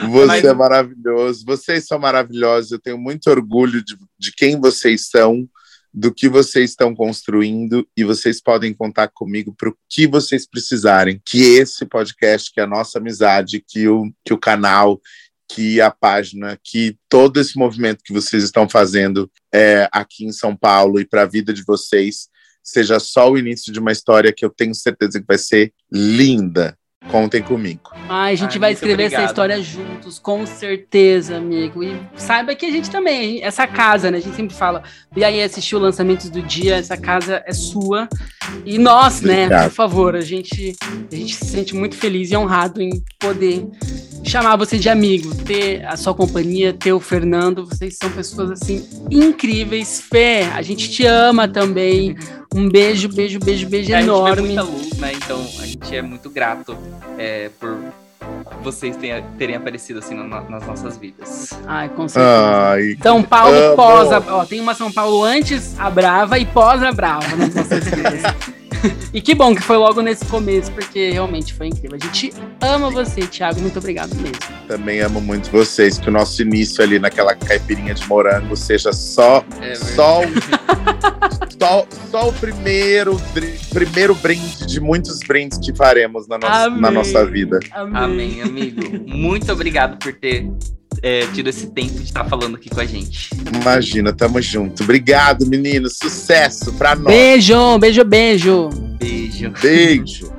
você 0.08 0.26
mas... 0.26 0.44
é 0.44 0.54
maravilhoso, 0.54 1.44
vocês 1.44 1.86
são 1.86 1.98
maravilhosos, 1.98 2.70
eu 2.72 2.78
tenho 2.78 2.98
muito 2.98 3.28
orgulho 3.28 3.82
de, 3.84 3.96
de 4.18 4.32
quem 4.32 4.60
vocês 4.60 5.08
são 5.08 5.48
do 5.94 6.12
que 6.12 6.28
vocês 6.28 6.70
estão 6.70 6.92
construindo 6.92 7.86
e 7.96 8.02
vocês 8.02 8.42
podem 8.42 8.74
contar 8.74 9.06
comigo 9.08 9.54
para 9.56 9.68
o 9.68 9.76
que 9.88 10.08
vocês 10.08 10.44
precisarem. 10.44 11.22
Que 11.24 11.56
esse 11.56 11.86
podcast, 11.86 12.52
que 12.52 12.60
a 12.60 12.66
nossa 12.66 12.98
amizade, 12.98 13.64
que 13.64 13.86
o, 13.86 14.12
que 14.24 14.34
o 14.34 14.38
canal, 14.38 15.00
que 15.48 15.80
a 15.80 15.92
página, 15.92 16.58
que 16.64 16.98
todo 17.08 17.40
esse 17.40 17.56
movimento 17.56 18.02
que 18.04 18.12
vocês 18.12 18.42
estão 18.42 18.68
fazendo 18.68 19.30
é, 19.54 19.88
aqui 19.92 20.24
em 20.24 20.32
São 20.32 20.56
Paulo 20.56 20.98
e 20.98 21.06
para 21.06 21.22
a 21.22 21.26
vida 21.26 21.52
de 21.52 21.62
vocês 21.62 22.28
seja 22.60 22.98
só 22.98 23.30
o 23.30 23.38
início 23.38 23.72
de 23.72 23.78
uma 23.78 23.92
história 23.92 24.32
que 24.32 24.44
eu 24.44 24.50
tenho 24.50 24.74
certeza 24.74 25.20
que 25.20 25.26
vai 25.26 25.38
ser 25.38 25.72
linda. 25.92 26.76
Contem 27.10 27.42
comigo. 27.42 27.92
Ai, 28.08 28.32
a 28.32 28.36
gente 28.36 28.54
Ai, 28.54 28.58
vai 28.58 28.72
escrever 28.72 29.04
obrigado. 29.04 29.22
essa 29.22 29.30
história 29.30 29.62
juntos, 29.62 30.18
com 30.18 30.46
certeza, 30.46 31.36
amigo. 31.36 31.82
E 31.82 32.00
saiba 32.16 32.54
que 32.54 32.66
a 32.66 32.70
gente 32.70 32.90
também, 32.90 33.42
essa 33.42 33.66
casa, 33.66 34.10
né? 34.10 34.18
A 34.18 34.20
gente 34.20 34.36
sempre 34.36 34.54
fala, 34.54 34.82
e 35.14 35.22
aí 35.22 35.42
assistiu 35.42 35.78
lançamentos 35.78 36.30
do 36.30 36.42
dia, 36.42 36.76
essa 36.76 36.96
casa 36.96 37.42
é 37.46 37.52
sua. 37.52 38.08
E 38.64 38.78
nós, 38.78 39.20
né, 39.20 39.44
obrigado. 39.44 39.62
né, 39.62 39.68
por 39.68 39.74
favor, 39.74 40.16
a 40.16 40.20
gente, 40.20 40.76
a 41.10 41.14
gente 41.14 41.34
se 41.34 41.44
sente 41.44 41.74
muito 41.74 41.94
feliz 41.96 42.30
e 42.30 42.36
honrado 42.36 42.80
em 42.80 43.02
poder 43.18 43.66
chamar 44.24 44.56
você 44.56 44.78
de 44.78 44.88
amigo, 44.88 45.34
ter 45.34 45.84
a 45.86 45.96
sua 45.96 46.14
companhia, 46.14 46.72
ter 46.72 46.92
o 46.92 47.00
Fernando. 47.00 47.66
Vocês 47.66 47.96
são 48.00 48.10
pessoas 48.10 48.50
assim 48.50 48.88
incríveis. 49.10 50.00
Fé, 50.00 50.50
a 50.54 50.62
gente 50.62 50.90
te 50.90 51.06
ama 51.06 51.46
também. 51.46 52.16
Um 52.54 52.68
beijo, 52.68 53.08
beijo, 53.08 53.38
beijo, 53.38 53.68
beijo 53.68 53.92
é, 53.92 54.00
enorme. 54.00 54.30
A 54.30 54.34
gente 54.34 54.46
vê 54.46 54.62
muita 54.62 54.62
luz, 54.62 54.98
né? 54.98 55.12
Então 55.14 55.40
a 55.60 55.66
gente 55.66 55.96
é 55.96 56.02
muito 56.02 56.30
grato 56.30 56.76
é, 57.18 57.50
por 57.58 57.78
vocês 58.62 58.96
tenha, 58.96 59.22
terem 59.38 59.56
aparecido 59.56 59.98
assim 59.98 60.14
na, 60.14 60.40
nas 60.42 60.66
nossas 60.66 60.96
vidas. 60.96 61.50
Ai, 61.66 61.88
com 61.90 62.08
certeza. 62.08 62.70
Ai, 62.70 62.96
São 63.02 63.22
Paulo 63.22 63.56
amo. 63.56 63.76
pós 63.76 64.12
a, 64.12 64.22
ó, 64.28 64.44
tem 64.44 64.60
uma 64.60 64.74
São 64.74 64.90
Paulo 64.90 65.22
antes 65.22 65.78
a 65.78 65.90
Brava 65.90 66.38
e 66.38 66.46
pós 66.46 66.82
a 66.82 66.92
Brava 66.92 67.36
nas 67.36 67.54
nossas 67.54 67.84
vidas. 67.84 68.22
E 69.12 69.20
que 69.20 69.34
bom 69.34 69.54
que 69.54 69.62
foi 69.62 69.76
logo 69.76 70.00
nesse 70.00 70.24
começo, 70.26 70.70
porque 70.72 71.10
realmente 71.10 71.52
foi 71.54 71.68
incrível. 71.68 71.98
A 72.00 72.04
gente 72.04 72.32
ama 72.60 72.90
você, 72.90 73.22
Thiago. 73.22 73.60
Muito 73.60 73.78
obrigado 73.78 74.14
mesmo. 74.16 74.36
Também 74.66 75.00
amo 75.00 75.20
muito 75.20 75.50
vocês. 75.50 75.98
Que 75.98 76.08
o 76.08 76.12
nosso 76.12 76.42
início 76.42 76.82
ali 76.82 76.98
naquela 76.98 77.34
caipirinha 77.34 77.94
de 77.94 78.06
morango 78.06 78.56
seja 78.56 78.92
só, 78.92 79.44
é 79.60 79.74
só, 79.74 80.20
o, 80.22 80.24
só, 81.58 81.86
só 82.10 82.28
o 82.28 82.32
primeiro, 82.32 83.20
primeiro 83.72 84.14
brinde 84.14 84.66
de 84.66 84.80
muitos 84.80 85.20
brindes 85.26 85.58
que 85.58 85.74
faremos 85.74 86.26
na, 86.28 86.38
no, 86.38 86.80
na 86.80 86.90
nossa 86.90 87.24
vida. 87.24 87.60
Amém. 87.72 88.02
Amém, 88.02 88.42
amigo. 88.42 88.82
Muito 89.06 89.52
obrigado 89.52 89.98
por 89.98 90.12
ter 90.12 90.48
é, 91.04 91.28
esse 91.46 91.66
tempo 91.66 91.98
de 91.98 92.04
estar 92.04 92.24
tá 92.24 92.30
falando 92.30 92.56
aqui 92.56 92.70
com 92.70 92.80
a 92.80 92.86
gente. 92.86 93.28
Imagina, 93.60 94.10
tamo 94.10 94.40
junto. 94.40 94.82
Obrigado, 94.82 95.46
menino. 95.46 95.86
Sucesso 95.90 96.72
pra 96.72 96.96
nós. 96.96 97.14
Beijo, 97.14 97.78
beijo, 97.78 98.04
beijo. 98.04 98.70
Beijo. 98.98 99.52
Beijo. 99.60 100.32